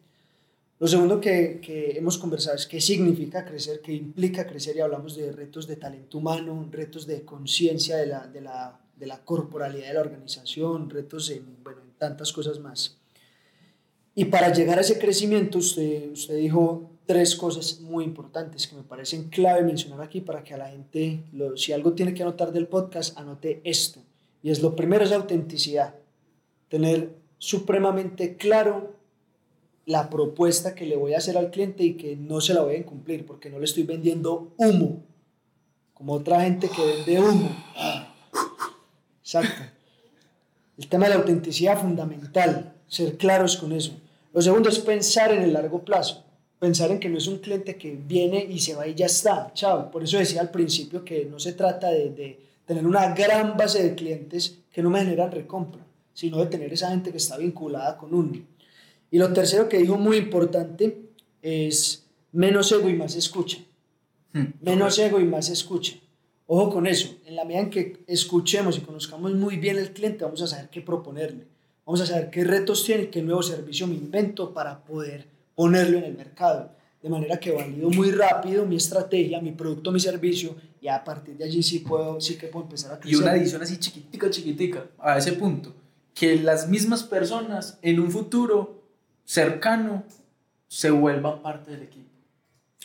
Lo 0.81 0.89
segundo 0.89 1.21
que, 1.21 1.61
que 1.63 1.97
hemos 1.97 2.19
conversado 2.19 2.57
es 2.57 2.67
qué 2.67 2.81
significa 2.81 3.45
crecer, 3.45 3.81
qué 3.81 3.93
implica 3.93 4.47
crecer 4.47 4.77
y 4.77 4.81
hablamos 4.81 5.17
de 5.17 5.31
retos 5.33 5.67
de 5.67 5.77
talento 5.77 6.19
humano, 6.19 6.69
retos 6.71 7.07
de 7.07 7.23
conciencia 7.25 7.97
de 7.97 8.07
la, 8.07 8.27
de, 8.27 8.41
la, 8.41 8.81
de 8.97 9.07
la 9.07 9.19
corporalidad 9.25 9.89
de 9.89 9.95
la 9.95 10.01
organización, 10.01 10.91
retos 10.91 11.31
en, 11.31 11.63
bueno, 11.63 11.81
en 11.83 11.93
tantas 11.97 12.33
cosas 12.33 12.59
más. 12.59 12.99
Y 14.17 14.27
para 14.27 14.53
llegar 14.53 14.79
a 14.79 14.83
ese 14.83 14.99
crecimiento, 14.99 15.59
usted, 15.59 16.11
usted 16.13 16.37
dijo 16.37 16.91
tres 17.07 17.37
cosas 17.37 17.81
muy 17.81 18.05
importantes 18.05 18.67
que 18.67 18.77
me 18.77 18.83
parecen 18.83 19.29
clave 19.29 19.63
mencionar 19.63 20.01
aquí 20.03 20.21
para 20.21 20.43
que 20.43 20.55
a 20.55 20.59
la 20.59 20.69
gente, 20.69 21.25
lo- 21.33 21.57
si 21.57 21.73
algo 21.73 21.93
tiene 21.93 22.15
que 22.15 22.23
anotar 22.23 22.53
del 22.53 22.67
podcast, 22.67 23.17
anote 23.19 23.61
esto. 23.65 24.01
Y 24.43 24.51
es 24.51 24.61
lo 24.61 24.75
primero 24.75 25.05
es 25.05 25.13
autenticidad. 25.13 25.95
Tener 26.69 27.15
supremamente 27.39 28.37
claro 28.37 28.95
la 29.87 30.09
propuesta 30.09 30.75
que 30.75 30.87
le 30.87 30.97
voy 30.97 31.15
a 31.15 31.19
hacer 31.19 31.37
al 31.37 31.51
cliente 31.51 31.85
y 31.85 31.95
que 31.95 32.17
no 32.17 32.41
se 32.41 32.55
la 32.55 32.63
voy 32.63 32.77
a 32.77 32.79
incumplir 32.79 33.27
porque 33.27 33.51
no 33.51 33.59
le 33.59 33.67
estoy 33.67 33.83
vendiendo 33.83 34.53
humo, 34.57 35.03
como 35.93 36.15
otra 36.15 36.41
gente 36.41 36.69
que 36.69 36.85
vende 36.85 37.21
humo. 37.21 37.51
Exacto. 39.21 39.63
El 40.77 40.89
tema 40.89 41.05
de 41.05 41.11
la 41.11 41.21
autenticidad 41.21 41.81
fundamental, 41.81 42.75
ser 42.89 43.17
claros 43.17 43.57
con 43.57 43.73
eso. 43.73 43.93
Lo 44.33 44.43
segundo 44.43 44.69
es 44.69 44.79
pensar 44.81 45.33
en 45.33 45.43
el 45.43 45.53
largo 45.53 45.85
plazo, 45.85 46.25
pensar 46.59 46.91
en 46.91 46.99
que 46.99 47.09
no 47.09 47.19
es 47.19 47.29
un 47.29 47.39
cliente 47.39 47.77
que 47.77 47.93
viene 47.95 48.45
y 48.45 48.59
se 48.59 48.75
va 48.75 48.87
y 48.87 48.95
ya 48.95 49.07
está, 49.07 49.53
chao. 49.55 49.91
Por 49.91 50.03
eso 50.03 50.19
decía 50.19 50.41
al 50.41 50.51
principio 50.51 51.05
que 51.05 51.27
no 51.27 51.39
se 51.39 51.53
trata 51.53 51.91
de, 51.91 52.11
de 52.11 52.41
tener 52.67 52.87
una 52.87 53.15
gran 53.15 53.57
base 53.57 53.83
de 53.83 53.95
clientes 53.95 54.59
que 54.73 54.83
no 54.83 54.91
me 54.91 55.01
generan 55.01 55.31
recompra, 55.31 55.83
sino 56.13 56.39
de 56.39 56.47
tener 56.47 56.73
esa 56.73 56.91
gente 56.91 57.13
que 57.13 57.19
está 57.19 57.37
vinculada 57.37 57.97
con 57.97 58.13
uno. 58.13 58.33
Y 59.15 59.19
lo 59.19 59.33
tercero 59.33 59.69
que 59.69 59.79
dijo 59.79 59.97
muy 59.97 60.17
importante 60.17 60.99
es 61.41 62.05
menos 62.33 62.73
ego 62.73 62.89
y 62.89 62.95
más 62.95 63.15
escucha. 63.15 63.59
Menos 64.61 64.99
ego 64.99 65.21
y 65.21 65.25
más 65.25 65.51
escucha. 65.51 65.95
Ojo 66.49 66.73
con 66.73 66.89
eso, 66.89 67.15
en 67.25 67.37
la 67.37 67.45
medida 67.45 67.61
en 67.61 67.71
que 67.71 68.03
escuchemos 68.09 68.77
y 68.77 68.81
conozcamos 68.81 69.33
muy 69.35 69.57
bien 69.57 69.79
el 69.79 69.93
cliente, 69.93 70.25
vamos 70.25 70.43
a 70.43 70.49
saber 70.49 70.69
qué 70.69 70.81
proponerle. 70.81 71.47
Vamos 71.87 72.01
a 72.01 72.07
saber 72.07 72.29
qué 72.29 72.43
retos 72.43 72.85
tiene, 72.85 73.09
qué 73.09 73.23
nuevo 73.23 73.41
servicio 73.41 73.87
me 73.87 73.95
invento 73.95 74.53
para 74.53 74.83
poder 74.85 75.29
ponerlo 75.55 75.99
en 75.99 76.05
el 76.07 76.17
mercado. 76.17 76.73
De 77.01 77.09
manera 77.09 77.39
que 77.39 77.53
valido 77.53 77.91
muy 77.91 78.11
rápido 78.11 78.67
mi 78.67 78.75
estrategia, 78.75 79.41
mi 79.41 79.53
producto, 79.53 79.93
mi 79.93 80.01
servicio, 80.01 80.57
y 80.81 80.89
a 80.89 81.05
partir 81.05 81.37
de 81.37 81.45
allí 81.45 81.63
sí, 81.63 81.79
puedo, 81.79 82.21
sí 82.21 82.37
que 82.37 82.49
puedo 82.49 82.65
empezar 82.65 82.91
a 82.91 82.97
Y 82.97 82.99
crecer. 82.99 83.23
una 83.23 83.31
adición 83.31 83.63
así 83.63 83.77
chiquitica, 83.77 84.29
chiquitica, 84.29 84.87
a 84.99 85.19
ese 85.19 85.35
punto, 85.35 85.73
que 86.13 86.35
las 86.35 86.69
mismas 86.69 87.05
personas 87.05 87.79
en 87.81 88.01
un 88.01 88.11
futuro 88.11 88.83
cercano 89.25 90.05
se 90.69 90.91
vuelvan 90.91 91.43
parte 91.43 91.71
del 91.73 91.83
equipo. 91.83 92.09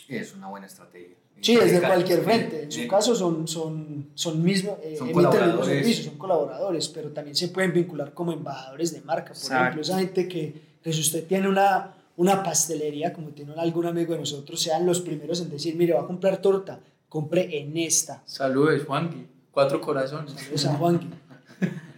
Es 0.08 0.34
una 0.34 0.48
buena 0.48 0.66
estrategia. 0.66 1.16
Sí, 1.40 1.56
desde 1.56 1.80
cualquier 1.80 2.22
frente. 2.22 2.64
En 2.64 2.72
su 2.72 2.86
caso 2.86 3.14
son, 3.14 3.48
son, 3.48 4.10
son 4.14 4.42
mismos, 4.42 4.76
eh, 4.82 4.96
Son 4.98 5.08
emiten 5.08 5.24
los 5.24 5.34
mismos 5.34 5.46
colaboradores. 5.56 5.66
servicios, 5.78 6.06
son 6.06 6.18
colaboradores, 6.18 6.88
pero 6.88 7.10
también 7.12 7.34
se 7.34 7.48
pueden 7.48 7.72
vincular 7.72 8.12
como 8.12 8.32
embajadores 8.32 8.92
de 8.92 9.00
marca. 9.00 9.28
Por 9.28 9.36
Exacto. 9.36 9.62
ejemplo, 9.62 9.82
esa 9.82 9.98
gente 10.00 10.28
que, 10.28 10.54
que 10.82 10.92
si 10.92 11.00
usted 11.00 11.26
tiene 11.26 11.48
una, 11.48 11.94
una 12.16 12.42
pastelería, 12.42 13.12
como 13.14 13.28
tiene 13.30 13.54
algún 13.56 13.86
amigo 13.86 14.12
de 14.12 14.18
nosotros, 14.20 14.60
sean 14.60 14.84
los 14.84 15.00
primeros 15.00 15.40
en 15.40 15.48
decir, 15.48 15.76
mire, 15.76 15.94
va 15.94 16.02
a 16.02 16.06
comprar 16.06 16.42
torta, 16.42 16.78
compre 17.08 17.58
en 17.58 17.74
esta. 17.78 18.22
Saludos, 18.26 18.84
Juanqui. 18.84 19.26
Cuatro 19.50 19.80
corazones. 19.80 20.32
Saludos 20.32 20.66
a 20.66 20.74
Juanqui. 20.74 21.08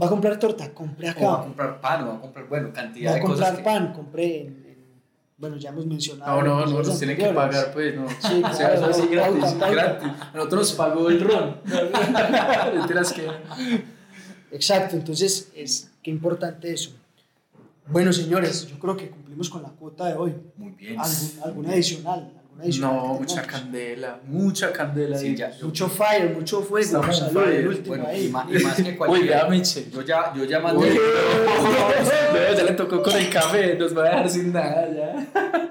Va 0.00 0.06
a 0.06 0.08
comprar 0.08 0.38
torta, 0.38 0.72
compre 0.72 1.10
O 1.10 1.14
va 1.14 1.32
a 1.32 1.34
acá. 1.34 1.42
comprar 1.44 1.80
pan, 1.80 2.04
o 2.04 2.06
va 2.08 2.14
a 2.14 2.20
comprar, 2.20 2.48
bueno, 2.48 2.72
cantidad 2.72 3.10
Va 3.10 3.14
a 3.14 3.16
de 3.18 3.22
cosas. 3.22 3.36
comprar 3.50 3.56
que- 3.56 3.62
pan, 3.62 3.92
compre 3.92 4.40
en, 4.40 4.46
en 4.46 4.72
bueno, 5.36 5.56
ya 5.56 5.70
hemos 5.70 5.86
mencionado. 5.86 6.40
No, 6.42 6.60
no, 6.60 6.66
no, 6.66 6.82
nos 6.82 6.98
tienen 6.98 7.16
que 7.16 7.26
pagar, 7.28 7.72
pues, 7.72 7.94
no. 7.96 8.08
Sí, 8.08 8.42
o 8.50 8.54
sea, 8.54 8.74
eso 8.74 8.86
así 8.86 9.06
gratis, 9.08 9.54
gratis. 9.58 10.08
nosotros 10.34 10.60
nos 10.60 10.72
pagó 10.72 11.08
el 11.10 11.20
ron. 11.20 11.56
Mentiras 12.74 13.12
que. 13.12 13.28
Exacto, 14.50 14.96
entonces, 14.96 15.50
es 15.54 15.90
qué 16.02 16.10
importante 16.10 16.72
eso. 16.72 16.92
Bueno, 17.86 18.12
señores, 18.12 18.66
yo 18.68 18.78
creo 18.78 18.96
que 18.96 19.10
cumplimos 19.10 19.50
con 19.50 19.62
la 19.62 19.70
cuota 19.70 20.06
de 20.06 20.14
hoy. 20.14 20.34
Muy 20.56 20.70
bien. 20.72 20.96
¿Alguna 21.44 21.72
adicional? 21.72 22.30
No, 22.80 23.14
mucha 23.14 23.42
candela, 23.42 24.20
mucha 24.24 24.72
candela. 24.72 25.18
mucho 25.62 25.88
fire, 25.88 26.34
mucho 26.34 26.62
fuego. 26.62 27.12
Salud, 27.12 27.48
el 27.48 27.68
último 27.68 27.88
bueno, 27.88 28.06
ahí. 28.06 28.26
Y, 28.26 28.28
más, 28.28 28.46
y 28.50 28.62
más 28.62 28.76
que 28.76 28.96
cualquier. 28.98 29.48
Michel. 29.48 29.90
Yo 29.90 30.02
ya, 30.02 30.32
yo 30.34 30.44
ya 30.44 30.60
mandé. 30.60 30.98
ya 32.56 32.64
le 32.64 32.72
tocó 32.72 33.02
con 33.02 33.16
el 33.16 33.30
café, 33.30 33.74
nos 33.74 33.96
va 33.96 34.02
a 34.02 34.10
dejar 34.10 34.30
sin 34.30 34.52
nada 34.52 34.88
ya. 34.92 35.70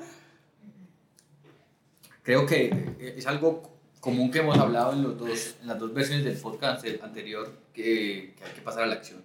Creo 2.23 2.45
que 2.45 3.13
es 3.17 3.25
algo 3.25 3.71
común 3.99 4.31
que 4.31 4.39
hemos 4.39 4.57
hablado 4.57 4.93
en, 4.93 5.03
los 5.03 5.17
dos, 5.17 5.55
en 5.61 5.67
las 5.67 5.79
dos 5.79 5.93
versiones 5.93 6.25
del 6.25 6.37
podcast 6.37 6.85
anterior, 7.03 7.51
que, 7.73 8.35
que 8.37 8.43
hay 8.43 8.51
que 8.51 8.61
pasar 8.61 8.83
a 8.83 8.87
la 8.87 8.95
acción. 8.95 9.21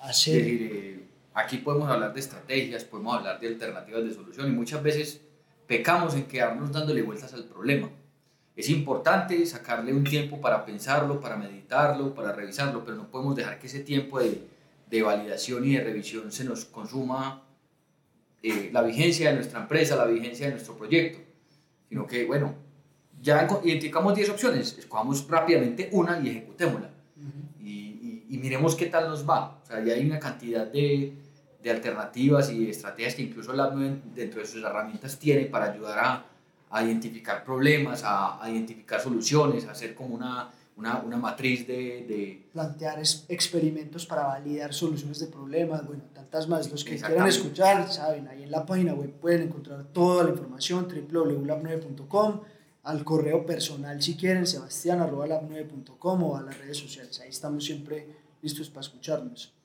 Así. 0.00 0.30
Es 0.32 0.36
decir, 0.38 0.70
eh, 0.72 1.08
aquí 1.34 1.58
podemos 1.58 1.90
hablar 1.90 2.12
de 2.12 2.20
estrategias, 2.20 2.84
podemos 2.84 3.16
hablar 3.16 3.40
de 3.40 3.48
alternativas 3.48 4.04
de 4.04 4.14
solución 4.14 4.48
y 4.48 4.52
muchas 4.52 4.82
veces 4.82 5.20
pecamos 5.68 6.14
en 6.14 6.24
quedarnos 6.24 6.72
dándole 6.72 7.02
vueltas 7.02 7.32
al 7.34 7.44
problema. 7.44 7.88
Es 8.56 8.68
importante 8.70 9.46
sacarle 9.46 9.92
un 9.92 10.02
tiempo 10.02 10.40
para 10.40 10.64
pensarlo, 10.64 11.20
para 11.20 11.36
meditarlo, 11.36 12.12
para 12.12 12.32
revisarlo, 12.32 12.82
pero 12.84 12.96
no 12.96 13.08
podemos 13.08 13.36
dejar 13.36 13.60
que 13.60 13.68
ese 13.68 13.80
tiempo 13.80 14.18
de, 14.18 14.48
de 14.90 15.02
validación 15.02 15.64
y 15.64 15.76
de 15.76 15.84
revisión 15.84 16.32
se 16.32 16.42
nos 16.42 16.64
consuma 16.64 17.44
eh, 18.42 18.70
la 18.72 18.82
vigencia 18.82 19.30
de 19.30 19.36
nuestra 19.36 19.60
empresa, 19.60 19.94
la 19.94 20.06
vigencia 20.06 20.46
de 20.46 20.52
nuestro 20.52 20.74
proyecto, 20.76 21.20
sino 21.88 22.06
que, 22.06 22.24
bueno, 22.24 22.54
ya 23.20 23.46
identificamos 23.62 24.14
10 24.14 24.30
opciones, 24.30 24.76
escojamos 24.78 25.28
rápidamente 25.28 25.90
una 25.92 26.18
y 26.20 26.30
ejecutémosla. 26.30 26.90
y, 27.60 27.70
y, 27.70 28.26
y, 28.30 28.38
miremos 28.38 28.74
qué 28.74 28.86
tal 28.86 29.08
nos 29.08 29.28
va. 29.28 29.60
O 29.62 29.66
sea, 29.66 29.84
ya 29.84 29.94
hay 29.94 30.06
una 30.06 30.18
cantidad 30.18 30.66
de, 30.66 31.14
de 31.62 31.70
alternativas 31.70 32.50
y 32.50 32.70
estrategias 32.70 33.14
que 33.14 33.22
incluso 33.22 33.52
la 33.52 33.68
dentro 33.70 34.40
de 34.40 34.46
sus 34.46 34.62
herramientas 34.62 35.18
tiene 35.18 35.46
para 35.46 35.72
ayudar 35.72 35.98
a, 35.98 36.26
a 36.70 36.84
identificar 36.84 37.44
problemas, 37.44 38.04
a, 38.04 38.42
a, 38.42 38.50
identificar 38.50 39.00
soluciones, 39.00 39.66
a 39.66 39.72
hacer 39.72 39.94
como 39.94 40.14
una, 40.14 40.50
una, 40.76 40.98
una 41.00 41.16
matriz 41.16 41.66
de, 41.66 42.04
de, 42.06 42.46
Plantear 42.52 43.00
experimentos 43.28 44.06
para 44.06 44.24
validar 44.24 44.72
soluciones 44.72 45.18
de 45.18 45.26
problemas, 45.26 45.84
bueno, 45.86 46.04
tantas 46.14 46.48
más. 46.48 46.70
Los 46.70 46.84
que 46.84 46.96
quieran 46.96 47.26
escuchar, 47.26 47.90
saben, 47.90 48.28
ahí 48.28 48.44
en 48.44 48.50
la 48.50 48.64
página 48.64 48.94
web 48.94 49.10
pueden 49.12 49.42
encontrar 49.42 49.84
toda 49.92 50.24
la 50.24 50.30
información, 50.30 50.86
www.lab9.com, 50.86 52.40
al 52.84 53.04
correo 53.04 53.44
personal 53.44 54.00
si 54.00 54.16
quieren, 54.16 54.46
sebastián.lab9.com 54.46 56.22
o 56.22 56.36
a 56.36 56.42
las 56.42 56.56
redes 56.58 56.78
sociales. 56.78 57.18
Ahí 57.20 57.30
estamos 57.30 57.64
siempre 57.64 58.06
listos 58.40 58.70
para 58.70 58.82
escucharnos. 58.82 59.57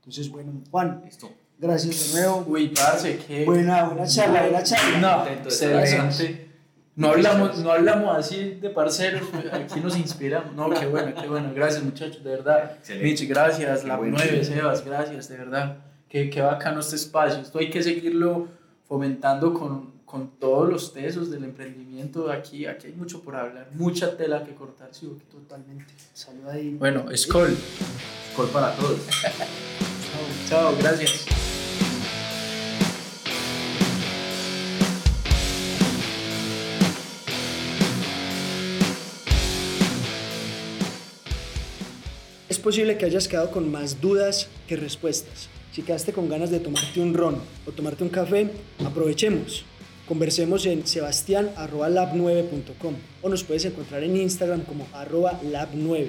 Entonces, 0.00 0.30
bueno, 0.30 0.52
Juan, 0.70 1.02
Listo. 1.04 1.30
gracias 1.58 2.12
de 2.14 2.20
nuevo. 2.20 2.44
Uy, 2.48 2.68
parce, 2.68 3.18
qué. 3.26 3.44
Buena, 3.44 3.84
buena 3.84 4.06
charla, 4.06 4.42
buena 4.42 4.62
charla. 4.62 4.98
No, 4.98 5.26
excelente. 5.26 6.50
No 6.96 7.08
hablamos, 7.10 7.58
no 7.58 7.70
hablamos 7.70 8.16
así 8.18 8.56
de 8.60 8.68
parceros, 8.68 9.22
aquí 9.52 9.80
nos 9.80 9.96
inspiramos. 9.96 10.54
No, 10.54 10.68
qué 10.68 10.86
bueno, 10.86 11.14
qué 11.18 11.28
bueno. 11.28 11.50
Gracias, 11.54 11.82
muchachos, 11.82 12.22
de 12.22 12.30
verdad. 12.30 12.76
Mitch, 13.00 13.26
gracias. 13.28 13.84
La 13.84 13.96
9, 13.96 14.44
Sebas, 14.44 14.84
gracias, 14.84 15.28
de 15.28 15.36
verdad. 15.36 15.78
Qué, 16.08 16.28
qué 16.28 16.42
bacano 16.42 16.80
este 16.80 16.96
espacio. 16.96 17.40
Esto 17.40 17.58
hay 17.58 17.70
que 17.70 17.82
seguirlo 17.82 18.48
fomentando 18.86 19.54
con, 19.54 19.92
con 20.04 20.30
todos 20.38 20.68
los 20.68 20.92
tesos 20.92 21.30
del 21.30 21.44
emprendimiento. 21.44 22.30
Aquí, 22.30 22.66
aquí 22.66 22.88
hay 22.88 22.92
mucho 22.94 23.22
por 23.22 23.36
hablar, 23.36 23.68
mucha 23.74 24.16
tela 24.16 24.44
que 24.44 24.54
cortar. 24.54 24.88
¿sí? 24.90 25.08
Totalmente. 25.30 25.94
Salud 26.12 26.48
ahí. 26.48 26.74
Bueno, 26.78 27.06
Skol. 27.16 27.56
Skol 28.32 28.48
para 28.48 28.74
todos. 28.74 28.98
Chao, 30.48 30.74
gracias. 30.78 31.26
Es 42.48 42.58
posible 42.58 42.98
que 42.98 43.06
hayas 43.06 43.28
quedado 43.28 43.50
con 43.50 43.70
más 43.70 44.00
dudas 44.00 44.48
que 44.66 44.76
respuestas. 44.76 45.48
Si 45.72 45.82
quedaste 45.82 46.12
con 46.12 46.28
ganas 46.28 46.50
de 46.50 46.58
tomarte 46.58 47.00
un 47.00 47.14
ron 47.14 47.40
o 47.64 47.70
tomarte 47.70 48.02
un 48.02 48.10
café, 48.10 48.50
aprovechemos. 48.84 49.64
Conversemos 50.08 50.66
en 50.66 50.84
sebastián.lab9.com 50.84 52.94
o 53.22 53.28
nos 53.28 53.44
puedes 53.44 53.64
encontrar 53.66 54.02
en 54.02 54.16
Instagram 54.16 54.62
como 54.62 54.88
arroba 54.92 55.40
lab9. 55.42 56.08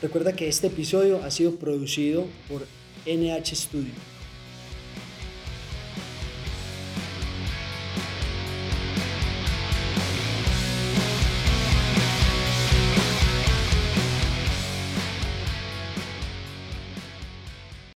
Recuerda 0.00 0.34
que 0.34 0.46
este 0.46 0.68
episodio 0.68 1.20
ha 1.24 1.32
sido 1.32 1.56
producido 1.56 2.26
por 2.48 2.62
NH 3.06 3.54
Studio. 3.56 3.94